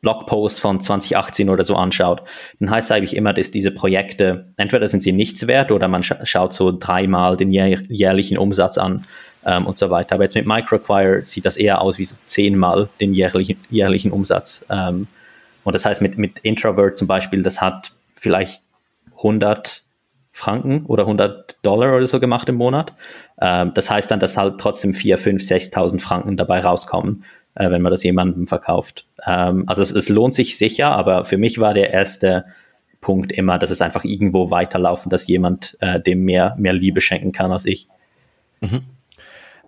Blogposts 0.00 0.60
von 0.60 0.80
2018 0.80 1.50
oder 1.50 1.64
so 1.64 1.76
anschaut, 1.76 2.22
dann 2.58 2.70
heißt 2.70 2.90
eigentlich 2.92 3.16
immer, 3.16 3.32
dass 3.32 3.50
diese 3.50 3.70
Projekte, 3.70 4.46
entweder 4.56 4.88
sind 4.88 5.02
sie 5.02 5.12
nichts 5.12 5.46
wert 5.46 5.70
oder 5.72 5.88
man 5.88 6.02
scha 6.02 6.24
schaut 6.24 6.52
so 6.52 6.72
dreimal 6.72 7.36
den 7.36 7.52
jähr 7.52 7.82
jährlichen 7.88 8.38
Umsatz 8.38 8.78
an 8.78 9.04
ähm, 9.44 9.66
und 9.66 9.78
so 9.78 9.90
weiter. 9.90 10.14
Aber 10.14 10.24
jetzt 10.24 10.34
mit 10.34 10.46
Microacquire 10.46 11.22
sieht 11.24 11.44
das 11.44 11.56
eher 11.56 11.80
aus 11.82 11.98
wie 11.98 12.04
so 12.04 12.16
zehnmal 12.26 12.88
den 13.00 13.12
jährlichen, 13.12 13.58
jährlichen 13.68 14.10
Umsatz. 14.10 14.64
Ähm, 14.70 15.06
und 15.64 15.74
das 15.74 15.84
heißt, 15.84 16.00
mit, 16.00 16.16
mit 16.16 16.38
Introvert 16.40 16.96
zum 16.96 17.06
Beispiel, 17.06 17.42
das 17.42 17.60
hat 17.60 17.92
vielleicht 18.16 18.62
100 19.18 19.82
Franken 20.32 20.86
oder 20.86 21.02
100 21.02 21.58
Dollar 21.62 21.96
oder 21.96 22.06
so 22.06 22.20
gemacht 22.20 22.48
im 22.48 22.54
Monat. 22.54 22.94
Ähm, 23.40 23.72
das 23.74 23.90
heißt 23.90 24.10
dann, 24.10 24.20
dass 24.20 24.36
halt 24.36 24.58
trotzdem 24.58 24.94
4, 24.94 25.18
5, 25.18 25.42
6.000 25.42 26.00
Franken 26.00 26.36
dabei 26.36 26.60
rauskommen, 26.60 27.24
äh, 27.54 27.70
wenn 27.70 27.82
man 27.82 27.90
das 27.90 28.02
jemandem 28.02 28.46
verkauft. 28.46 29.06
Ähm, 29.26 29.64
also 29.66 29.82
es, 29.82 29.90
es, 29.90 30.08
lohnt 30.08 30.34
sich 30.34 30.56
sicher, 30.58 30.90
aber 30.90 31.24
für 31.24 31.38
mich 31.38 31.58
war 31.58 31.74
der 31.74 31.90
erste 31.90 32.44
Punkt 33.00 33.32
immer, 33.32 33.58
dass 33.58 33.70
es 33.70 33.80
einfach 33.80 34.04
irgendwo 34.04 34.50
weiterlaufen, 34.50 35.10
dass 35.10 35.26
jemand 35.26 35.76
äh, 35.80 36.00
dem 36.00 36.24
mehr, 36.24 36.54
mehr 36.58 36.72
Liebe 36.72 37.00
schenken 37.00 37.32
kann 37.32 37.52
als 37.52 37.64
ich. 37.64 37.88
Mhm. 38.60 38.82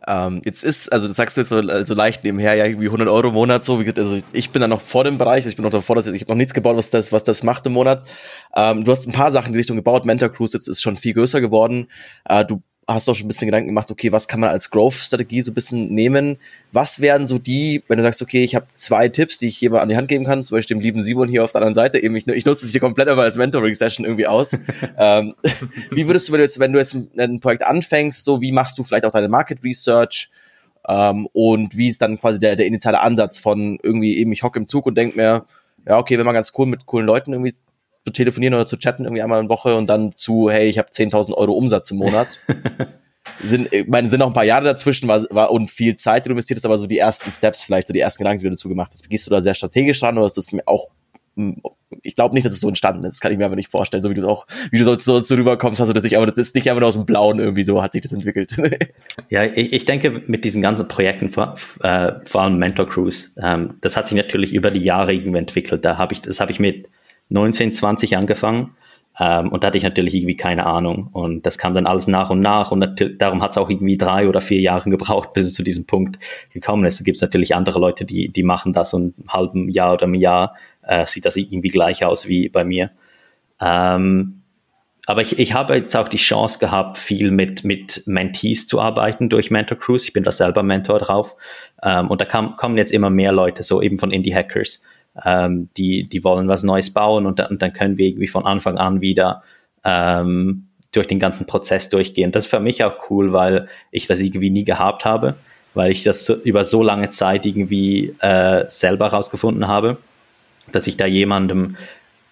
Ähm, 0.06 0.42
jetzt 0.44 0.64
ist, 0.64 0.92
also 0.92 1.06
das 1.06 1.16
sagst 1.16 1.36
du 1.36 1.42
jetzt 1.42 1.50
so, 1.50 1.84
so 1.84 1.94
leicht 1.94 2.24
nebenher, 2.24 2.54
ja, 2.54 2.64
irgendwie 2.64 2.86
100 2.86 3.08
Euro 3.08 3.28
im 3.28 3.34
Monat, 3.34 3.64
so, 3.64 3.80
wie, 3.80 3.92
also 3.96 4.18
ich 4.32 4.50
bin 4.50 4.60
da 4.60 4.66
noch 4.66 4.80
vor 4.80 5.04
dem 5.04 5.16
Bereich, 5.16 5.46
ich 5.46 5.54
bin 5.54 5.62
noch 5.62 5.70
davor, 5.70 5.94
dass 5.94 6.08
ich, 6.08 6.14
ich 6.14 6.22
habe 6.22 6.32
noch 6.32 6.36
nichts 6.36 6.54
gebaut, 6.54 6.76
was 6.76 6.90
das, 6.90 7.12
was 7.12 7.22
das 7.22 7.44
macht 7.44 7.66
im 7.66 7.72
Monat. 7.72 8.04
Ähm, 8.56 8.84
du 8.84 8.90
hast 8.90 9.06
ein 9.06 9.12
paar 9.12 9.30
Sachen 9.30 9.48
in 9.48 9.52
die 9.52 9.58
Richtung 9.58 9.76
gebaut, 9.76 10.04
Mentor 10.04 10.30
Cruise 10.30 10.56
jetzt 10.56 10.66
ist 10.66 10.82
schon 10.82 10.96
viel 10.96 11.14
größer 11.14 11.40
geworden. 11.40 11.86
Äh, 12.24 12.44
du 12.44 12.62
hast 12.94 13.06
du 13.06 13.12
auch 13.12 13.16
schon 13.16 13.26
ein 13.26 13.28
bisschen 13.28 13.46
Gedanken 13.46 13.68
gemacht, 13.68 13.90
okay, 13.90 14.12
was 14.12 14.28
kann 14.28 14.40
man 14.40 14.50
als 14.50 14.70
Growth-Strategie 14.70 15.42
so 15.42 15.50
ein 15.50 15.54
bisschen 15.54 15.88
nehmen? 15.94 16.38
Was 16.72 17.00
wären 17.00 17.26
so 17.26 17.38
die, 17.38 17.82
wenn 17.88 17.98
du 17.98 18.02
sagst, 18.04 18.22
okay, 18.22 18.42
ich 18.42 18.54
habe 18.54 18.66
zwei 18.74 19.08
Tipps, 19.08 19.38
die 19.38 19.48
ich 19.48 19.62
mal 19.68 19.80
an 19.80 19.88
die 19.88 19.96
Hand 19.96 20.08
geben 20.08 20.24
kann, 20.24 20.44
zum 20.44 20.56
Beispiel 20.56 20.76
dem 20.76 20.82
lieben 20.82 21.02
Simon 21.02 21.28
hier 21.28 21.44
auf 21.44 21.52
der 21.52 21.60
anderen 21.60 21.74
Seite, 21.74 22.02
eben 22.02 22.16
ich, 22.16 22.26
ich 22.26 22.44
nutze 22.44 22.66
es 22.66 22.72
hier 22.72 22.80
komplett 22.80 23.08
aber 23.08 23.22
als 23.22 23.36
Mentoring-Session 23.36 24.04
irgendwie 24.04 24.26
aus. 24.26 24.58
ähm, 24.98 25.34
wie 25.90 26.06
würdest 26.06 26.28
du, 26.28 26.32
wenn 26.32 26.38
du 26.38 26.44
jetzt, 26.44 26.58
wenn 26.58 26.72
du 26.72 26.78
jetzt 26.78 26.96
ein 27.16 27.40
Projekt 27.40 27.64
anfängst, 27.64 28.24
so 28.24 28.40
wie 28.40 28.52
machst 28.52 28.78
du 28.78 28.84
vielleicht 28.84 29.04
auch 29.04 29.12
deine 29.12 29.28
Market 29.28 29.62
Research? 29.64 30.30
Ähm, 30.88 31.28
und 31.32 31.76
wie 31.76 31.88
ist 31.88 32.02
dann 32.02 32.18
quasi 32.18 32.38
der, 32.38 32.56
der 32.56 32.66
initiale 32.66 33.00
Ansatz 33.00 33.38
von 33.38 33.78
irgendwie 33.82 34.18
eben, 34.18 34.32
ich 34.32 34.42
hocke 34.42 34.58
im 34.58 34.66
Zug 34.66 34.86
und 34.86 34.96
denke 34.96 35.16
mir, 35.16 35.44
ja, 35.86 35.98
okay, 35.98 36.18
wenn 36.18 36.26
man 36.26 36.34
ganz 36.34 36.52
cool 36.56 36.66
mit 36.66 36.86
coolen 36.86 37.06
Leuten 37.06 37.32
irgendwie 37.32 37.54
zu 38.04 38.12
telefonieren 38.12 38.54
oder 38.54 38.66
zu 38.66 38.76
chatten 38.76 39.04
irgendwie 39.04 39.22
einmal 39.22 39.40
in 39.42 39.48
Woche 39.48 39.76
und 39.76 39.86
dann 39.86 40.16
zu, 40.16 40.50
hey, 40.50 40.68
ich 40.68 40.78
habe 40.78 40.88
10.000 40.88 41.34
Euro 41.34 41.52
Umsatz 41.52 41.90
im 41.90 41.98
Monat. 41.98 42.40
sind, 43.42 43.72
ich 43.72 43.86
meine, 43.86 44.10
sind 44.10 44.18
noch 44.18 44.26
ein 44.26 44.32
paar 44.32 44.44
Jahre 44.44 44.64
dazwischen 44.64 45.08
war, 45.08 45.24
war, 45.30 45.50
und 45.50 45.70
viel 45.70 45.96
Zeit, 45.96 46.24
die 46.24 46.28
du 46.28 46.32
investiert 46.32 46.58
hast, 46.58 46.64
aber 46.64 46.78
so 46.78 46.86
die 46.86 46.98
ersten 46.98 47.30
Steps, 47.30 47.62
vielleicht 47.62 47.88
so 47.88 47.94
die 47.94 48.00
ersten 48.00 48.22
Gedanken, 48.22 48.40
die 48.40 48.44
du 48.44 48.50
dazu 48.50 48.68
gemacht 48.68 48.90
hast. 48.92 49.08
Gehst 49.08 49.26
du 49.26 49.30
da 49.30 49.40
sehr 49.40 49.54
strategisch 49.54 50.02
ran 50.02 50.18
oder 50.18 50.26
ist 50.26 50.36
das 50.36 50.52
mir 50.52 50.62
auch 50.66 50.90
ich 52.02 52.16
glaube 52.16 52.34
nicht, 52.34 52.44
dass 52.46 52.52
es 52.52 52.60
so 52.60 52.68
entstanden 52.68 53.04
ist. 53.04 53.16
Das 53.16 53.20
kann 53.20 53.32
ich 53.32 53.38
mir 53.38 53.44
aber 53.44 53.56
nicht 53.56 53.70
vorstellen, 53.70 54.02
so 54.02 54.10
wie 54.10 54.14
du 54.14 54.26
auch, 54.26 54.46
wie 54.70 54.78
du 54.78 54.96
so, 55.00 55.20
so 55.20 55.34
rüberkommst, 55.34 55.80
hast 55.80 55.88
du 55.88 55.92
das 55.92 56.04
nicht, 56.04 56.16
aber 56.16 56.26
das 56.26 56.38
ist 56.38 56.54
nicht 56.54 56.68
einfach 56.68 56.80
nur 56.80 56.88
aus 56.88 56.94
dem 56.94 57.06
Blauen 57.06 57.38
irgendwie 57.38 57.64
so, 57.64 57.82
hat 57.82 57.92
sich 57.92 58.02
das 58.02 58.12
entwickelt. 58.12 58.56
ja, 59.30 59.44
ich, 59.44 59.72
ich 59.72 59.84
denke, 59.84 60.22
mit 60.26 60.44
diesen 60.44 60.62
ganzen 60.62 60.88
Projekten, 60.88 61.30
vor, 61.30 61.56
äh, 61.82 62.12
vor 62.24 62.42
allem 62.42 62.58
Mentor 62.58 62.88
Cruise, 62.88 63.30
ähm, 63.42 63.74
das 63.80 63.96
hat 63.96 64.06
sich 64.06 64.16
natürlich 64.16 64.54
über 64.54 64.70
die 64.70 64.82
Jahre 64.82 65.12
irgendwie 65.12 65.38
entwickelt. 65.38 65.84
Da 65.84 65.98
habe 65.98 66.12
ich, 66.12 66.22
das 66.22 66.40
habe 66.40 66.52
ich 66.52 66.60
mit 66.60 66.88
19, 67.32 67.72
20 67.72 68.16
angefangen. 68.16 68.74
Ähm, 69.18 69.50
und 69.50 69.62
da 69.62 69.68
hatte 69.68 69.78
ich 69.78 69.84
natürlich 69.84 70.14
irgendwie 70.14 70.36
keine 70.36 70.66
Ahnung. 70.66 71.08
Und 71.12 71.44
das 71.44 71.58
kam 71.58 71.74
dann 71.74 71.86
alles 71.86 72.06
nach 72.06 72.30
und 72.30 72.40
nach. 72.40 72.70
Und 72.70 73.04
darum 73.18 73.42
hat 73.42 73.50
es 73.52 73.58
auch 73.58 73.68
irgendwie 73.68 73.98
drei 73.98 74.28
oder 74.28 74.40
vier 74.40 74.60
Jahre 74.60 74.90
gebraucht, 74.90 75.32
bis 75.32 75.44
es 75.44 75.54
zu 75.54 75.62
diesem 75.62 75.86
Punkt 75.86 76.18
gekommen 76.50 76.84
ist. 76.84 77.00
Da 77.00 77.04
gibt 77.04 77.16
es 77.16 77.22
natürlich 77.22 77.54
andere 77.54 77.78
Leute, 77.78 78.04
die, 78.04 78.28
die 78.28 78.42
machen 78.42 78.72
das 78.72 78.94
und 78.94 79.18
ein 79.18 79.28
halben 79.28 79.68
Jahr 79.68 79.94
oder 79.94 80.06
ein 80.06 80.14
Jahr 80.14 80.56
äh, 80.82 81.06
sieht 81.06 81.24
das 81.24 81.36
irgendwie 81.36 81.68
gleich 81.68 82.04
aus 82.04 82.26
wie 82.26 82.48
bei 82.48 82.64
mir. 82.64 82.90
Ähm, 83.60 84.42
aber 85.06 85.20
ich, 85.22 85.38
ich 85.38 85.52
habe 85.52 85.74
jetzt 85.74 85.96
auch 85.96 86.08
die 86.08 86.16
Chance 86.16 86.60
gehabt, 86.60 86.96
viel 86.96 87.32
mit, 87.32 87.64
mit 87.64 88.04
Mentees 88.06 88.68
zu 88.68 88.80
arbeiten 88.80 89.28
durch 89.28 89.50
Mentor 89.50 89.78
Cruise. 89.78 90.06
Ich 90.06 90.12
bin 90.12 90.22
da 90.22 90.30
selber 90.30 90.62
Mentor 90.62 91.00
drauf. 91.00 91.36
Ähm, 91.82 92.08
und 92.08 92.20
da 92.20 92.24
kam, 92.24 92.56
kommen 92.56 92.76
jetzt 92.76 92.92
immer 92.92 93.10
mehr 93.10 93.32
Leute, 93.32 93.62
so 93.64 93.82
eben 93.82 93.98
von 93.98 94.12
Indie-Hackers, 94.12 94.82
ähm, 95.24 95.68
die, 95.76 96.08
die 96.08 96.24
wollen 96.24 96.48
was 96.48 96.62
Neues 96.62 96.90
bauen 96.90 97.26
und, 97.26 97.40
und 97.40 97.62
dann 97.62 97.72
können 97.72 97.98
wir 97.98 98.06
irgendwie 98.06 98.28
von 98.28 98.46
Anfang 98.46 98.78
an 98.78 99.00
wieder 99.00 99.42
ähm, 99.84 100.68
durch 100.92 101.06
den 101.06 101.18
ganzen 101.18 101.46
Prozess 101.46 101.90
durchgehen. 101.90 102.32
Das 102.32 102.44
ist 102.44 102.50
für 102.50 102.60
mich 102.60 102.84
auch 102.84 103.10
cool, 103.10 103.32
weil 103.32 103.68
ich 103.90 104.06
das 104.06 104.20
irgendwie 104.20 104.50
nie 104.50 104.64
gehabt 104.64 105.04
habe, 105.04 105.34
weil 105.74 105.90
ich 105.90 106.02
das 106.02 106.26
so, 106.26 106.34
über 106.34 106.64
so 106.64 106.82
lange 106.82 107.08
Zeit 107.08 107.46
irgendwie 107.46 108.14
äh, 108.20 108.64
selber 108.68 109.08
rausgefunden 109.08 109.66
habe 109.66 109.98
dass 110.70 110.86
ich 110.86 110.96
da 110.96 111.06
jemandem 111.06 111.76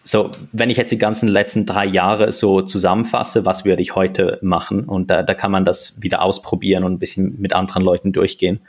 so, 0.02 0.30
wenn 0.52 0.70
ich 0.70 0.78
jetzt 0.78 0.90
die 0.90 0.98
ganzen 0.98 1.28
letzten 1.28 1.66
drei 1.66 1.84
Jahre 1.84 2.32
so 2.32 2.62
zusammenfasse, 2.62 3.44
was 3.44 3.64
würde 3.64 3.82
ich 3.82 3.94
heute 3.94 4.38
machen? 4.40 4.84
Und 4.84 5.10
da, 5.10 5.22
da 5.22 5.34
kann 5.34 5.50
man 5.50 5.66
das 5.66 6.00
wieder 6.00 6.22
ausprobieren 6.22 6.84
und 6.84 6.94
ein 6.94 6.98
bisschen 6.98 7.38
mit 7.38 7.54
anderen 7.54 7.82
Leuten 7.82 8.12
durchgehen. 8.12 8.60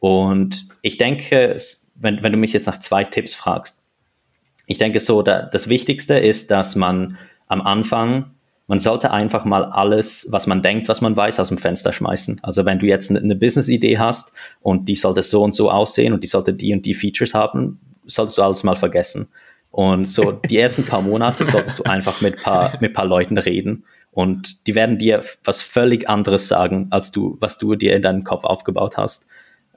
Und 0.00 0.66
ich 0.82 0.98
denke, 0.98 1.56
wenn, 1.98 2.22
wenn 2.22 2.32
du 2.32 2.38
mich 2.38 2.52
jetzt 2.52 2.66
nach 2.66 2.80
zwei 2.80 3.04
Tipps 3.04 3.34
fragst, 3.34 3.82
ich 4.66 4.78
denke 4.78 5.00
so, 5.00 5.22
da, 5.22 5.42
das 5.42 5.68
Wichtigste 5.68 6.18
ist, 6.18 6.50
dass 6.50 6.74
man 6.76 7.16
am 7.46 7.62
Anfang, 7.62 8.32
man 8.66 8.80
sollte 8.80 9.12
einfach 9.12 9.44
mal 9.44 9.64
alles, 9.64 10.26
was 10.30 10.48
man 10.48 10.60
denkt, 10.60 10.88
was 10.88 11.00
man 11.00 11.16
weiß, 11.16 11.38
aus 11.38 11.48
dem 11.48 11.58
Fenster 11.58 11.92
schmeißen. 11.92 12.40
Also 12.42 12.64
wenn 12.64 12.80
du 12.80 12.86
jetzt 12.86 13.10
eine, 13.10 13.36
Business-Idee 13.36 13.98
hast 13.98 14.32
und 14.60 14.88
die 14.88 14.96
sollte 14.96 15.22
so 15.22 15.42
und 15.42 15.54
so 15.54 15.70
aussehen 15.70 16.12
und 16.12 16.24
die 16.24 16.28
sollte 16.28 16.52
die 16.52 16.72
und 16.72 16.84
die 16.84 16.94
Features 16.94 17.32
haben, 17.32 17.78
solltest 18.06 18.38
du 18.38 18.42
alles 18.42 18.64
mal 18.64 18.76
vergessen. 18.76 19.28
Und 19.70 20.08
so 20.08 20.32
die 20.32 20.58
ersten 20.58 20.84
paar 20.84 21.02
Monate 21.02 21.44
solltest 21.44 21.78
du 21.78 21.82
einfach 21.84 22.20
mit 22.20 22.42
paar, 22.42 22.72
mit 22.80 22.92
paar 22.92 23.06
Leuten 23.06 23.38
reden. 23.38 23.84
Und 24.10 24.66
die 24.66 24.74
werden 24.74 24.98
dir 24.98 25.22
was 25.44 25.60
völlig 25.60 26.08
anderes 26.08 26.48
sagen, 26.48 26.86
als 26.90 27.12
du, 27.12 27.36
was 27.40 27.58
du 27.58 27.74
dir 27.76 27.94
in 27.94 28.02
deinem 28.02 28.24
Kopf 28.24 28.44
aufgebaut 28.44 28.96
hast. 28.96 29.28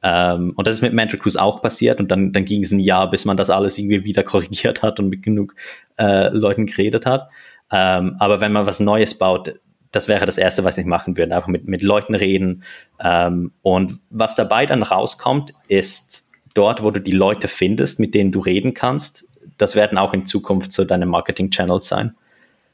Ähm, 0.02 0.54
und 0.56 0.68
das 0.68 0.76
ist 0.76 0.82
mit 0.82 0.94
Mental 0.94 1.20
Cruise 1.20 1.42
auch 1.42 1.62
passiert. 1.62 2.00
Und 2.00 2.10
dann, 2.10 2.32
dann 2.32 2.46
ging 2.46 2.64
es 2.64 2.72
ein 2.72 2.80
Jahr, 2.80 3.10
bis 3.10 3.26
man 3.26 3.38
das 3.38 3.50
alles 3.50 3.78
irgendwie 3.78 4.04
wieder 4.04 4.24
korrigiert 4.24 4.84
hat 4.84 5.00
und 5.00 5.10
mit 5.10 5.24
genug 5.24 5.56
äh, 5.98 6.30
Leuten 6.30 6.66
geredet 6.66 7.06
hat. 7.06 7.30
Ähm, 7.72 8.16
aber 8.20 8.42
wenn 8.42 8.52
man 8.52 8.66
was 8.66 8.80
Neues 8.80 9.14
baut, 9.16 9.56
das 9.92 10.08
wäre 10.08 10.26
das 10.26 10.38
Erste, 10.38 10.64
was 10.64 10.78
ich 10.78 10.86
machen 10.86 11.18
würde. 11.18 11.36
Einfach 11.36 11.48
mit, 11.48 11.68
mit 11.68 11.82
Leuten 11.82 12.16
reden. 12.16 12.64
Ähm, 13.00 13.52
und 13.62 14.00
was 14.10 14.36
dabei 14.36 14.66
dann 14.66 14.84
rauskommt, 14.84 15.54
ist 15.68 16.30
dort, 16.54 16.84
wo 16.84 16.92
du 16.92 17.02
die 17.02 17.12
Leute 17.12 17.48
findest, 17.48 18.00
mit 18.00 18.14
denen 18.14 18.32
du 18.32 18.40
reden 18.40 18.74
kannst, 18.74 19.28
das 19.58 19.76
werden 19.76 19.98
auch 19.98 20.14
in 20.14 20.26
Zukunft 20.26 20.72
so 20.72 20.86
deine 20.86 21.06
Marketing-Channels 21.06 21.88
sein. 21.88 22.16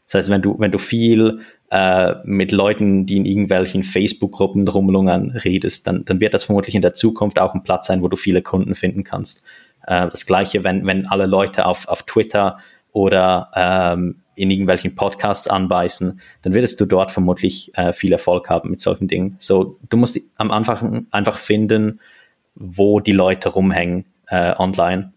Das 0.08 0.16
heißt, 0.16 0.30
wenn 0.30 0.42
du, 0.42 0.60
wenn 0.60 0.72
du 0.72 0.78
viel 0.78 1.42
äh, 1.72 2.14
mit 2.24 2.52
Leuten, 2.52 3.06
die 3.06 3.18
in 3.18 3.26
irgendwelchen 3.26 3.84
Facebook-Gruppen 3.84 4.68
rumlungern, 4.68 5.32
redest, 5.32 5.88
dann, 5.88 6.06
dann 6.06 6.20
wird 6.20 6.34
das 6.34 6.44
vermutlich 6.44 6.76
in 6.76 6.82
der 6.82 6.94
Zukunft 6.94 7.40
auch 7.40 7.54
ein 7.54 7.64
Platz 7.64 7.88
sein, 7.88 8.02
wo 8.02 8.08
du 8.08 8.18
viele 8.18 8.42
Kunden 8.42 8.76
finden 8.76 9.04
kannst. 9.04 9.44
Äh, 9.88 10.10
das 10.10 10.26
gleiche, 10.26 10.64
wenn, 10.64 10.86
wenn 10.86 11.08
alle 11.08 11.26
Leute 11.26 11.66
auf, 11.66 11.88
auf 11.88 12.04
Twitter 12.04 12.60
oder 12.92 13.52
ähm, 13.56 14.22
in 14.36 14.52
irgendwelchen 14.52 14.96
Podcasts 14.96 15.48
anbeißen, 15.48 16.20
dann 16.42 16.54
wirst 16.54 16.80
du 16.80 16.86
dort 16.86 17.12
vermutlich 17.12 17.72
äh, 17.76 17.94
viel 17.94 18.12
Erfolg 18.12 18.50
haben 18.50 18.70
mit 18.70 18.82
solchen 18.82 19.08
Dingen. 19.08 19.36
So, 19.40 19.78
du 19.90 19.98
musst 19.98 20.20
am 20.36 20.52
Anfang 20.52 21.08
einfach 21.12 21.38
finden, 21.38 22.00
wo 22.56 23.00
die 23.00 23.12
Leute 23.12 23.50
rumhängen 23.50 24.06
äh, 24.28 24.54
online. 24.58 25.14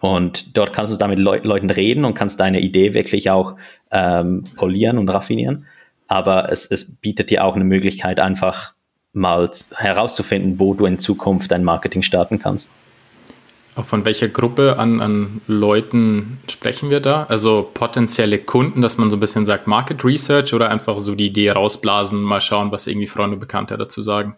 Und 0.00 0.56
dort 0.56 0.72
kannst 0.72 0.92
du 0.92 0.96
damit 0.96 1.18
Leu 1.18 1.40
Leuten 1.42 1.68
reden 1.68 2.06
und 2.06 2.14
kannst 2.14 2.40
deine 2.40 2.60
Idee 2.60 2.94
wirklich 2.94 3.30
auch 3.30 3.56
ähm, 3.90 4.44
polieren 4.56 4.98
und 4.98 5.08
raffinieren. 5.08 5.66
Aber 6.08 6.50
es, 6.50 6.66
es 6.66 6.96
bietet 6.96 7.30
dir 7.30 7.44
auch 7.44 7.54
eine 7.54 7.64
Möglichkeit, 7.64 8.20
einfach 8.20 8.74
mal 9.12 9.50
herauszufinden, 9.74 10.58
wo 10.58 10.74
du 10.74 10.86
in 10.86 10.98
Zukunft 10.98 11.50
dein 11.50 11.64
Marketing 11.64 12.02
starten 12.02 12.38
kannst. 12.38 12.70
Von 13.76 14.04
welcher 14.04 14.28
Gruppe 14.28 14.78
an, 14.78 15.00
an 15.00 15.40
Leuten 15.46 16.38
sprechen 16.48 16.90
wir 16.90 17.00
da? 17.00 17.24
Also 17.28 17.70
potenzielle 17.72 18.38
Kunden, 18.38 18.82
dass 18.82 18.98
man 18.98 19.10
so 19.10 19.16
ein 19.16 19.20
bisschen 19.20 19.44
sagt 19.44 19.66
Market 19.66 20.04
Research 20.04 20.52
oder 20.52 20.70
einfach 20.70 20.98
so 21.00 21.14
die 21.14 21.26
Idee 21.26 21.50
rausblasen, 21.50 22.20
mal 22.20 22.40
schauen, 22.40 22.72
was 22.72 22.86
irgendwie 22.86 23.06
Freunde 23.06 23.34
und 23.34 23.40
Bekannte 23.40 23.78
dazu 23.78 24.02
sagen? 24.02 24.36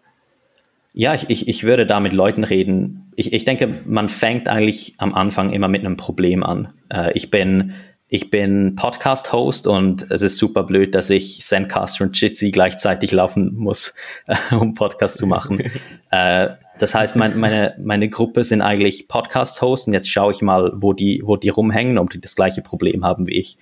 Ja, 0.92 1.14
ich, 1.14 1.30
ich, 1.30 1.48
ich 1.48 1.64
würde 1.64 1.86
da 1.86 2.00
mit 2.00 2.12
Leuten 2.12 2.44
reden. 2.44 3.10
Ich, 3.16 3.32
ich 3.32 3.46
denke, 3.46 3.80
man 3.86 4.10
fängt 4.10 4.48
eigentlich 4.48 4.94
am 4.98 5.14
Anfang 5.14 5.52
immer 5.52 5.68
mit 5.68 5.84
einem 5.84 5.96
Problem 5.96 6.42
an. 6.42 6.68
Äh, 6.90 7.12
ich 7.14 7.30
bin, 7.30 7.72
ich 8.14 8.28
bin 8.28 8.76
Podcast-Host 8.76 9.66
und 9.66 10.10
es 10.10 10.20
ist 10.20 10.36
super 10.36 10.64
blöd, 10.64 10.94
dass 10.94 11.08
ich 11.08 11.40
Zencaster 11.40 12.04
und 12.04 12.20
Jitsi 12.20 12.50
gleichzeitig 12.50 13.10
laufen 13.10 13.54
muss, 13.56 13.94
äh, 14.26 14.36
um 14.54 14.74
Podcast 14.74 15.16
zu 15.16 15.26
machen. 15.26 15.62
äh, 16.10 16.50
das 16.78 16.94
heißt, 16.94 17.16
mein, 17.16 17.40
meine, 17.40 17.74
meine 17.82 18.10
Gruppe 18.10 18.44
sind 18.44 18.60
eigentlich 18.60 19.08
Podcast-Hosts 19.08 19.86
und 19.86 19.94
jetzt 19.94 20.10
schaue 20.10 20.30
ich 20.30 20.42
mal, 20.42 20.72
wo 20.74 20.92
die, 20.92 21.22
wo 21.24 21.36
die 21.36 21.48
rumhängen, 21.48 21.96
ob 21.96 22.10
die 22.10 22.20
das 22.20 22.36
gleiche 22.36 22.60
Problem 22.60 23.02
haben 23.02 23.26
wie 23.26 23.38
ich. 23.38 23.56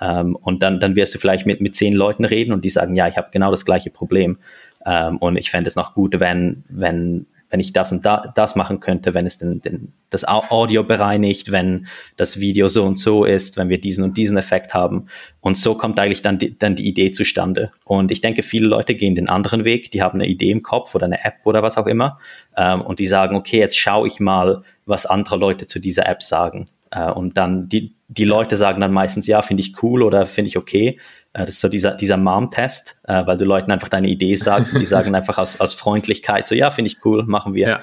Ähm, 0.00 0.34
und 0.34 0.62
dann, 0.62 0.80
dann 0.80 0.96
wirst 0.96 1.14
du 1.14 1.18
vielleicht 1.18 1.44
mit, 1.44 1.60
mit 1.60 1.76
zehn 1.76 1.92
Leuten 1.92 2.24
reden 2.24 2.54
und 2.54 2.64
die 2.64 2.70
sagen, 2.70 2.96
ja, 2.96 3.06
ich 3.06 3.18
habe 3.18 3.28
genau 3.30 3.50
das 3.50 3.66
gleiche 3.66 3.90
Problem. 3.90 4.38
Ähm, 4.86 5.18
und 5.18 5.36
ich 5.36 5.50
fände 5.50 5.68
es 5.68 5.76
noch 5.76 5.92
gut, 5.92 6.18
wenn, 6.20 6.64
wenn 6.70 7.26
wenn 7.50 7.60
ich 7.60 7.72
das 7.72 7.92
und 7.92 8.06
da, 8.06 8.32
das 8.34 8.54
machen 8.54 8.80
könnte, 8.80 9.12
wenn 9.12 9.26
es 9.26 9.38
den, 9.38 9.60
den, 9.60 9.92
das 10.08 10.26
Audio 10.26 10.84
bereinigt, 10.84 11.50
wenn 11.50 11.88
das 12.16 12.38
Video 12.38 12.68
so 12.68 12.84
und 12.84 12.98
so 12.98 13.24
ist, 13.24 13.56
wenn 13.56 13.68
wir 13.68 13.78
diesen 13.78 14.04
und 14.04 14.16
diesen 14.16 14.38
Effekt 14.38 14.72
haben. 14.72 15.08
Und 15.40 15.56
so 15.56 15.74
kommt 15.74 15.98
eigentlich 15.98 16.22
dann 16.22 16.38
die, 16.38 16.56
dann 16.56 16.76
die 16.76 16.86
Idee 16.86 17.10
zustande. 17.10 17.72
Und 17.84 18.10
ich 18.10 18.20
denke, 18.20 18.42
viele 18.42 18.68
Leute 18.68 18.94
gehen 18.94 19.16
den 19.16 19.28
anderen 19.28 19.64
Weg, 19.64 19.90
die 19.90 20.00
haben 20.00 20.20
eine 20.20 20.28
Idee 20.28 20.50
im 20.50 20.62
Kopf 20.62 20.94
oder 20.94 21.06
eine 21.06 21.24
App 21.24 21.38
oder 21.44 21.62
was 21.62 21.76
auch 21.76 21.86
immer. 21.86 22.20
Ähm, 22.56 22.82
und 22.82 23.00
die 23.00 23.06
sagen, 23.06 23.36
okay, 23.36 23.58
jetzt 23.58 23.76
schaue 23.76 24.06
ich 24.06 24.20
mal, 24.20 24.62
was 24.86 25.06
andere 25.06 25.36
Leute 25.36 25.66
zu 25.66 25.80
dieser 25.80 26.06
App 26.06 26.22
sagen. 26.22 26.68
Äh, 26.90 27.10
und 27.10 27.36
dann 27.36 27.68
die, 27.68 27.94
die 28.08 28.24
Leute 28.24 28.56
sagen 28.56 28.80
dann 28.80 28.92
meistens, 28.92 29.26
ja, 29.26 29.42
finde 29.42 29.62
ich 29.62 29.82
cool 29.82 30.02
oder 30.02 30.26
finde 30.26 30.48
ich 30.48 30.56
okay. 30.56 30.98
Äh, 31.32 31.46
das 31.46 31.56
ist 31.56 31.60
so 31.60 31.68
dieser, 31.68 31.92
dieser 31.92 32.16
Mom-Test, 32.16 32.98
äh, 33.04 33.26
weil 33.26 33.36
du 33.36 33.44
Leuten 33.44 33.70
einfach 33.70 33.88
deine 33.88 34.08
Idee 34.08 34.34
sagst 34.34 34.72
und 34.72 34.80
die 34.80 34.86
sagen 34.86 35.14
einfach 35.14 35.38
aus, 35.38 35.60
aus 35.60 35.74
Freundlichkeit 35.74 36.46
so, 36.46 36.54
ja, 36.54 36.70
finde 36.70 36.90
ich 36.90 37.04
cool, 37.04 37.24
machen 37.24 37.54
wir. 37.54 37.68
Ja. 37.68 37.80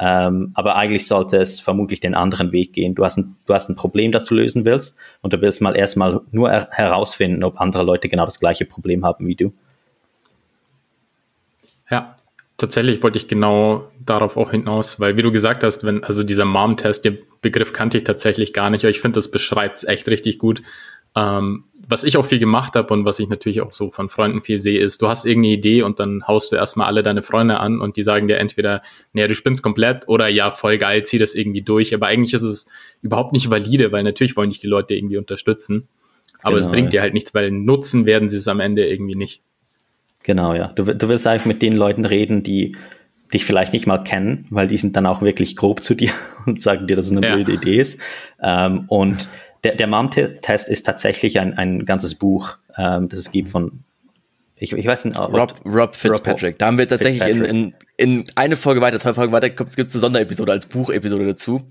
Ähm, 0.00 0.52
aber 0.54 0.76
eigentlich 0.76 1.08
sollte 1.08 1.38
es 1.38 1.58
vermutlich 1.58 1.98
den 1.98 2.14
anderen 2.14 2.52
Weg 2.52 2.72
gehen. 2.72 2.94
Du 2.94 3.04
hast, 3.04 3.16
ein, 3.16 3.36
du 3.46 3.54
hast 3.54 3.68
ein 3.68 3.74
Problem, 3.74 4.12
das 4.12 4.24
du 4.24 4.36
lösen 4.36 4.64
willst 4.64 4.96
und 5.22 5.32
du 5.32 5.40
willst 5.40 5.60
mal 5.60 5.76
erstmal 5.76 6.20
nur 6.30 6.50
herausfinden, 6.50 7.42
ob 7.42 7.60
andere 7.60 7.82
Leute 7.82 8.08
genau 8.08 8.24
das 8.24 8.38
gleiche 8.38 8.64
Problem 8.64 9.04
haben 9.04 9.26
wie 9.26 9.34
du. 9.34 9.52
Ja, 11.90 12.16
tatsächlich 12.58 13.02
wollte 13.02 13.18
ich 13.18 13.26
genau 13.26 13.88
darauf 14.04 14.36
auch 14.36 14.52
hinaus, 14.52 15.00
weil 15.00 15.16
wie 15.16 15.22
du 15.22 15.32
gesagt 15.32 15.64
hast, 15.64 15.84
wenn, 15.84 16.04
also 16.04 16.22
dieser 16.22 16.44
Mom-Test, 16.44 17.04
den 17.04 17.18
Begriff 17.40 17.72
kannte 17.72 17.96
ich 17.96 18.04
tatsächlich 18.04 18.52
gar 18.52 18.70
nicht, 18.70 18.84
aber 18.84 18.90
ich 18.90 19.00
finde, 19.00 19.16
das 19.16 19.30
beschreibt 19.32 19.78
es 19.78 19.84
echt 19.84 20.06
richtig 20.06 20.38
gut. 20.38 20.62
Ähm, 21.16 21.64
was 21.88 22.04
ich 22.04 22.18
auch 22.18 22.24
viel 22.24 22.38
gemacht 22.38 22.76
habe 22.76 22.92
und 22.92 23.06
was 23.06 23.18
ich 23.18 23.28
natürlich 23.28 23.62
auch 23.62 23.72
so 23.72 23.90
von 23.90 24.10
Freunden 24.10 24.42
viel 24.42 24.60
sehe, 24.60 24.78
ist, 24.78 25.00
du 25.00 25.08
hast 25.08 25.24
irgendeine 25.24 25.54
Idee 25.54 25.82
und 25.82 25.98
dann 25.98 26.22
haust 26.28 26.52
du 26.52 26.56
erstmal 26.56 26.86
alle 26.86 27.02
deine 27.02 27.22
Freunde 27.22 27.58
an 27.60 27.80
und 27.80 27.96
die 27.96 28.02
sagen 28.02 28.28
dir 28.28 28.36
entweder, 28.36 28.82
naja, 29.14 29.26
du 29.26 29.34
spinnst 29.34 29.62
komplett 29.62 30.06
oder 30.06 30.28
ja, 30.28 30.50
voll 30.50 30.76
geil, 30.76 31.02
zieh 31.04 31.18
das 31.18 31.34
irgendwie 31.34 31.62
durch. 31.62 31.94
Aber 31.94 32.06
eigentlich 32.06 32.34
ist 32.34 32.42
es 32.42 32.70
überhaupt 33.00 33.32
nicht 33.32 33.50
valide, 33.50 33.90
weil 33.90 34.02
natürlich 34.02 34.36
wollen 34.36 34.50
dich 34.50 34.60
die 34.60 34.66
Leute 34.66 34.94
irgendwie 34.94 35.16
unterstützen. 35.16 35.88
Aber 36.42 36.56
genau, 36.56 36.66
es 36.66 36.70
bringt 36.70 36.92
ja. 36.92 36.98
dir 36.98 37.02
halt 37.02 37.14
nichts, 37.14 37.32
weil 37.34 37.50
nutzen 37.50 38.04
werden 38.04 38.28
sie 38.28 38.36
es 38.36 38.48
am 38.48 38.60
Ende 38.60 38.86
irgendwie 38.86 39.16
nicht. 39.16 39.40
Genau, 40.24 40.52
ja. 40.52 40.68
Du, 40.68 40.84
du 40.84 41.08
willst 41.08 41.26
eigentlich 41.26 41.46
mit 41.46 41.62
den 41.62 41.72
Leuten 41.72 42.04
reden, 42.04 42.42
die 42.42 42.76
dich 43.32 43.46
vielleicht 43.46 43.72
nicht 43.72 43.86
mal 43.86 43.98
kennen, 43.98 44.46
weil 44.50 44.68
die 44.68 44.76
sind 44.76 44.94
dann 44.94 45.06
auch 45.06 45.22
wirklich 45.22 45.56
grob 45.56 45.82
zu 45.82 45.94
dir 45.94 46.12
und 46.46 46.60
sagen 46.60 46.86
dir, 46.86 46.96
dass 46.96 47.06
es 47.06 47.12
eine 47.12 47.26
ja. 47.26 47.34
blöde 47.34 47.52
Idee 47.52 47.80
ist. 47.80 47.98
Ähm, 48.42 48.84
und 48.88 49.26
der, 49.64 49.74
der 49.74 49.86
Mom-Test 49.86 50.68
ist 50.68 50.84
tatsächlich 50.84 51.40
ein, 51.40 51.56
ein 51.56 51.84
ganzes 51.84 52.14
Buch, 52.14 52.58
ähm, 52.76 53.08
das 53.08 53.18
es 53.20 53.30
gibt 53.30 53.48
von, 53.48 53.80
ich, 54.56 54.72
ich 54.72 54.86
weiß 54.86 55.04
nicht, 55.04 55.18
Rob, 55.18 55.54
Rob 55.64 55.94
Fitzpatrick. 55.94 56.54
Rob 56.54 56.58
da 56.58 56.66
haben 56.66 56.78
wir 56.78 56.88
tatsächlich 56.88 57.28
in, 57.28 57.44
in, 57.44 57.74
in 57.96 58.24
eine 58.34 58.56
Folge 58.56 58.80
weiter, 58.80 58.98
zwei 58.98 59.14
Folgen 59.14 59.32
weiter, 59.32 59.50
gibt 59.50 59.70
es 59.70 59.76
eine 59.78 59.88
Sonderepisode 59.88 60.52
als 60.52 60.66
Buchepisode 60.66 61.26
dazu 61.26 61.62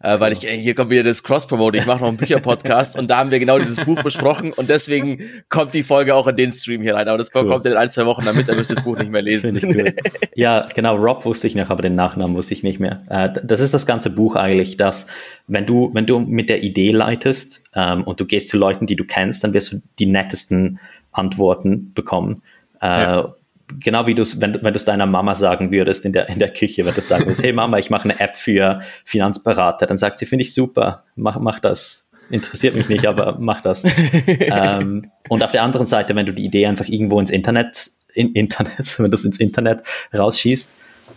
äh, 0.00 0.20
weil 0.20 0.32
ich, 0.32 0.48
ey, 0.48 0.60
hier 0.60 0.74
kommt 0.74 0.90
wieder 0.90 1.02
das 1.02 1.22
Cross-Promote, 1.22 1.78
ich 1.78 1.86
mache 1.86 2.00
noch 2.00 2.08
einen 2.08 2.16
Bücher-Podcast 2.16 2.98
und 2.98 3.08
da 3.08 3.18
haben 3.18 3.30
wir 3.30 3.38
genau 3.38 3.58
dieses 3.58 3.84
Buch 3.84 4.02
besprochen 4.02 4.52
und 4.52 4.68
deswegen 4.68 5.22
kommt 5.48 5.74
die 5.74 5.82
Folge 5.82 6.14
auch 6.14 6.26
in 6.26 6.36
den 6.36 6.52
Stream 6.52 6.82
hier 6.82 6.94
rein. 6.94 7.08
Aber 7.08 7.18
das 7.18 7.30
cool. 7.34 7.46
kommt 7.46 7.66
in 7.66 7.76
ein, 7.76 7.90
zwei 7.90 8.06
Wochen 8.06 8.24
damit, 8.24 8.48
dann 8.48 8.56
müsst 8.56 8.70
ihr 8.70 8.76
das 8.76 8.84
Buch 8.84 8.98
nicht 8.98 9.10
mehr 9.10 9.22
lesen. 9.22 9.58
Cool. 9.62 9.94
ja, 10.34 10.68
genau, 10.74 10.96
Rob 10.96 11.24
wusste 11.24 11.46
ich 11.46 11.54
noch, 11.54 11.70
aber 11.70 11.82
den 11.82 11.94
Nachnamen 11.94 12.36
wusste 12.36 12.54
ich 12.54 12.62
nicht 12.62 12.80
mehr. 12.80 13.02
Äh, 13.08 13.40
das 13.42 13.60
ist 13.60 13.74
das 13.74 13.86
ganze 13.86 14.10
Buch 14.10 14.36
eigentlich, 14.36 14.76
dass 14.76 15.06
wenn 15.46 15.66
du, 15.66 15.90
wenn 15.92 16.06
du 16.06 16.18
mit 16.18 16.48
der 16.48 16.62
Idee 16.62 16.92
leitest 16.92 17.64
ähm, 17.74 18.04
und 18.04 18.20
du 18.20 18.26
gehst 18.26 18.48
zu 18.48 18.58
Leuten, 18.58 18.86
die 18.86 18.96
du 18.96 19.04
kennst, 19.04 19.44
dann 19.44 19.52
wirst 19.52 19.72
du 19.72 19.82
die 19.98 20.06
nettesten 20.06 20.80
Antworten 21.12 21.92
bekommen. 21.94 22.42
Äh, 22.80 22.86
ja 22.86 23.34
genau 23.80 24.06
wie 24.06 24.14
du 24.14 24.22
es, 24.22 24.40
wenn, 24.40 24.54
wenn 24.54 24.72
du 24.72 24.76
es 24.76 24.84
deiner 24.84 25.06
Mama 25.06 25.34
sagen 25.34 25.70
würdest 25.70 26.04
in 26.04 26.12
der, 26.12 26.28
in 26.28 26.38
der 26.38 26.52
Küche, 26.52 26.84
wenn 26.84 26.94
du 26.94 27.00
sagen 27.00 27.26
würdest, 27.26 27.42
hey 27.42 27.52
Mama, 27.52 27.78
ich 27.78 27.90
mache 27.90 28.04
eine 28.04 28.20
App 28.20 28.36
für 28.36 28.80
Finanzberater, 29.04 29.86
dann 29.86 29.98
sagt 29.98 30.18
sie, 30.18 30.26
finde 30.26 30.42
ich 30.42 30.54
super, 30.54 31.04
mach, 31.16 31.38
mach 31.38 31.60
das. 31.60 32.08
Interessiert 32.30 32.74
mich 32.74 32.88
nicht, 32.88 33.06
aber 33.06 33.36
mach 33.38 33.60
das. 33.60 33.84
ähm, 34.38 35.10
und 35.28 35.42
auf 35.42 35.50
der 35.50 35.62
anderen 35.62 35.86
Seite, 35.86 36.16
wenn 36.16 36.26
du 36.26 36.32
die 36.32 36.44
Idee 36.44 36.66
einfach 36.66 36.88
irgendwo 36.88 37.20
ins 37.20 37.30
Internet, 37.30 37.90
in, 38.14 38.32
Internet, 38.32 38.98
wenn 38.98 39.10
du 39.10 39.14
es 39.14 39.24
ins 39.24 39.38
Internet 39.38 39.82
rausschießt, 40.14 40.70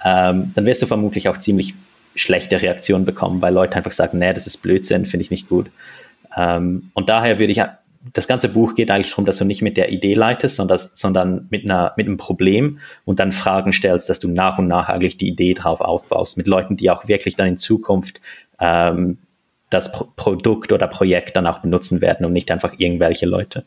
ähm, 0.06 0.52
dann 0.54 0.66
wirst 0.66 0.82
du 0.82 0.86
vermutlich 0.86 1.30
auch 1.30 1.38
ziemlich 1.38 1.74
schlechte 2.16 2.62
Reaktionen 2.62 3.06
bekommen, 3.06 3.42
weil 3.42 3.54
Leute 3.54 3.76
einfach 3.76 3.92
sagen, 3.92 4.20
nee, 4.20 4.34
das 4.34 4.48
ist 4.48 4.58
Blödsinn, 4.58 5.06
finde 5.06 5.24
ich 5.24 5.32
nicht 5.32 5.48
gut. 5.48 5.70
Ähm, 6.36 6.92
und 6.94 7.10
daher 7.10 7.40
würde 7.40 7.52
ich 7.52 7.62
das 8.14 8.28
ganze 8.28 8.50
Buch 8.50 8.76
geht 8.76 8.92
eigentlich 8.92 9.10
darum, 9.10 9.26
dass 9.26 9.38
du 9.38 9.46
nicht 9.46 9.62
mit 9.62 9.78
der 9.78 9.92
Idee 9.92 10.14
leitest, 10.14 10.56
sondern, 10.56 10.80
sondern 10.80 11.48
mit, 11.50 11.66
einer, 11.66 11.94
mit 11.98 12.08
einem 12.08 12.18
Problem 12.18 12.80
und 13.06 13.20
dann 13.20 13.32
Fragen 13.32 13.74
stellst, 13.74 14.10
dass 14.10 14.20
du 14.20 14.28
nach 14.28 14.58
und 14.58 14.68
nach 14.68 14.90
eigentlich 14.90 15.18
die 15.18 15.28
Idee 15.28 15.54
drauf 15.54 15.82
aufbaust, 15.82 16.38
mit 16.38 16.48
Leuten, 16.48 16.78
die 16.78 16.90
auch 16.90 17.08
wirklich 17.08 17.36
dann 17.36 17.48
in 17.48 17.58
Zukunft 17.58 18.22
ähm, 18.60 19.18
das 19.70 19.92
Pro 19.92 20.08
Produkt 20.16 20.72
oder 20.72 20.88
Projekt 20.88 21.36
dann 21.36 21.48
auch 21.48 21.60
benutzen 21.60 22.02
werden 22.02 22.26
und 22.26 22.34
nicht 22.34 22.52
einfach 22.52 22.74
irgendwelche 22.78 23.26
Leute. 23.26 23.66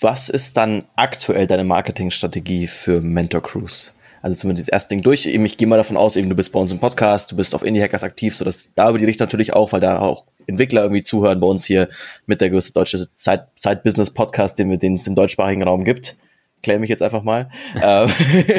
Was 0.00 0.28
ist 0.28 0.56
dann 0.56 0.84
aktuell 0.96 1.46
deine 1.46 1.64
Marketingstrategie 1.64 2.66
für 2.66 3.00
Mentor 3.00 3.42
Cruise? 3.42 3.90
Also 4.26 4.40
zumindest 4.40 4.66
das 4.66 4.72
erste 4.72 4.88
Ding 4.88 5.02
durch. 5.02 5.24
Eben, 5.26 5.44
ich 5.44 5.56
gehe 5.56 5.68
mal 5.68 5.76
davon 5.76 5.96
aus, 5.96 6.16
eben 6.16 6.28
du 6.28 6.34
bist 6.34 6.50
bei 6.50 6.58
uns 6.58 6.72
im 6.72 6.80
Podcast, 6.80 7.30
du 7.30 7.36
bist 7.36 7.54
auf 7.54 7.62
Indie 7.62 7.80
Hackers 7.80 8.02
aktiv, 8.02 8.34
so 8.34 8.44
dass 8.44 8.74
da 8.74 8.90
über 8.90 8.98
die 8.98 9.04
Richtung 9.04 9.26
natürlich 9.26 9.52
auch, 9.52 9.70
weil 9.70 9.78
da 9.78 10.00
auch 10.00 10.24
Entwickler 10.48 10.82
irgendwie 10.82 11.04
zuhören 11.04 11.38
bei 11.38 11.46
uns 11.46 11.64
hier 11.64 11.88
mit 12.26 12.40
der 12.40 12.50
größte 12.50 12.72
deutsche 12.72 13.06
Zeit, 13.14 13.46
Zeit 13.56 13.84
Podcast, 14.16 14.58
den, 14.58 14.80
den 14.80 14.96
es 14.96 15.06
im 15.06 15.14
deutschsprachigen 15.14 15.62
Raum 15.62 15.84
gibt. 15.84 16.16
Claim 16.64 16.82
ich 16.82 16.90
jetzt 16.90 17.02
einfach 17.02 17.22
mal. 17.22 17.50
Ähm, 17.80 18.10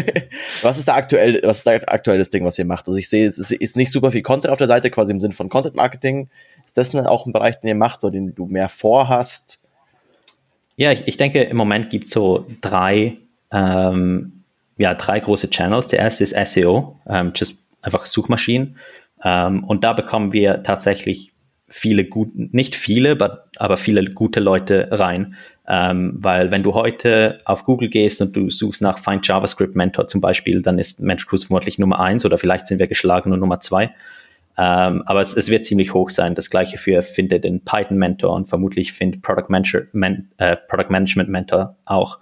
was 0.62 0.78
ist 0.78 0.88
da 0.88 0.96
aktuell, 0.96 1.42
was 1.44 1.58
ist 1.58 1.68
da 1.68 1.72
aktuell 1.88 2.18
das 2.18 2.30
Ding, 2.30 2.46
was 2.46 2.58
ihr 2.58 2.64
macht? 2.64 2.88
Also 2.88 2.98
ich 2.98 3.10
sehe, 3.10 3.28
es 3.28 3.38
ist, 3.38 3.52
ist 3.52 3.76
nicht 3.76 3.92
super 3.92 4.14
viel 4.14 4.22
Content 4.22 4.54
auf 4.54 4.60
der 4.60 4.68
Seite, 4.68 4.90
quasi 4.90 5.12
im 5.12 5.20
Sinn 5.20 5.34
von 5.34 5.50
Content 5.50 5.76
Marketing. 5.76 6.30
Ist 6.66 6.78
das 6.78 6.96
auch 6.96 7.26
ein 7.26 7.34
Bereich, 7.34 7.60
den 7.60 7.68
ihr 7.68 7.76
macht 7.76 8.06
oder 8.06 8.12
den 8.12 8.34
du 8.34 8.46
mehr 8.46 8.70
vorhast? 8.70 9.60
Ja, 10.78 10.94
ich, 10.94 11.10
ich 11.10 11.18
denke, 11.18 11.44
im 11.44 11.58
Moment 11.58 11.90
gibt 11.90 12.06
es 12.06 12.14
so 12.14 12.46
drei 12.62 13.18
ähm, 13.52 14.37
ja, 14.78 14.94
drei 14.94 15.20
große 15.20 15.50
Channels. 15.50 15.88
Der 15.88 16.00
erste 16.00 16.24
ist 16.24 16.36
SEO, 16.54 17.00
ähm, 17.08 17.32
just 17.36 17.58
einfach 17.82 18.06
Suchmaschinen. 18.06 18.78
Ähm, 19.24 19.64
und 19.64 19.84
da 19.84 19.94
bekommen 19.94 20.34
wir 20.34 20.64
tatsächlich 20.64 21.34
viele 21.68 22.06
gut, 22.06 22.32
nicht 22.36 22.76
viele, 22.76 23.16
but, 23.16 23.40
aber 23.58 23.78
viele 23.78 24.04
gute 24.12 24.40
Leute 24.40 24.88
rein. 24.92 25.36
Ähm, 25.68 26.14
weil 26.18 26.50
wenn 26.50 26.64
du 26.64 26.74
heute 26.74 27.40
auf 27.44 27.66
Google 27.66 27.90
gehst 27.90 28.22
und 28.22 28.36
du 28.36 28.50
suchst 28.50 28.82
nach 28.82 29.00
Find 29.00 29.28
JavaScript 29.28 29.76
Mentor 29.76 30.08
zum 30.08 30.22
Beispiel, 30.22 30.62
dann 30.62 30.80
ist 30.80 31.02
Mentor 31.02 31.28
Cruise 31.30 31.48
vermutlich 31.48 31.78
Nummer 31.78 32.00
eins 32.00 32.26
oder 32.26 32.38
vielleicht 32.38 32.68
sind 32.68 32.80
wir 32.80 32.88
geschlagen 32.88 33.34
und 33.34 33.42
Nummer 33.42 33.60
zwei. 33.60 33.92
Ähm, 34.58 35.04
aber 35.06 35.22
es, 35.22 35.36
es, 35.36 35.52
wird 35.52 35.66
ziemlich 35.66 35.94
hoch 35.94 36.10
sein. 36.10 36.36
Das 36.36 36.50
gleiche 36.50 36.78
für 36.78 37.04
Finde 37.04 37.40
den 37.40 37.64
Python 37.64 37.98
Mentor 37.98 38.34
und 38.34 38.48
vermutlich 38.50 38.94
findet 38.94 39.22
Product, 39.22 39.50
Manager, 39.50 39.82
Man, 39.92 40.30
äh, 40.38 40.56
Product 40.56 40.90
Management 40.90 41.30
Mentor 41.30 41.76
auch. 41.86 42.18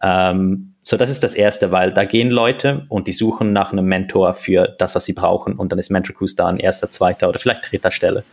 Ähm, 0.00 0.71
so, 0.84 0.96
das 0.96 1.10
ist 1.10 1.22
das 1.22 1.34
Erste, 1.34 1.70
weil 1.70 1.92
da 1.92 2.04
gehen 2.04 2.30
Leute 2.30 2.86
und 2.88 3.06
die 3.06 3.12
suchen 3.12 3.52
nach 3.52 3.72
einem 3.72 3.84
Mentor 3.84 4.34
für 4.34 4.74
das, 4.78 4.94
was 4.94 5.04
sie 5.04 5.12
brauchen 5.12 5.54
und 5.54 5.70
dann 5.70 5.78
ist 5.78 5.90
Mentor 5.90 6.16
Cruise 6.16 6.34
da 6.34 6.46
an 6.46 6.58
erster, 6.58 6.90
zweiter 6.90 7.28
oder 7.28 7.38
vielleicht 7.38 7.70
dritter 7.70 7.92
Stelle. 7.92 8.24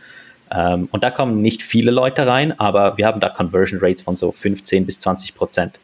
Ähm, 0.52 0.88
und 0.90 1.04
da 1.04 1.10
kommen 1.10 1.42
nicht 1.42 1.62
viele 1.62 1.92
Leute 1.92 2.26
rein, 2.26 2.58
aber 2.58 2.98
wir 2.98 3.06
haben 3.06 3.20
da 3.20 3.28
Conversion 3.28 3.78
Rates 3.80 4.02
von 4.02 4.16
so 4.16 4.32
15 4.32 4.84
bis 4.84 4.98
20 4.98 5.34
Prozent. 5.34 5.78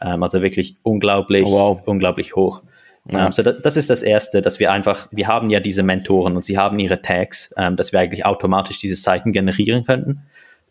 Ähm, 0.00 0.22
also 0.22 0.42
wirklich 0.42 0.76
unglaublich, 0.82 1.44
oh, 1.46 1.52
wow. 1.52 1.82
unglaublich 1.86 2.36
hoch. 2.36 2.62
Ja. 3.10 3.26
Ähm, 3.26 3.32
so 3.32 3.42
das, 3.42 3.56
das, 3.62 3.76
ist 3.78 3.88
das 3.88 4.02
Erste, 4.02 4.42
dass 4.42 4.60
wir 4.60 4.72
einfach, 4.72 5.08
wir 5.10 5.26
haben 5.26 5.48
ja 5.48 5.60
diese 5.60 5.82
Mentoren 5.82 6.36
und 6.36 6.44
sie 6.44 6.58
haben 6.58 6.78
ihre 6.78 7.00
Tags, 7.00 7.54
ähm, 7.56 7.76
dass 7.76 7.92
wir 7.92 8.00
eigentlich 8.00 8.26
automatisch 8.26 8.78
diese 8.78 8.96
Seiten 8.96 9.32
generieren 9.32 9.84
könnten. 9.84 10.20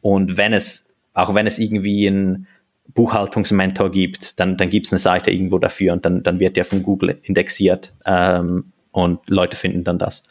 Und 0.02 0.38
wenn 0.38 0.54
es, 0.54 0.94
auch 1.16 1.34
wenn 1.34 1.48
es 1.48 1.58
irgendwie 1.58 2.08
ein 2.08 2.48
Buchhaltungsmentor 2.94 3.92
gibt, 3.92 4.40
dann, 4.40 4.58
dann 4.58 4.70
gibt 4.70 4.88
es 4.88 4.94
eine 4.94 5.00
Seite 5.00 5.32
irgendwo 5.32 5.60
dafür 5.60 5.94
und 5.94 6.06
dann, 6.06 6.24
dann 6.24 6.40
wird 6.40 6.58
der 6.58 6.66
von 6.66 6.84
Google 6.84 7.20
indexiert 7.24 7.94
ähm, 8.06 8.72
und 8.92 9.20
Leute 9.28 9.56
finden 9.56 9.84
dann 9.84 10.00
das. 10.00 10.24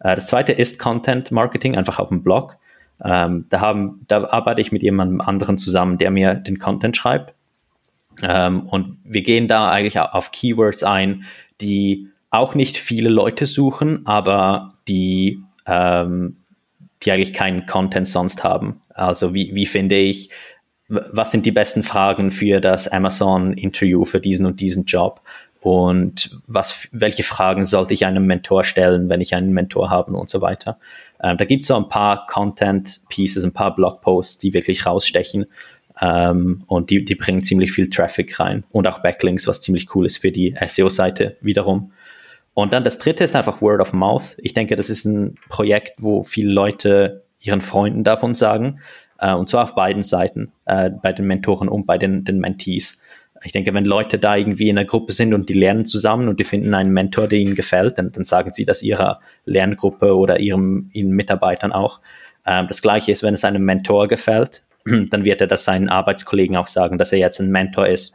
Äh, 0.00 0.14
das 0.14 0.28
zweite 0.28 0.52
ist 0.52 0.78
Content 0.78 1.30
Marketing, 1.32 1.76
einfach 1.76 1.98
auf 1.98 2.08
dem 2.08 2.22
Blog. 2.22 2.56
Ähm, 3.04 3.46
da, 3.50 3.60
haben, 3.60 4.04
da 4.08 4.24
arbeite 4.28 4.60
ich 4.60 4.72
mit 4.72 4.82
jemandem 4.82 5.20
anderen 5.20 5.58
zusammen, 5.58 5.98
der 5.98 6.10
mir 6.10 6.34
den 6.34 6.58
Content 6.58 6.96
schreibt. 6.96 7.34
Ähm, 8.22 8.66
und 8.68 8.98
wir 9.04 9.22
gehen 9.22 9.48
da 9.48 9.70
eigentlich 9.70 9.98
auf 9.98 10.30
Keywords 10.30 10.82
ein, 10.82 11.24
die 11.60 12.08
auch 12.30 12.54
nicht 12.54 12.76
viele 12.78 13.08
Leute 13.08 13.46
suchen, 13.46 14.06
aber 14.06 14.70
die, 14.88 15.42
ähm, 15.66 16.38
die 17.02 17.12
eigentlich 17.12 17.34
keinen 17.34 17.66
Content 17.66 18.08
sonst 18.08 18.44
haben. 18.44 18.80
Also 18.88 19.34
wie, 19.34 19.54
wie 19.54 19.66
finde 19.66 19.96
ich, 19.96 20.30
was 20.88 21.32
sind 21.32 21.44
die 21.46 21.52
besten 21.52 21.82
Fragen 21.82 22.30
für 22.30 22.60
das 22.60 22.86
Amazon-Interview 22.88 24.04
für 24.04 24.20
diesen 24.20 24.46
und 24.46 24.60
diesen 24.60 24.84
Job? 24.84 25.20
und 25.66 26.38
was, 26.46 26.86
welche 26.92 27.24
Fragen 27.24 27.64
sollte 27.64 27.92
ich 27.92 28.06
einem 28.06 28.24
Mentor 28.24 28.62
stellen, 28.62 29.08
wenn 29.08 29.20
ich 29.20 29.34
einen 29.34 29.50
Mentor 29.52 29.90
habe 29.90 30.12
und 30.12 30.30
so 30.30 30.40
weiter. 30.40 30.78
Ähm, 31.20 31.38
da 31.38 31.44
gibt 31.44 31.62
es 31.62 31.66
so 31.66 31.74
ein 31.74 31.88
paar 31.88 32.28
Content-Pieces, 32.28 33.42
ein 33.42 33.52
paar 33.52 33.74
Blogposts, 33.74 34.38
die 34.38 34.54
wirklich 34.54 34.86
rausstechen 34.86 35.46
ähm, 36.00 36.62
und 36.68 36.90
die, 36.90 37.04
die 37.04 37.16
bringen 37.16 37.42
ziemlich 37.42 37.72
viel 37.72 37.90
Traffic 37.90 38.38
rein 38.38 38.62
und 38.70 38.86
auch 38.86 39.00
Backlinks, 39.00 39.48
was 39.48 39.60
ziemlich 39.60 39.92
cool 39.92 40.06
ist 40.06 40.18
für 40.18 40.30
die 40.30 40.54
SEO-Seite 40.64 41.36
wiederum. 41.40 41.90
Und 42.54 42.72
dann 42.72 42.84
das 42.84 42.98
dritte 42.98 43.24
ist 43.24 43.34
einfach 43.34 43.60
Word 43.60 43.80
of 43.80 43.92
Mouth. 43.92 44.36
Ich 44.38 44.54
denke, 44.54 44.76
das 44.76 44.88
ist 44.88 45.04
ein 45.04 45.34
Projekt, 45.48 45.94
wo 45.98 46.22
viele 46.22 46.52
Leute 46.52 47.24
ihren 47.40 47.60
Freunden 47.60 48.04
davon 48.04 48.34
sagen, 48.34 48.78
äh, 49.18 49.34
und 49.34 49.48
zwar 49.48 49.64
auf 49.64 49.74
beiden 49.74 50.02
Seiten, 50.02 50.52
äh, 50.66 50.90
bei 50.90 51.12
den 51.12 51.26
Mentoren 51.26 51.68
und 51.68 51.86
bei 51.86 51.98
den, 51.98 52.24
den 52.24 52.38
Mentees. 52.38 53.00
Ich 53.44 53.52
denke, 53.52 53.74
wenn 53.74 53.84
Leute 53.84 54.18
da 54.18 54.36
irgendwie 54.36 54.68
in 54.68 54.78
einer 54.78 54.86
Gruppe 54.86 55.12
sind 55.12 55.34
und 55.34 55.48
die 55.48 55.54
lernen 55.54 55.84
zusammen 55.84 56.28
und 56.28 56.40
die 56.40 56.44
finden 56.44 56.74
einen 56.74 56.92
Mentor, 56.92 57.28
der 57.28 57.38
ihnen 57.38 57.54
gefällt, 57.54 57.98
dann, 57.98 58.10
dann 58.12 58.24
sagen 58.24 58.52
sie 58.52 58.64
das 58.64 58.82
ihrer 58.82 59.20
Lerngruppe 59.44 60.16
oder 60.16 60.40
ihrem, 60.40 60.90
ihren 60.92 61.10
Mitarbeitern 61.10 61.72
auch. 61.72 62.00
Ähm, 62.46 62.66
das 62.68 62.82
Gleiche 62.82 63.12
ist, 63.12 63.22
wenn 63.22 63.34
es 63.34 63.44
einem 63.44 63.64
Mentor 63.64 64.08
gefällt, 64.08 64.62
dann 64.84 65.24
wird 65.24 65.40
er 65.40 65.46
das 65.46 65.64
seinen 65.64 65.88
Arbeitskollegen 65.88 66.56
auch 66.56 66.66
sagen, 66.66 66.98
dass 66.98 67.12
er 67.12 67.18
jetzt 67.18 67.40
ein 67.40 67.50
Mentor 67.50 67.86
ist 67.86 68.14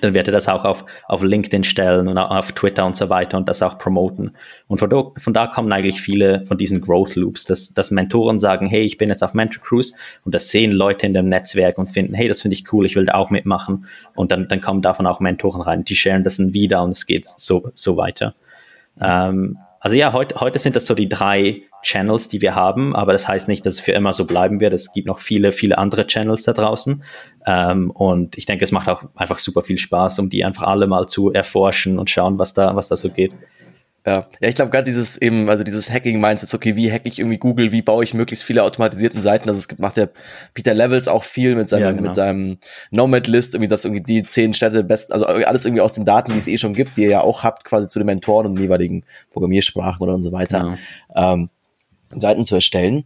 dann 0.00 0.14
wird 0.14 0.28
er 0.28 0.32
das 0.32 0.48
auch 0.48 0.64
auf, 0.64 0.84
auf 1.08 1.24
LinkedIn 1.24 1.64
stellen 1.64 2.06
und 2.06 2.16
auf 2.16 2.52
Twitter 2.52 2.86
und 2.86 2.94
so 2.94 3.08
weiter 3.10 3.36
und 3.36 3.48
das 3.48 3.60
auch 3.60 3.76
promoten. 3.76 4.36
Und 4.68 4.78
von 4.78 4.88
da, 4.88 5.10
von 5.16 5.34
da 5.34 5.48
kommen 5.48 5.72
eigentlich 5.72 6.00
viele 6.00 6.46
von 6.46 6.56
diesen 6.56 6.80
Growth 6.80 7.16
Loops, 7.16 7.44
dass, 7.44 7.74
dass 7.74 7.90
Mentoren 7.90 8.38
sagen, 8.38 8.68
hey, 8.68 8.82
ich 8.82 8.98
bin 8.98 9.08
jetzt 9.08 9.24
auf 9.24 9.34
Mentor 9.34 9.64
Cruise 9.64 9.94
und 10.24 10.32
das 10.32 10.48
sehen 10.48 10.70
Leute 10.70 11.06
in 11.06 11.14
dem 11.14 11.28
Netzwerk 11.28 11.76
und 11.76 11.90
finden, 11.90 12.14
hey, 12.14 12.28
das 12.28 12.40
finde 12.40 12.54
ich 12.54 12.72
cool, 12.72 12.86
ich 12.86 12.94
will 12.94 13.04
da 13.04 13.14
auch 13.14 13.30
mitmachen. 13.30 13.86
Und 14.14 14.30
dann, 14.30 14.46
dann 14.46 14.60
kommen 14.60 14.80
davon 14.80 15.08
auch 15.08 15.18
Mentoren 15.18 15.60
rein, 15.60 15.84
die 15.84 15.96
sharen 15.96 16.22
das 16.22 16.36
dann 16.36 16.52
wieder 16.52 16.84
und 16.84 16.92
es 16.92 17.04
geht 17.04 17.26
so, 17.26 17.72
so 17.74 17.96
weiter. 17.96 18.34
Ähm, 19.00 19.58
also 19.80 19.96
ja, 19.96 20.12
heute, 20.12 20.38
heute 20.38 20.58
sind 20.58 20.76
das 20.76 20.84
so 20.84 20.94
die 20.94 21.08
drei 21.08 21.62
Channels, 21.82 22.28
die 22.28 22.42
wir 22.42 22.54
haben, 22.54 22.94
aber 22.94 23.12
das 23.12 23.26
heißt 23.26 23.48
nicht, 23.48 23.64
dass 23.64 23.74
es 23.74 23.80
für 23.80 23.92
immer 23.92 24.12
so 24.12 24.26
bleiben 24.26 24.60
wird. 24.60 24.74
Es 24.74 24.92
gibt 24.92 25.06
noch 25.06 25.18
viele, 25.18 25.52
viele 25.52 25.78
andere 25.78 26.06
Channels 26.06 26.42
da 26.42 26.52
draußen. 26.52 27.02
Ähm, 27.46 27.90
und 27.90 28.36
ich 28.36 28.44
denke, 28.44 28.62
es 28.62 28.72
macht 28.72 28.88
auch 28.90 29.04
einfach 29.14 29.38
super 29.38 29.62
viel 29.62 29.78
Spaß, 29.78 30.18
um 30.18 30.28
die 30.28 30.44
einfach 30.44 30.64
alle 30.64 30.86
mal 30.86 31.08
zu 31.08 31.32
erforschen 31.32 31.98
und 31.98 32.10
schauen, 32.10 32.38
was 32.38 32.52
da, 32.52 32.76
was 32.76 32.88
da 32.88 32.96
so 32.96 33.08
geht. 33.08 33.32
Ja, 34.06 34.26
ja 34.40 34.48
ich 34.48 34.54
glaube 34.54 34.70
gerade 34.70 34.84
dieses 34.84 35.18
eben, 35.18 35.48
also 35.48 35.62
dieses 35.62 35.90
Hacking-Mindset, 35.90 36.52
okay, 36.54 36.74
wie 36.76 36.90
hacke 36.90 37.08
ich 37.08 37.18
irgendwie 37.18 37.38
Google, 37.38 37.72
wie 37.72 37.82
baue 37.82 38.02
ich 38.02 38.14
möglichst 38.14 38.44
viele 38.44 38.64
automatisierten 38.64 39.20
Seiten, 39.20 39.48
also 39.48 39.58
es 39.58 39.78
macht 39.78 39.96
ja 39.98 40.08
Peter 40.54 40.72
Levels 40.72 41.06
auch 41.06 41.22
viel 41.22 41.54
mit 41.54 41.68
seinem, 41.68 41.82
ja, 41.82 41.90
genau. 41.90 42.02
mit 42.02 42.14
seinem 42.14 42.58
Nomad-List, 42.90 43.54
irgendwie 43.54 43.68
das 43.68 43.84
irgendwie 43.84 44.02
die 44.02 44.22
zehn 44.22 44.54
Städte 44.54 44.84
besten, 44.84 45.12
also 45.12 45.26
alles 45.26 45.64
irgendwie 45.64 45.82
aus 45.82 45.92
den 45.92 46.04
Daten, 46.04 46.32
die 46.32 46.38
es 46.38 46.48
eh 46.48 46.56
schon 46.56 46.72
gibt, 46.72 46.96
die 46.96 47.02
ihr 47.02 47.10
ja 47.10 47.20
auch 47.20 47.44
habt, 47.44 47.64
quasi 47.64 47.88
zu 47.88 47.98
den 47.98 48.06
Mentoren 48.06 48.46
und 48.46 48.58
jeweiligen 48.58 49.04
Programmiersprachen 49.30 50.02
oder 50.02 50.14
und 50.14 50.22
so 50.22 50.32
weiter, 50.32 50.78
ja. 51.14 51.34
ähm, 51.34 51.50
Seiten 52.12 52.44
zu 52.44 52.54
erstellen. 52.54 53.04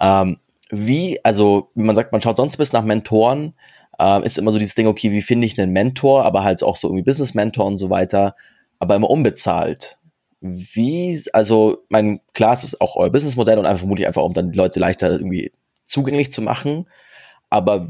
Ähm, 0.00 0.38
wie, 0.70 1.18
also 1.24 1.70
man 1.74 1.96
sagt, 1.96 2.12
man 2.12 2.20
schaut 2.20 2.36
sonst 2.36 2.56
bis 2.56 2.72
nach 2.72 2.84
Mentoren, 2.84 3.54
ähm, 3.98 4.22
ist 4.24 4.38
immer 4.38 4.52
so 4.52 4.58
dieses 4.58 4.74
Ding, 4.74 4.86
okay, 4.86 5.10
wie 5.10 5.22
finde 5.22 5.46
ich 5.46 5.58
einen 5.58 5.72
Mentor, 5.72 6.24
aber 6.24 6.44
halt 6.44 6.62
auch 6.62 6.76
so 6.76 6.88
irgendwie 6.88 7.04
Business-Mentor 7.04 7.64
und 7.64 7.78
so 7.78 7.90
weiter, 7.90 8.34
aber 8.78 8.96
immer 8.96 9.10
unbezahlt. 9.10 9.98
Wie, 10.46 11.18
also, 11.32 11.78
mein, 11.88 12.20
klar, 12.34 12.52
es 12.52 12.64
ist 12.64 12.78
auch 12.82 12.96
euer 12.96 13.08
Businessmodell 13.08 13.58
und 13.58 13.64
einfach 13.64 13.80
vermutlich 13.80 14.06
einfach, 14.06 14.22
um 14.22 14.34
dann 14.34 14.52
die 14.52 14.58
Leute 14.58 14.78
leichter 14.78 15.10
irgendwie 15.10 15.52
zugänglich 15.86 16.30
zu 16.30 16.42
machen. 16.42 16.86
Aber 17.48 17.88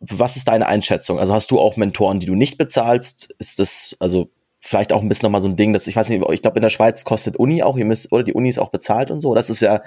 was 0.00 0.36
ist 0.36 0.46
deine 0.46 0.66
Einschätzung? 0.66 1.18
Also 1.18 1.32
hast 1.32 1.50
du 1.50 1.58
auch 1.58 1.76
Mentoren, 1.76 2.20
die 2.20 2.26
du 2.26 2.34
nicht 2.34 2.58
bezahlst? 2.58 3.34
Ist 3.38 3.58
das, 3.58 3.96
also 3.98 4.28
vielleicht 4.60 4.92
auch 4.92 5.00
ein 5.00 5.08
bisschen 5.08 5.24
nochmal 5.24 5.40
so 5.40 5.48
ein 5.48 5.56
Ding, 5.56 5.72
dass 5.72 5.86
ich 5.86 5.96
weiß 5.96 6.10
nicht, 6.10 6.22
ich 6.32 6.42
glaube 6.42 6.58
in 6.58 6.62
der 6.62 6.68
Schweiz 6.68 7.04
kostet 7.04 7.36
Uni 7.36 7.62
auch, 7.62 7.78
ihr 7.78 7.86
müsst, 7.86 8.12
oder 8.12 8.24
die 8.24 8.34
Uni 8.34 8.50
ist 8.50 8.58
auch 8.58 8.70
bezahlt 8.70 9.10
und 9.10 9.20
so. 9.20 9.34
Das 9.34 9.48
ist 9.48 9.62
ja 9.62 9.80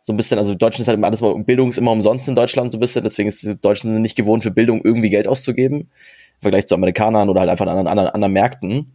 so 0.00 0.14
ein 0.14 0.16
bisschen, 0.16 0.38
also 0.38 0.54
Deutschland 0.54 0.80
ist 0.80 0.88
halt 0.88 0.96
immer 0.96 1.08
alles 1.08 1.20
Bildung 1.44 1.68
ist 1.68 1.78
immer 1.78 1.92
umsonst 1.92 2.26
in 2.26 2.34
Deutschland 2.34 2.72
so 2.72 2.78
ein 2.78 2.80
bisschen, 2.80 3.04
deswegen 3.04 3.28
ist 3.28 3.42
die 3.42 3.54
Deutschen 3.54 3.92
sind 3.92 4.00
nicht 4.00 4.16
gewohnt 4.16 4.42
für 4.42 4.50
Bildung 4.50 4.80
irgendwie 4.82 5.10
Geld 5.10 5.28
auszugeben, 5.28 5.80
im 5.80 6.40
Vergleich 6.40 6.66
zu 6.66 6.74
Amerikanern 6.74 7.28
oder 7.28 7.40
halt 7.40 7.50
einfach 7.50 7.66
an 7.66 7.86
anderen, 7.86 8.08
anderen 8.08 8.32
Märkten. 8.32 8.94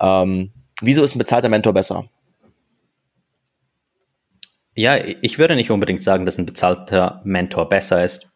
Ähm, 0.00 0.52
wieso 0.82 1.02
ist 1.02 1.14
ein 1.14 1.18
bezahlter 1.18 1.48
Mentor 1.48 1.72
besser? 1.74 2.08
Ja, 4.74 4.96
ich 4.96 5.38
würde 5.38 5.56
nicht 5.56 5.72
unbedingt 5.72 6.02
sagen, 6.02 6.24
dass 6.24 6.38
ein 6.38 6.46
bezahlter 6.46 7.20
Mentor 7.24 7.68
besser 7.68 8.04
ist. 8.04 8.30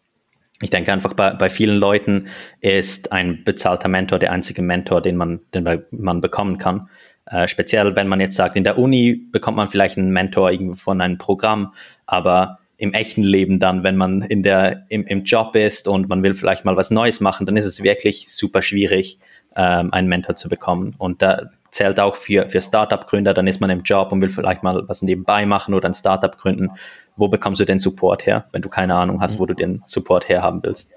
Ich 0.60 0.70
denke 0.70 0.92
einfach, 0.92 1.14
bei, 1.14 1.30
bei 1.30 1.50
vielen 1.50 1.76
Leuten 1.76 2.28
ist 2.60 3.12
ein 3.12 3.44
bezahlter 3.44 3.88
Mentor 3.88 4.18
der 4.18 4.32
einzige 4.32 4.62
Mentor, 4.62 5.02
den 5.02 5.16
man, 5.16 5.40
den 5.54 5.84
man 5.90 6.20
bekommen 6.20 6.58
kann. 6.58 6.88
Äh, 7.26 7.46
speziell, 7.48 7.94
wenn 7.94 8.08
man 8.08 8.20
jetzt 8.20 8.36
sagt, 8.36 8.56
in 8.56 8.64
der 8.64 8.78
Uni 8.78 9.28
bekommt 9.30 9.56
man 9.56 9.68
vielleicht 9.68 9.98
einen 9.98 10.10
Mentor 10.10 10.50
irgendwo 10.50 10.74
von 10.74 11.00
einem 11.00 11.18
Programm, 11.18 11.74
aber 12.06 12.58
im 12.76 12.92
echten 12.92 13.22
Leben 13.22 13.60
dann, 13.60 13.84
wenn 13.84 13.96
man 13.96 14.22
in 14.22 14.42
der, 14.42 14.86
im, 14.88 15.06
im 15.06 15.22
Job 15.22 15.54
ist 15.54 15.86
und 15.86 16.08
man 16.08 16.24
will 16.24 16.34
vielleicht 16.34 16.64
mal 16.64 16.76
was 16.76 16.90
Neues 16.90 17.20
machen, 17.20 17.46
dann 17.46 17.56
ist 17.56 17.66
es 17.66 17.84
wirklich 17.84 18.32
super 18.32 18.62
schwierig, 18.62 19.20
ähm, 19.54 19.92
einen 19.92 20.08
Mentor 20.08 20.34
zu 20.34 20.48
bekommen. 20.48 20.96
Und 20.98 21.22
da 21.22 21.50
zählt 21.72 21.98
auch 21.98 22.16
für, 22.16 22.48
für 22.48 22.60
Startup-Gründer, 22.60 23.34
dann 23.34 23.48
ist 23.48 23.60
man 23.60 23.70
im 23.70 23.82
Job 23.82 24.12
und 24.12 24.20
will 24.20 24.30
vielleicht 24.30 24.62
mal 24.62 24.84
was 24.86 25.02
nebenbei 25.02 25.44
machen 25.46 25.74
oder 25.74 25.88
ein 25.88 25.94
Startup 25.94 26.36
gründen 26.38 26.70
wo 27.16 27.28
bekommst 27.28 27.60
du 27.60 27.64
den 27.64 27.78
Support 27.78 28.26
her, 28.26 28.46
wenn 28.52 28.62
du 28.62 28.68
keine 28.68 28.94
Ahnung 28.94 29.20
hast, 29.20 29.38
wo 29.38 29.46
du 29.46 29.54
den 29.54 29.82
Support 29.86 30.28
herhaben 30.28 30.62
willst. 30.62 30.92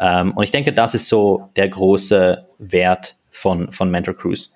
Ähm, 0.00 0.32
und 0.32 0.44
ich 0.44 0.50
denke, 0.50 0.72
das 0.72 0.94
ist 0.94 1.08
so 1.08 1.50
der 1.56 1.68
große 1.68 2.46
Wert 2.58 3.16
von, 3.30 3.70
von 3.72 3.90
Mentor 3.90 4.16
Cruise. 4.16 4.50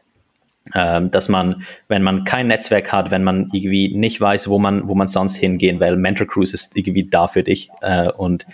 Ähm, 0.75 1.11
dass 1.11 1.29
man, 1.29 1.65
wenn 1.89 2.05
man 2.05 2.23
kein 2.23 2.47
Netzwerk 2.47 2.93
hat, 2.93 3.11
wenn 3.11 3.25
man 3.25 3.51
irgendwie 3.53 3.93
nicht 3.95 4.21
weiß, 4.21 4.49
wo 4.49 4.61
man, 4.61 4.87
wo 4.87 4.95
man 4.95 5.09
sonst 5.09 5.37
hingehen 5.37 5.81
will, 5.81 5.97
Mentor 5.97 6.29
Cruise 6.29 6.55
ist 6.55 6.77
irgendwie 6.77 7.05
da 7.05 7.27
für 7.27 7.43
dich. 7.43 7.71
Äh, 7.81 8.11
und 8.13 8.47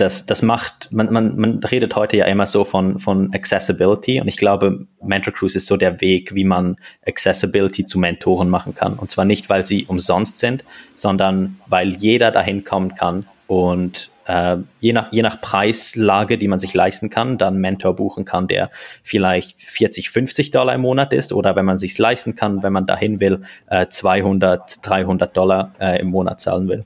das, 0.00 0.26
das 0.26 0.42
macht, 0.42 0.90
man, 0.92 1.12
man, 1.12 1.36
man 1.36 1.58
redet 1.58 1.94
heute 1.94 2.16
ja 2.16 2.24
immer 2.24 2.46
so 2.46 2.64
von, 2.64 2.98
von 2.98 3.32
Accessibility 3.34 4.20
und 4.20 4.28
ich 4.28 4.36
glaube, 4.36 4.86
Mentor 5.02 5.34
Cruise 5.34 5.56
ist 5.56 5.66
so 5.66 5.76
der 5.76 6.00
Weg, 6.00 6.34
wie 6.34 6.44
man 6.44 6.76
Accessibility 7.06 7.84
zu 7.84 7.98
Mentoren 7.98 8.48
machen 8.48 8.74
kann. 8.74 8.94
Und 8.94 9.10
zwar 9.10 9.24
nicht, 9.24 9.50
weil 9.50 9.66
sie 9.66 9.84
umsonst 9.84 10.38
sind, 10.38 10.64
sondern 10.94 11.58
weil 11.66 11.90
jeder 11.90 12.30
dahin 12.30 12.64
kommen 12.64 12.94
kann 12.94 13.26
und 13.46 14.10
äh, 14.26 14.56
je, 14.80 14.92
nach, 14.92 15.12
je 15.12 15.22
nach 15.22 15.40
Preislage, 15.40 16.38
die 16.38 16.48
man 16.48 16.60
sich 16.60 16.72
leisten 16.72 17.10
kann, 17.10 17.36
dann 17.36 17.58
Mentor 17.58 17.96
buchen 17.96 18.24
kann, 18.24 18.46
der 18.46 18.70
vielleicht 19.02 19.60
40, 19.60 20.10
50 20.10 20.50
Dollar 20.50 20.74
im 20.74 20.82
Monat 20.82 21.12
ist 21.12 21.32
oder 21.32 21.56
wenn 21.56 21.64
man 21.64 21.76
sich 21.76 21.98
leisten 21.98 22.36
kann, 22.36 22.62
wenn 22.62 22.72
man 22.72 22.86
dahin 22.86 23.20
will, 23.20 23.42
äh, 23.68 23.86
200, 23.88 24.86
300 24.86 25.36
Dollar 25.36 25.74
äh, 25.78 26.00
im 26.00 26.08
Monat 26.08 26.40
zahlen 26.40 26.68
will. 26.68 26.84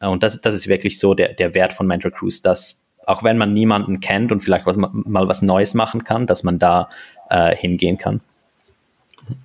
Äh, 0.00 0.08
und 0.08 0.22
das, 0.22 0.40
das 0.40 0.54
ist 0.54 0.68
wirklich 0.68 0.98
so 0.98 1.14
der, 1.14 1.34
der 1.34 1.54
Wert 1.54 1.72
von 1.72 1.86
Mentor 1.86 2.10
Cruise, 2.10 2.42
dass 2.42 2.82
auch 3.06 3.22
wenn 3.22 3.38
man 3.38 3.52
niemanden 3.52 4.00
kennt 4.00 4.30
und 4.30 4.42
vielleicht 4.42 4.66
was, 4.66 4.76
mal 4.76 5.26
was 5.26 5.42
Neues 5.42 5.74
machen 5.74 6.04
kann, 6.04 6.26
dass 6.26 6.42
man 6.42 6.58
da 6.58 6.90
äh, 7.28 7.54
hingehen 7.56 7.98
kann. 7.98 8.20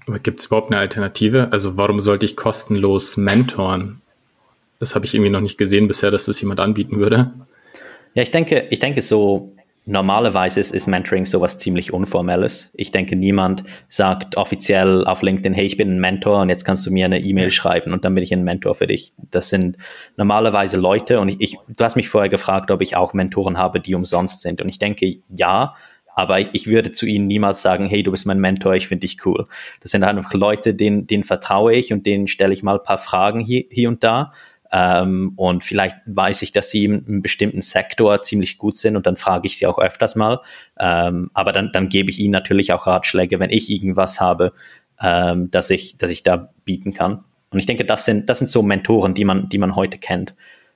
Aber 0.07 0.19
gibt 0.19 0.39
es 0.39 0.47
überhaupt 0.47 0.71
eine 0.71 0.79
Alternative? 0.79 1.49
Also 1.51 1.77
warum 1.77 1.99
sollte 1.99 2.25
ich 2.25 2.35
kostenlos 2.35 3.17
mentoren? 3.17 4.01
Das 4.79 4.95
habe 4.95 5.05
ich 5.05 5.13
irgendwie 5.13 5.31
noch 5.31 5.41
nicht 5.41 5.57
gesehen 5.57 5.87
bisher, 5.87 6.11
dass 6.11 6.25
das 6.25 6.39
jemand 6.41 6.59
anbieten 6.59 6.97
würde. 6.97 7.31
Ja, 8.13 8.23
ich 8.23 8.31
denke, 8.31 8.67
ich 8.69 8.79
denke 8.79 9.01
so, 9.01 9.54
normalerweise 9.85 10.59
ist, 10.59 10.73
ist 10.73 10.87
Mentoring 10.87 11.25
sowas 11.25 11.57
ziemlich 11.57 11.93
Unformelles. 11.93 12.71
Ich 12.73 12.91
denke, 12.91 13.15
niemand 13.15 13.63
sagt 13.87 14.35
offiziell 14.35 15.05
auf 15.05 15.21
LinkedIn, 15.21 15.53
hey, 15.53 15.65
ich 15.65 15.77
bin 15.77 15.95
ein 15.95 15.99
Mentor 15.99 16.41
und 16.41 16.49
jetzt 16.49 16.65
kannst 16.65 16.85
du 16.85 16.91
mir 16.91 17.05
eine 17.05 17.19
E-Mail 17.19 17.51
schreiben 17.51 17.93
und 17.93 18.03
dann 18.03 18.15
bin 18.15 18.23
ich 18.23 18.33
ein 18.33 18.43
Mentor 18.43 18.75
für 18.75 18.87
dich. 18.87 19.13
Das 19.31 19.49
sind 19.49 19.77
normalerweise 20.17 20.77
Leute 20.77 21.19
und 21.19 21.29
ich, 21.29 21.39
ich, 21.39 21.57
du 21.67 21.83
hast 21.83 21.95
mich 21.95 22.09
vorher 22.09 22.29
gefragt, 22.29 22.71
ob 22.71 22.81
ich 22.81 22.97
auch 22.97 23.13
Mentoren 23.13 23.57
habe, 23.57 23.79
die 23.79 23.95
umsonst 23.95 24.41
sind. 24.41 24.61
Und 24.61 24.69
ich 24.69 24.79
denke, 24.79 25.17
ja, 25.29 25.75
aber 26.15 26.39
ich 26.55 26.67
würde 26.67 26.91
zu 26.93 27.05
ihnen 27.05 27.27
niemals 27.27 27.61
sagen, 27.61 27.87
hey, 27.87 28.01
du 28.01 28.11
bist 28.11 28.25
mein 28.25 28.39
Mentor, 28.39 28.73
ich 28.73 28.87
finde 28.87 29.01
dich 29.01 29.25
cool. 29.25 29.45
Das 29.81 29.91
sind 29.91 30.03
einfach 30.03 30.33
Leute, 30.33 30.73
denen, 30.73 31.07
denen 31.07 31.25
vertraue 31.25 31.75
ich 31.75 31.91
und 31.91 32.05
denen 32.05 32.27
stelle 32.27 32.53
ich 32.53 32.63
mal 32.63 32.77
ein 32.77 32.83
paar 32.83 32.97
Fragen 32.97 33.41
hier, 33.41 33.65
hier 33.69 33.89
und 33.89 34.03
da. 34.03 34.31
Ähm, 34.75 35.31
und 35.37 35.63
vielleicht 35.63 35.95
weiß 36.05 36.41
ich, 36.41 36.51
dass 36.51 36.69
sie 36.69 36.83
in 36.83 37.05
einem 37.07 37.21
bestimmten 37.21 37.61
Sektor 37.61 38.21
ziemlich 38.23 38.57
gut 38.57 38.75
sind 38.77 38.97
und 38.97 39.05
dann 39.05 39.15
frage 39.15 39.47
ich 39.47 39.57
sie 39.57 39.67
auch 39.67 39.79
öfters 39.79 40.17
mal. 40.17 40.41
Ähm, 40.77 41.31
aber 41.33 41.53
dann, 41.53 41.71
dann 41.71 41.87
gebe 41.87 42.09
ich 42.09 42.19
ihnen 42.19 42.31
natürlich 42.31 42.73
auch 42.73 42.85
Ratschläge, 42.85 43.39
wenn 43.39 43.51
ich 43.51 43.69
irgendwas 43.69 44.19
habe, 44.19 44.51
ähm, 45.01 45.49
dass 45.49 45.69
ich, 45.69 45.97
dass 45.97 46.11
ich 46.11 46.23
da 46.23 46.49
bieten 46.65 46.93
kann. 46.93 47.23
Und 47.51 47.59
ich 47.59 47.65
denke, 47.65 47.85
das 47.85 48.03
sind, 48.03 48.29
das 48.29 48.39
sind 48.39 48.49
so 48.49 48.63
Mentoren, 48.63 49.13
die 49.13 49.23
man, 49.23 49.47
die 49.47 49.59
man 49.59 49.77
heute 49.77 49.97
kennt. 49.97 50.35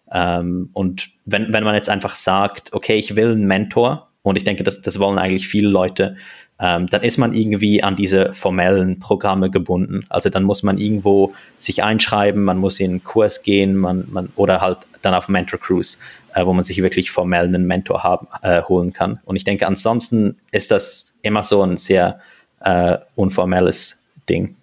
Ähm, 0.09 0.69
und 0.71 1.09
wenn, 1.25 1.51
wenn 1.51 1.65
man 1.65 1.75
jetzt 1.75 1.89
einfach 1.89 2.15
sagt, 2.15 2.71
okay, 2.71 2.95
ich 2.95 3.17
will 3.17 3.33
einen 3.33 3.47
Mentor, 3.47 4.09
und 4.21 4.35
ich 4.35 4.43
denke, 4.43 4.63
das, 4.63 4.81
das 4.81 4.99
wollen 4.99 5.17
eigentlich 5.17 5.47
viele 5.47 5.69
Leute, 5.69 6.17
ähm, 6.59 6.87
dann 6.87 7.03
ist 7.03 7.17
man 7.17 7.33
irgendwie 7.33 7.81
an 7.83 7.95
diese 7.95 8.33
formellen 8.33 8.99
Programme 8.99 9.49
gebunden. 9.49 10.03
Also 10.09 10.29
dann 10.29 10.43
muss 10.43 10.61
man 10.61 10.77
irgendwo 10.77 11.33
sich 11.57 11.83
einschreiben, 11.83 12.43
man 12.43 12.57
muss 12.57 12.79
in 12.79 12.91
einen 12.91 13.03
Kurs 13.03 13.43
gehen, 13.43 13.77
man, 13.77 14.05
man, 14.11 14.29
oder 14.35 14.59
halt 14.59 14.79
dann 15.01 15.13
auf 15.13 15.29
Mentor 15.29 15.59
Cruise, 15.59 15.97
äh, 16.35 16.45
wo 16.45 16.51
man 16.51 16.65
sich 16.65 16.81
wirklich 16.81 17.11
formell 17.11 17.45
einen 17.45 17.65
Mentor 17.65 18.03
haben, 18.03 18.27
äh, 18.41 18.61
holen 18.63 18.91
kann. 18.91 19.19
Und 19.23 19.37
ich 19.37 19.45
denke, 19.45 19.67
ansonsten 19.67 20.37
ist 20.51 20.69
das 20.69 21.05
immer 21.21 21.43
so 21.43 21.63
ein 21.63 21.77
sehr 21.77 22.19
äh, 22.59 22.97
unformelles 23.15 24.03
Ding. 24.27 24.55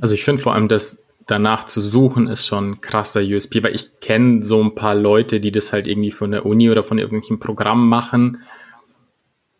Also 0.00 0.14
ich 0.14 0.24
finde 0.24 0.40
vor 0.40 0.54
allem, 0.54 0.68
dass 0.68 1.04
danach 1.26 1.64
zu 1.64 1.80
suchen, 1.80 2.28
ist 2.28 2.46
schon 2.46 2.70
ein 2.70 2.80
krasser 2.80 3.20
USP, 3.20 3.64
weil 3.64 3.74
ich 3.74 4.00
kenne 4.00 4.44
so 4.44 4.62
ein 4.62 4.76
paar 4.76 4.94
Leute, 4.94 5.40
die 5.40 5.50
das 5.50 5.72
halt 5.72 5.88
irgendwie 5.88 6.12
von 6.12 6.30
der 6.30 6.46
Uni 6.46 6.70
oder 6.70 6.84
von 6.84 6.98
irgendwelchen 6.98 7.40
Programmen 7.40 7.88
machen 7.88 8.38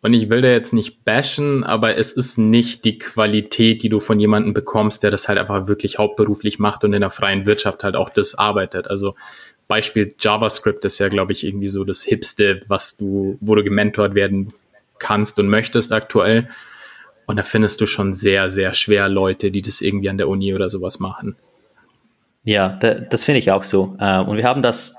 und 0.01 0.13
ich 0.13 0.29
will 0.29 0.41
da 0.41 0.47
jetzt 0.47 0.73
nicht 0.73 1.03
bashen, 1.03 1.63
aber 1.63 1.97
es 1.97 2.13
ist 2.13 2.37
nicht 2.37 2.85
die 2.85 2.97
Qualität, 2.97 3.83
die 3.83 3.89
du 3.89 3.99
von 3.99 4.19
jemandem 4.19 4.53
bekommst, 4.53 5.03
der 5.03 5.11
das 5.11 5.27
halt 5.27 5.37
einfach 5.37 5.67
wirklich 5.67 5.97
hauptberuflich 5.97 6.57
macht 6.57 6.83
und 6.83 6.93
in 6.93 7.01
der 7.01 7.09
freien 7.09 7.45
Wirtschaft 7.45 7.83
halt 7.83 7.95
auch 7.95 8.09
das 8.09 8.35
arbeitet. 8.35 8.87
Also 8.87 9.15
Beispiel 9.67 10.13
JavaScript 10.17 10.85
ist 10.85 10.99
ja, 10.99 11.09
glaube 11.09 11.33
ich, 11.33 11.45
irgendwie 11.45 11.67
so 11.67 11.83
das 11.83 12.01
Hipste, 12.03 12.61
was 12.67 12.95
du, 12.95 13.37
wo 13.41 13.55
du 13.55 13.63
gementort 13.63 14.15
werden 14.15 14.53
kannst 14.99 15.37
und 15.37 15.49
möchtest 15.49 15.91
aktuell. 15.91 16.49
Und 17.25 17.37
da 17.37 17.43
findest 17.43 17.79
du 17.81 17.85
schon 17.85 18.13
sehr, 18.13 18.49
sehr 18.49 18.73
schwer 18.73 19.09
Leute, 19.09 19.51
die 19.51 19.61
das 19.61 19.81
irgendwie 19.81 20.09
an 20.09 20.17
der 20.17 20.29
Uni 20.29 20.55
oder 20.55 20.69
sowas 20.69 20.99
machen. 20.99 21.35
Ja, 22.43 22.69
das 22.69 23.23
finde 23.23 23.39
ich 23.39 23.51
auch 23.51 23.63
so. 23.63 23.95
Äh, 23.99 24.19
und 24.19 24.37
wir 24.37 24.45
haben 24.45 24.63
das 24.63 24.95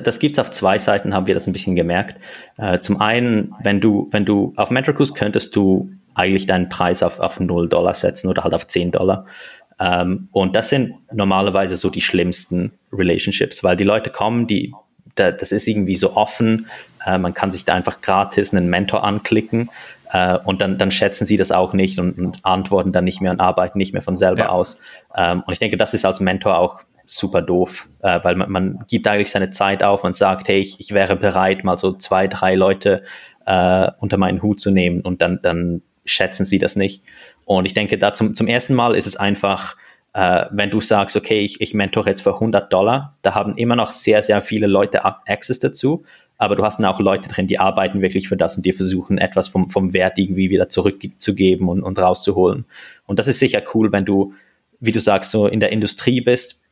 das 0.00 0.18
gibt 0.18 0.36
es 0.36 0.38
auf 0.38 0.50
zwei 0.50 0.78
Seiten, 0.78 1.14
haben 1.14 1.26
wir 1.26 1.34
das 1.34 1.46
ein 1.46 1.52
bisschen 1.52 1.74
gemerkt. 1.74 2.20
Äh, 2.56 2.80
zum 2.80 3.00
einen, 3.00 3.54
wenn 3.62 3.80
du, 3.80 4.08
wenn 4.10 4.24
du 4.24 4.52
auf 4.56 4.70
Metricus 4.70 5.14
könntest 5.14 5.54
du 5.56 5.90
eigentlich 6.14 6.46
deinen 6.46 6.68
Preis 6.68 7.02
auf, 7.02 7.20
auf 7.20 7.40
0 7.40 7.68
Dollar 7.68 7.94
setzen 7.94 8.28
oder 8.28 8.44
halt 8.44 8.54
auf 8.54 8.66
10 8.66 8.92
Dollar. 8.92 9.26
Ähm, 9.80 10.28
und 10.32 10.54
das 10.56 10.68
sind 10.68 10.94
normalerweise 11.12 11.76
so 11.76 11.90
die 11.90 12.00
schlimmsten 12.00 12.72
Relationships, 12.92 13.64
weil 13.64 13.76
die 13.76 13.84
Leute 13.84 14.10
kommen, 14.10 14.46
die, 14.46 14.72
da, 15.16 15.32
das 15.32 15.52
ist 15.52 15.66
irgendwie 15.66 15.96
so 15.96 16.16
offen, 16.16 16.66
äh, 17.04 17.18
man 17.18 17.34
kann 17.34 17.50
sich 17.50 17.64
da 17.64 17.74
einfach 17.74 18.00
gratis 18.00 18.54
einen 18.54 18.68
Mentor 18.68 19.04
anklicken 19.04 19.70
äh, 20.12 20.38
und 20.44 20.60
dann, 20.60 20.78
dann 20.78 20.90
schätzen 20.90 21.26
sie 21.26 21.36
das 21.36 21.50
auch 21.50 21.72
nicht 21.72 21.98
und, 21.98 22.18
und, 22.18 22.38
antworten 22.44 22.92
dann 22.92 23.04
nicht 23.04 23.20
mehr 23.20 23.32
und 23.32 23.40
arbeiten 23.40 23.78
nicht 23.78 23.92
mehr 23.92 24.02
von 24.02 24.16
selber 24.16 24.44
ja. 24.44 24.48
aus. 24.50 24.78
Ähm, 25.16 25.42
und 25.44 25.52
ich 25.52 25.58
denke, 25.58 25.76
das 25.76 25.92
ist 25.92 26.04
als 26.04 26.20
Mentor 26.20 26.58
auch 26.58 26.80
super 27.06 27.42
doof, 27.42 27.88
äh, 28.00 28.20
weil 28.22 28.34
man, 28.36 28.50
man 28.50 28.84
gibt 28.88 29.06
eigentlich 29.08 29.30
seine 29.30 29.50
Zeit 29.50 29.82
auf 29.82 30.04
und 30.04 30.16
sagt, 30.16 30.48
hey, 30.48 30.60
ich, 30.60 30.80
ich 30.80 30.92
wäre 30.92 31.16
bereit, 31.16 31.64
mal 31.64 31.78
so 31.78 31.92
zwei, 31.92 32.26
drei 32.28 32.54
Leute 32.54 33.02
äh, 33.46 33.90
unter 34.00 34.16
meinen 34.16 34.42
Hut 34.42 34.60
zu 34.60 34.70
nehmen 34.70 35.00
und 35.00 35.20
dann, 35.22 35.40
dann 35.42 35.82
schätzen 36.04 36.44
sie 36.44 36.58
das 36.58 36.76
nicht. 36.76 37.02
Und 37.44 37.66
ich 37.66 37.74
denke, 37.74 37.98
da 37.98 38.14
zum, 38.14 38.34
zum 38.34 38.48
ersten 38.48 38.74
Mal 38.74 38.94
ist 38.94 39.06
es 39.06 39.16
einfach, 39.16 39.76
äh, 40.14 40.46
wenn 40.50 40.70
du 40.70 40.80
sagst, 40.80 41.16
okay, 41.16 41.40
ich, 41.40 41.60
ich 41.60 41.74
mentore 41.74 42.10
jetzt 42.10 42.22
für 42.22 42.34
100 42.34 42.72
Dollar, 42.72 43.16
da 43.22 43.34
haben 43.34 43.56
immer 43.56 43.76
noch 43.76 43.90
sehr, 43.90 44.22
sehr 44.22 44.40
viele 44.40 44.66
Leute 44.66 45.04
Access 45.04 45.58
dazu, 45.58 46.04
aber 46.38 46.56
du 46.56 46.64
hast 46.64 46.78
dann 46.78 46.86
auch 46.86 47.00
Leute 47.00 47.28
drin, 47.28 47.46
die 47.46 47.58
arbeiten 47.58 48.00
wirklich 48.00 48.28
für 48.28 48.36
das 48.36 48.56
und 48.56 48.66
die 48.66 48.72
versuchen 48.72 49.18
etwas 49.18 49.48
vom, 49.48 49.70
vom 49.70 49.92
Wert 49.92 50.18
irgendwie 50.18 50.50
wieder 50.50 50.68
zurückzugeben 50.68 51.68
und, 51.68 51.82
und 51.82 51.98
rauszuholen. 51.98 52.64
Und 53.06 53.18
das 53.18 53.28
ist 53.28 53.38
sicher 53.38 53.62
cool, 53.74 53.92
wenn 53.92 54.04
du, 54.04 54.34
wie 54.80 54.92
du 54.92 55.00
sagst, 55.00 55.30
so 55.30 55.46
in 55.46 55.60
der 55.60 55.70
Industrie 55.70 56.20
bist 56.20 56.63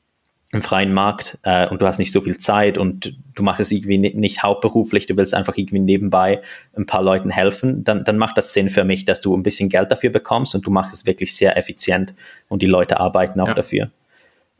im 0.52 0.60
freien 0.60 0.92
Markt 0.92 1.38
äh, 1.44 1.66
und 1.68 1.80
du 1.80 1.86
hast 1.86 1.98
nicht 1.98 2.12
so 2.12 2.20
viel 2.20 2.36
Zeit 2.36 2.76
und 2.76 3.16
du 3.34 3.42
machst 3.42 3.60
es 3.60 3.72
irgendwie 3.72 3.96
nicht 3.96 4.42
hauptberuflich, 4.42 5.06
du 5.06 5.16
willst 5.16 5.34
einfach 5.34 5.56
irgendwie 5.56 5.78
nebenbei 5.78 6.42
ein 6.76 6.84
paar 6.84 7.02
Leuten 7.02 7.30
helfen, 7.30 7.84
dann, 7.84 8.04
dann 8.04 8.18
macht 8.18 8.36
das 8.36 8.52
Sinn 8.52 8.68
für 8.68 8.84
mich, 8.84 9.06
dass 9.06 9.22
du 9.22 9.34
ein 9.34 9.42
bisschen 9.42 9.70
Geld 9.70 9.90
dafür 9.90 10.10
bekommst 10.10 10.54
und 10.54 10.66
du 10.66 10.70
machst 10.70 10.92
es 10.92 11.06
wirklich 11.06 11.34
sehr 11.34 11.56
effizient 11.56 12.14
und 12.48 12.60
die 12.60 12.66
Leute 12.66 13.00
arbeiten 13.00 13.40
auch 13.40 13.48
ja. 13.48 13.54
dafür. 13.54 13.90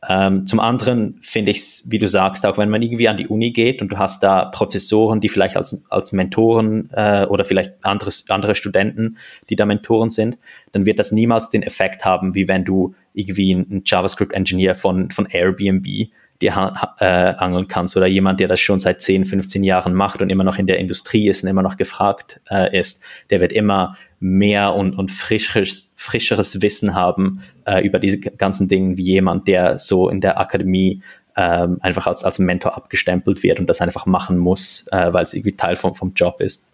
Ähm, 0.09 0.45
zum 0.45 0.59
anderen 0.59 1.17
finde 1.21 1.51
ich 1.51 1.57
es, 1.57 1.83
wie 1.87 1.99
du 1.99 2.07
sagst, 2.07 2.45
auch 2.45 2.57
wenn 2.57 2.69
man 2.69 2.81
irgendwie 2.81 3.07
an 3.07 3.17
die 3.17 3.27
Uni 3.27 3.51
geht 3.51 3.81
und 3.81 3.89
du 3.89 3.97
hast 3.97 4.23
da 4.23 4.45
Professoren, 4.45 5.21
die 5.21 5.29
vielleicht 5.29 5.55
als, 5.55 5.81
als 5.89 6.11
Mentoren 6.11 6.89
äh, 6.93 7.25
oder 7.25 7.45
vielleicht 7.45 7.73
andere, 7.81 8.11
andere 8.29 8.55
Studenten, 8.55 9.17
die 9.49 9.55
da 9.55 9.65
Mentoren 9.65 10.09
sind, 10.09 10.37
dann 10.71 10.85
wird 10.85 10.99
das 10.99 11.11
niemals 11.11 11.49
den 11.49 11.63
Effekt 11.63 12.05
haben, 12.05 12.35
wie 12.35 12.47
wenn 12.47 12.65
du 12.65 12.95
irgendwie 13.13 13.53
ein 13.53 13.83
JavaScript-Engineer 13.85 14.75
von, 14.75 15.11
von 15.11 15.27
Airbnb 15.27 16.09
dir 16.41 16.73
äh, 16.99 17.05
angeln 17.05 17.67
kannst 17.67 17.95
oder 17.95 18.07
jemand, 18.07 18.39
der 18.39 18.47
das 18.47 18.59
schon 18.59 18.79
seit 18.79 19.01
10, 19.01 19.25
15 19.25 19.63
Jahren 19.63 19.93
macht 19.93 20.21
und 20.21 20.29
immer 20.29 20.43
noch 20.43 20.57
in 20.57 20.67
der 20.67 20.79
Industrie 20.79 21.29
ist 21.29 21.43
und 21.43 21.49
immer 21.49 21.61
noch 21.61 21.77
gefragt 21.77 22.41
äh, 22.49 22.77
ist, 22.77 23.03
der 23.29 23.39
wird 23.39 23.53
immer 23.53 23.95
mehr 24.19 24.73
und, 24.73 24.97
und 24.97 25.11
frischeres, 25.11 25.93
frischeres 25.95 26.61
Wissen 26.61 26.95
haben 26.95 27.41
äh, 27.65 27.85
über 27.85 27.99
diese 27.99 28.19
ganzen 28.19 28.67
Dinge 28.67 28.97
wie 28.97 29.03
jemand, 29.03 29.47
der 29.47 29.77
so 29.77 30.09
in 30.09 30.21
der 30.21 30.39
Akademie 30.39 31.01
ähm, 31.35 31.77
einfach 31.81 32.07
als, 32.07 32.23
als 32.23 32.39
Mentor 32.39 32.75
abgestempelt 32.75 33.43
wird 33.43 33.59
und 33.59 33.67
das 33.67 33.81
einfach 33.81 34.05
machen 34.05 34.37
muss, 34.37 34.85
äh, 34.91 35.11
weil 35.13 35.25
es 35.25 35.33
irgendwie 35.33 35.55
Teil 35.55 35.75
vom, 35.75 35.95
vom 35.95 36.13
Job 36.13 36.41
ist. 36.41 36.67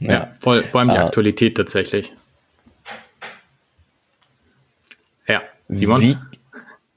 Ja, 0.00 0.12
ja 0.12 0.32
voll, 0.40 0.64
vor 0.70 0.80
allem 0.80 0.90
die 0.90 0.96
uh, 0.96 1.00
Aktualität 1.00 1.56
tatsächlich. 1.56 2.12
Ja, 5.26 5.42
Simon? 5.68 6.00
Wie, 6.00 6.16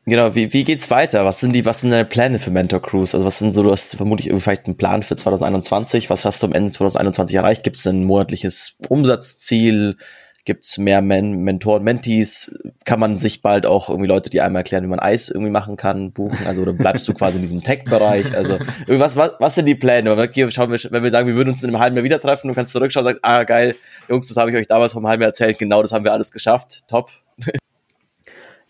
Genau, 0.06 0.34
wie, 0.34 0.52
wie 0.52 0.64
geht's 0.64 0.90
weiter? 0.90 1.26
Was 1.26 1.40
sind 1.40 1.54
die, 1.54 1.64
was 1.64 1.82
sind 1.82 1.92
deine 1.92 2.06
Pläne 2.06 2.40
für 2.40 2.50
Mentor 2.50 2.82
Cruise? 2.82 3.16
Also 3.16 3.26
was 3.26 3.38
sind 3.38 3.52
so, 3.54 3.62
du 3.62 3.72
hast 3.72 3.96
vermutlich 3.96 4.28
irgendwie 4.28 4.44
vielleicht 4.44 4.66
einen 4.66 4.76
Plan 4.76 5.04
für 5.04 5.16
2021. 5.16 6.10
Was 6.10 6.26
hast 6.26 6.42
du 6.42 6.48
am 6.48 6.54
Ende 6.54 6.72
2021 6.72 7.38
erreicht? 7.38 7.64
Gibt 7.64 7.78
es 7.78 7.86
ein 7.86 8.04
monatliches 8.04 8.78
Umsatzziel? 8.90 9.98
Gibt 10.44 10.66
es 10.66 10.78
mehr 10.78 11.02
Men 11.02 11.44
Mentoren, 11.44 11.84
Mentees? 11.84 12.60
Kann 12.84 13.00
man 13.00 13.18
sich 13.18 13.42
bald 13.42 13.66
auch 13.66 13.90
irgendwie 13.90 14.08
Leute, 14.08 14.30
die 14.30 14.42
einmal 14.42 14.62
erklären, 14.62 14.84
wie 14.84 14.88
man 14.88 15.00
Eis 15.00 15.30
irgendwie 15.30 15.52
machen 15.52 15.78
kann, 15.78 16.12
buchen? 16.12 16.48
Also 16.48 16.64
oder 16.64 16.74
bleibst 16.74 17.08
du 17.08 17.14
quasi 17.14 17.36
in 17.36 17.42
diesem 17.42 17.64
Tech-Bereich? 17.64 18.36
Also 18.36 18.58
was, 18.88 19.16
was, 19.16 19.34
was 19.40 19.56
sind 19.56 19.66
die 19.66 19.76
Pläne? 19.76 20.10
Schauen 20.50 20.72
wir, 20.72 20.80
wenn 20.92 21.04
wir 21.04 21.12
sagen, 21.12 21.28
wir 21.28 21.36
würden 21.36 21.50
uns 21.50 21.64
in 21.64 21.70
einem 21.70 21.80
halben 21.80 21.96
Jahr 21.96 22.04
wieder 22.04 22.20
treffen, 22.20 22.48
du 22.48 22.54
kannst 22.54 22.74
zurückschauen 22.74 23.06
und 23.06 23.14
sagst, 23.14 23.26
ah 23.26 23.44
geil, 23.44 23.76
Jungs, 24.10 24.28
das 24.28 24.38
habe 24.38 24.52
ich 24.52 24.58
euch 24.58 24.68
damals 24.68 24.94
vom 24.94 25.08
halben 25.08 25.22
Jahr 25.22 25.30
erzählt, 25.30 25.60
genau 25.60 25.82
das 25.82 25.92
haben 25.92 26.04
wir 26.04 26.14
alles 26.14 26.32
geschafft, 26.32 26.82
top. 26.88 27.10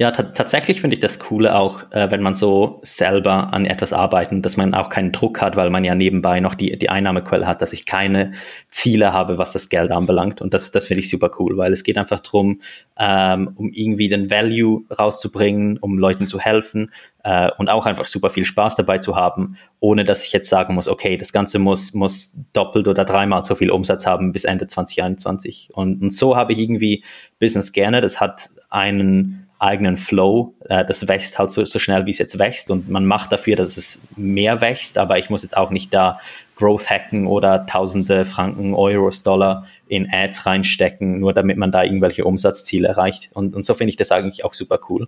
Ja, 0.02 0.10
tatsächlich 0.10 0.82
finde 0.82 0.96
ich 0.96 1.00
das 1.00 1.20
Coole 1.20 1.56
auch, 1.56 1.84
äh, 1.92 2.10
wenn 2.10 2.24
man 2.24 2.34
so 2.34 2.80
selber 2.82 3.54
an 3.54 3.68
etwas 3.68 3.94
arbeitet, 3.94 4.44
dass 4.44 4.58
man 4.58 4.74
auch 4.74 4.90
keinen 4.90 5.12
Druck 5.12 5.40
hat, 5.40 5.56
weil 5.56 5.70
man 5.70 5.84
ja 5.84 5.94
nebenbei 5.94 6.40
noch 6.40 6.56
die, 6.56 6.76
die 6.76 6.90
Einnahmequelle 6.90 7.46
hat, 7.46 7.62
dass 7.62 7.72
ich 7.72 7.86
keine 7.86 8.34
Ziele 8.70 9.14
habe, 9.14 9.38
was 9.38 9.54
das 9.54 9.70
Geld 9.70 9.92
anbelangt. 9.92 10.42
Und 10.42 10.56
das, 10.56 10.72
das 10.72 10.88
finde 10.88 11.02
ich 11.02 11.10
super 11.12 11.30
cool, 11.38 11.56
weil 11.56 11.72
es 11.72 11.84
geht 11.84 12.00
einfach 12.00 12.20
darum, 12.20 12.62
ähm, 12.98 13.52
um 13.56 13.72
irgendwie 13.74 14.10
den 14.10 14.32
Value 14.32 14.82
rauszubringen, 14.90 15.78
um 15.78 16.00
Leuten 16.00 16.28
zu 16.28 16.40
helfen 16.40 16.92
äh, 17.24 17.52
und 17.60 17.70
auch 17.70 17.86
einfach 17.86 18.08
super 18.08 18.32
viel 18.32 18.46
Spaß 18.46 18.78
dabei 18.78 18.98
zu 18.98 19.16
haben, 19.16 19.56
ohne 19.80 20.04
dass 20.04 20.26
ich 20.26 20.34
jetzt 20.34 20.50
sagen 20.50 20.74
muss, 20.74 20.88
okay, 20.88 21.16
das 21.16 21.32
Ganze 21.32 21.60
muss, 21.60 21.94
muss 21.94 22.36
doppelt 22.54 22.88
oder 22.88 23.06
dreimal 23.06 23.44
so 23.44 23.54
viel 23.54 23.70
Umsatz 23.70 24.08
haben 24.08 24.32
bis 24.32 24.46
Ende 24.46 24.66
2021. 24.66 25.70
Und, 25.74 26.02
und 26.02 26.12
so 26.12 26.36
habe 26.36 26.54
ich 26.54 26.58
irgendwie 26.58 27.04
Business 27.40 27.72
gerne. 27.72 28.02
Das 28.02 28.20
hat 28.20 28.50
einen 28.72 29.41
eigenen 29.62 29.98
Flow. 29.98 30.54
Äh, 30.68 30.86
das 30.86 31.08
wächst 31.08 31.38
halt 31.38 31.52
so, 31.52 31.64
so 31.66 31.80
schnell, 31.80 32.06
wie 32.06 32.12
es 32.12 32.18
jetzt 32.18 32.38
wächst 32.40 32.72
und 32.72 32.90
man 32.90 33.06
macht 33.06 33.32
dafür, 33.32 33.56
dass 33.56 33.78
es 33.78 34.02
mehr 34.16 34.62
wächst, 34.62 34.98
aber 34.98 35.18
ich 35.18 35.30
muss 35.30 35.44
jetzt 35.44 35.56
auch 35.56 35.70
nicht 35.70 35.94
da 35.94 36.20
Growth 36.56 36.90
hacken 36.90 37.28
oder 37.28 37.66
tausende 37.66 38.24
Franken, 38.26 38.74
Euros, 38.74 39.24
Dollar 39.24 39.66
in 39.88 40.08
Ads 40.12 40.46
reinstecken, 40.46 41.20
nur 41.20 41.34
damit 41.34 41.58
man 41.58 41.72
da 41.72 41.84
irgendwelche 41.84 42.24
Umsatzziele 42.24 42.88
erreicht. 42.88 43.30
Und, 43.34 43.56
und 43.56 43.66
so 43.66 43.74
finde 43.74 43.90
ich 43.90 43.98
das 43.98 44.12
eigentlich 44.12 44.46
auch 44.46 44.54
super 44.54 44.80
cool. 44.90 45.08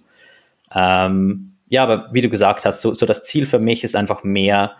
Ähm, 0.73 1.53
ja, 1.67 1.83
aber 1.83 2.09
wie 2.11 2.21
du 2.21 2.29
gesagt 2.29 2.65
hast, 2.65 2.81
so, 2.81 2.93
so 2.93 3.05
das 3.05 3.23
Ziel 3.23 3.45
für 3.45 3.59
mich 3.59 3.83
ist 3.83 3.95
einfach 3.95 4.23
mehr 4.23 4.73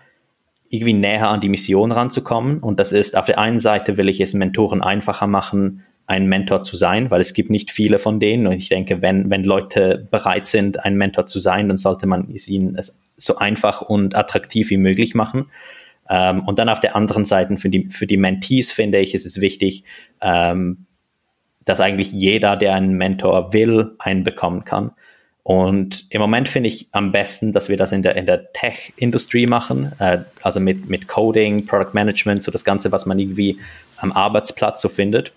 irgendwie 0.70 0.94
näher 0.94 1.30
an 1.30 1.42
die 1.42 1.50
Mission 1.50 1.92
ranzukommen. 1.92 2.58
Und 2.58 2.80
das 2.80 2.92
ist, 2.92 3.16
auf 3.16 3.28
der 3.28 3.38
einen 3.38 3.60
Seite 3.60 3.98
will 3.98 4.10
ich 4.10 4.20
es 4.20 4.34
Mentoren 4.34 4.82
einfacher 4.82 5.28
machen, 5.28 5.84
ein 6.06 6.28
Mentor 6.28 6.64
zu 6.64 6.76
sein, 6.76 7.12
weil 7.12 7.22
es 7.22 7.34
gibt 7.34 7.50
nicht 7.50 7.72
viele 7.72 7.98
von 7.98 8.20
denen. 8.20 8.48
Und 8.48 8.54
ich 8.54 8.70
denke, 8.70 9.02
wenn, 9.02 9.30
wenn 9.30 9.44
Leute 9.44 10.08
bereit 10.12 10.46
sind, 10.46 10.84
ein 10.84 10.96
Mentor 10.96 11.28
zu 11.28 11.40
sein, 11.40 11.70
dann 11.70 11.78
sollte 11.78 12.08
man 12.08 12.30
es 12.34 12.48
ihnen 12.48 12.78
so 13.18 13.38
einfach 13.38 13.82
und 13.82 14.16
attraktiv 14.16 14.70
wie 14.70 14.78
möglich 14.78 15.16
machen. 15.16 15.46
Ähm, 16.10 16.42
und 16.42 16.60
dann 16.60 16.70
auf 16.70 16.82
der 16.82 16.96
anderen 16.96 17.26
Seite 17.26 17.58
für 17.58 17.70
die, 17.70 17.90
für 17.90 18.08
die 18.08 18.18
Mentees 18.18 18.72
finde 18.72 19.00
ich, 19.00 19.14
ist 19.14 19.26
es 19.26 19.40
wichtig, 19.40 19.86
ähm, 20.22 20.86
dass 21.64 21.80
eigentlich 21.80 22.12
jeder, 22.12 22.58
der 22.58 22.74
einen 22.74 22.94
Mentor 22.94 23.54
will, 23.54 23.96
einen 24.00 24.26
bekommen 24.26 24.66
kann. 24.66 24.92
Und 25.44 26.06
im 26.10 26.22
Moment 26.22 26.48
finde 26.48 26.70
ich 26.70 26.88
am 26.94 27.12
besten, 27.12 27.52
dass 27.52 27.68
wir 27.68 27.76
das 27.76 27.92
in 27.92 28.02
der, 28.02 28.16
in 28.16 28.26
der 28.26 28.52
Tech-Industrie 28.54 29.46
machen, 29.46 29.92
äh, 30.00 30.20
also 30.42 30.60
mit, 30.60 30.90
mit 30.90 31.08
Coding, 31.08 31.66
Product 31.66 31.94
Management, 31.94 32.44
so 32.44 32.52
das 32.52 32.64
Ganze, 32.64 32.92
was 32.92 33.06
man 33.06 33.20
irgendwie 33.20 33.60
am 33.98 34.12
Arbeitsplatz 34.12 34.82
so 34.82 34.90
findet. 34.90 35.32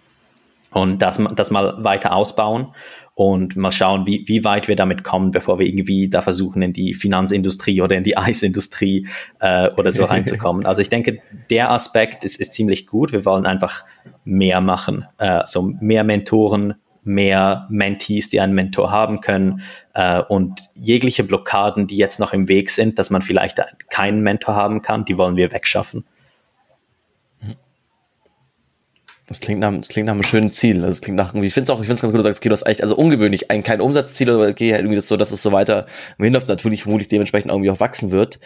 Und 0.77 1.01
das, 1.01 1.19
das 1.35 1.51
mal 1.51 1.83
weiter 1.83 2.15
ausbauen 2.15 2.67
und 3.15 3.57
mal 3.57 3.73
schauen, 3.73 4.07
wie, 4.07 4.25
wie 4.27 4.45
weit 4.45 4.69
wir 4.69 4.77
damit 4.77 5.05
kommen, 5.05 5.31
bevor 5.31 5.59
wir 5.59 5.67
irgendwie 5.67 6.11
da 6.11 6.21
versuchen, 6.21 6.61
in 6.61 6.75
die 6.75 6.93
Finanzindustrie 6.93 7.81
oder 7.81 7.97
in 7.97 8.05
die 8.05 8.15
Eisindustrie 8.19 9.09
äh, 9.41 9.73
oder 9.79 9.91
so 9.91 10.05
reinzukommen. 10.05 10.67
Also 10.67 10.83
ich 10.83 10.91
denke, 10.91 11.23
der 11.49 11.71
Aspekt 11.71 12.25
ist, 12.25 12.39
ist 12.39 12.53
ziemlich 12.53 12.87
gut. 12.87 13.13
Wir 13.13 13.25
wollen 13.25 13.47
einfach 13.47 13.87
mehr 14.27 14.61
machen, 14.61 15.07
äh, 15.17 15.41
so 15.47 15.63
mehr 15.63 16.05
Mentoren, 16.05 16.75
mehr 17.05 17.67
Mentees, 17.71 18.29
die 18.29 18.41
einen 18.43 18.53
Mentor 18.53 18.91
haben 18.91 19.23
können 19.23 19.63
äh, 19.95 20.21
und 20.21 20.69
jegliche 20.75 21.25
Blockaden, 21.25 21.87
die 21.87 21.97
jetzt 21.97 22.21
noch 22.21 22.35
im 22.35 22.49
Weg 22.49 22.69
sind, 22.69 22.99
dass 22.99 23.09
man 23.09 23.23
vielleicht 23.23 23.63
keinen 23.89 24.21
Mentor 24.21 24.57
haben 24.57 24.83
kann, 24.83 25.07
die 25.07 25.17
wollen 25.17 25.37
wir 25.37 25.53
wegschaffen. 25.53 26.05
Das 29.29 29.41
klingt 29.41 29.59
nach, 29.61 29.77
das 29.77 29.89
klingt 29.89 30.07
nach 30.07 30.13
einem 30.13 30.23
schönen 30.23 30.53
Ziel. 30.53 30.77
Also, 30.77 30.89
das 30.89 31.01
klingt 31.01 31.17
nach 31.17 31.31
irgendwie, 31.31 31.49
ich 31.49 31.55
finde 31.55 31.73
es 31.73 31.77
auch, 31.77 31.81
ich 31.81 31.89
finde 31.89 32.01
ganz 32.01 32.13
gut, 32.13 32.19
du 32.19 32.23
sagst, 32.23 32.39
okay, 32.39 32.49
du 32.49 32.53
hast 32.53 32.63
eigentlich, 32.63 32.83
also 32.83 32.97
ungewöhnlich, 32.97 33.51
ein, 33.51 33.65
kein 33.65 33.81
Umsatzziel, 33.81 34.31
aber 34.31 34.47
okay, 34.47 34.71
halt 34.71 34.83
irgendwie 34.83 34.95
das 34.95 35.09
so, 35.09 35.17
dass 35.17 35.33
es 35.33 35.43
so 35.43 35.51
weiter 35.51 35.87
im 36.19 36.25
Hinlauf 36.25 36.47
natürlich 36.47 36.85
vermutlich 36.85 37.09
dementsprechend 37.09 37.51
irgendwie 37.51 37.71
auch 37.71 37.81
wachsen 37.81 38.13
wird. 38.13 38.39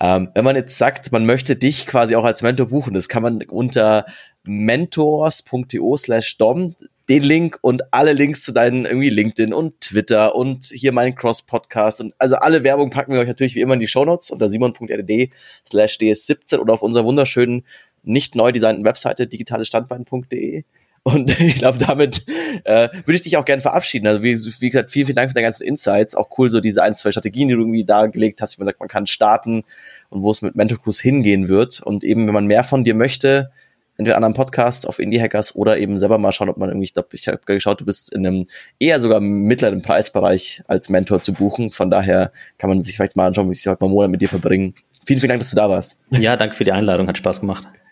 Ähm, 0.00 0.30
wenn 0.34 0.44
man 0.44 0.56
jetzt 0.56 0.76
sagt, 0.76 1.12
man 1.12 1.24
möchte 1.24 1.54
dich 1.54 1.86
quasi 1.86 2.16
auch 2.16 2.24
als 2.24 2.42
Mentor 2.42 2.66
buchen, 2.66 2.94
das 2.94 3.08
kann 3.08 3.22
man 3.22 3.42
unter 3.42 4.06
mentors.to 4.42 5.96
slash 5.96 6.36
dom 6.36 6.74
den 7.08 7.22
Link 7.22 7.58
und 7.60 7.82
alle 7.92 8.12
Links 8.12 8.42
zu 8.42 8.52
deinen 8.52 8.86
irgendwie 8.86 9.10
LinkedIn 9.10 9.52
und 9.52 9.80
Twitter 9.80 10.34
und 10.34 10.64
hier 10.64 10.90
meinen 10.92 11.14
Cross-Podcast 11.14 12.00
und 12.00 12.14
also 12.18 12.36
alle 12.36 12.64
Werbung 12.64 12.90
packen 12.90 13.12
wir 13.12 13.20
euch 13.20 13.28
natürlich 13.28 13.54
wie 13.54 13.60
immer 13.60 13.74
in 13.74 13.80
die 13.80 13.86
Shownotes 13.86 14.30
unter 14.30 14.48
simon.rdd 14.48 15.30
slash 15.68 15.98
ds17 15.98 16.58
oder 16.58 16.72
auf 16.72 16.82
unserer 16.82 17.04
wunderschönen 17.04 17.64
nicht 18.04 18.34
neu 18.34 18.52
designten 18.52 18.84
Webseite 18.84 19.26
digitalestandbein.de. 19.26 20.64
Und 21.04 21.38
ich 21.40 21.56
glaube, 21.56 21.78
damit 21.78 22.24
äh, 22.64 22.88
würde 22.92 23.14
ich 23.14 23.22
dich 23.22 23.36
auch 23.36 23.44
gerne 23.44 23.62
verabschieden. 23.62 24.06
Also 24.06 24.22
wie, 24.22 24.34
wie 24.36 24.70
gesagt, 24.70 24.90
vielen, 24.90 25.06
vielen 25.06 25.16
Dank 25.16 25.30
für 25.30 25.34
deine 25.34 25.44
ganzen 25.44 25.64
Insights. 25.64 26.14
Auch 26.14 26.28
cool, 26.38 26.50
so 26.50 26.60
diese 26.60 26.82
ein, 26.82 26.96
zwei 26.96 27.12
Strategien, 27.12 27.48
die 27.48 27.54
du 27.54 27.60
irgendwie 27.60 27.84
dargelegt 27.84 28.40
hast, 28.40 28.56
wie 28.56 28.62
man 28.62 28.66
sagt, 28.66 28.80
man 28.80 28.88
kann 28.88 29.06
starten 29.06 29.64
und 30.08 30.22
wo 30.22 30.30
es 30.30 30.42
mit 30.42 30.56
Mental 30.56 30.78
Cruise 30.78 31.02
hingehen 31.02 31.48
wird. 31.48 31.80
Und 31.82 32.02
eben, 32.04 32.26
wenn 32.26 32.34
man 32.34 32.46
mehr 32.46 32.64
von 32.64 32.84
dir 32.84 32.94
möchte, 32.94 33.50
entweder 33.96 34.16
anderen 34.16 34.34
Podcasts 34.34 34.86
auf 34.86 34.98
Indie 34.98 35.20
Hackers 35.20 35.54
oder 35.54 35.78
eben 35.78 35.98
selber 35.98 36.18
mal 36.18 36.32
schauen, 36.32 36.48
ob 36.48 36.56
man 36.56 36.68
irgendwie, 36.68 36.86
ich 36.86 36.94
glaube, 36.94 37.08
ich 37.12 37.28
habe 37.28 37.40
geschaut, 37.44 37.80
du 37.80 37.84
bist 37.84 38.12
in 38.12 38.26
einem 38.26 38.46
eher 38.78 39.00
sogar 39.00 39.20
mittleren 39.20 39.82
Preisbereich 39.82 40.62
als 40.66 40.88
Mentor 40.88 41.20
zu 41.20 41.32
buchen. 41.32 41.70
Von 41.70 41.90
daher 41.90 42.32
kann 42.58 42.70
man 42.70 42.82
sich 42.82 42.96
vielleicht 42.96 43.14
mal 43.14 43.26
anschauen, 43.26 43.48
wie 43.48 43.52
ich 43.52 43.66
heute 43.66 43.78
mal 43.80 43.86
einen 43.86 43.94
Monat 43.94 44.10
mit 44.10 44.22
dir 44.22 44.28
verbringen. 44.28 44.74
Vielen, 45.06 45.20
vielen 45.20 45.28
Dank, 45.28 45.40
dass 45.40 45.50
du 45.50 45.56
da 45.56 45.68
warst. 45.68 46.00
Ja, 46.10 46.36
danke 46.36 46.56
für 46.56 46.64
die 46.64 46.72
Einladung, 46.72 47.06
hat 47.06 47.18
Spaß 47.18 47.40
gemacht. 47.40 47.68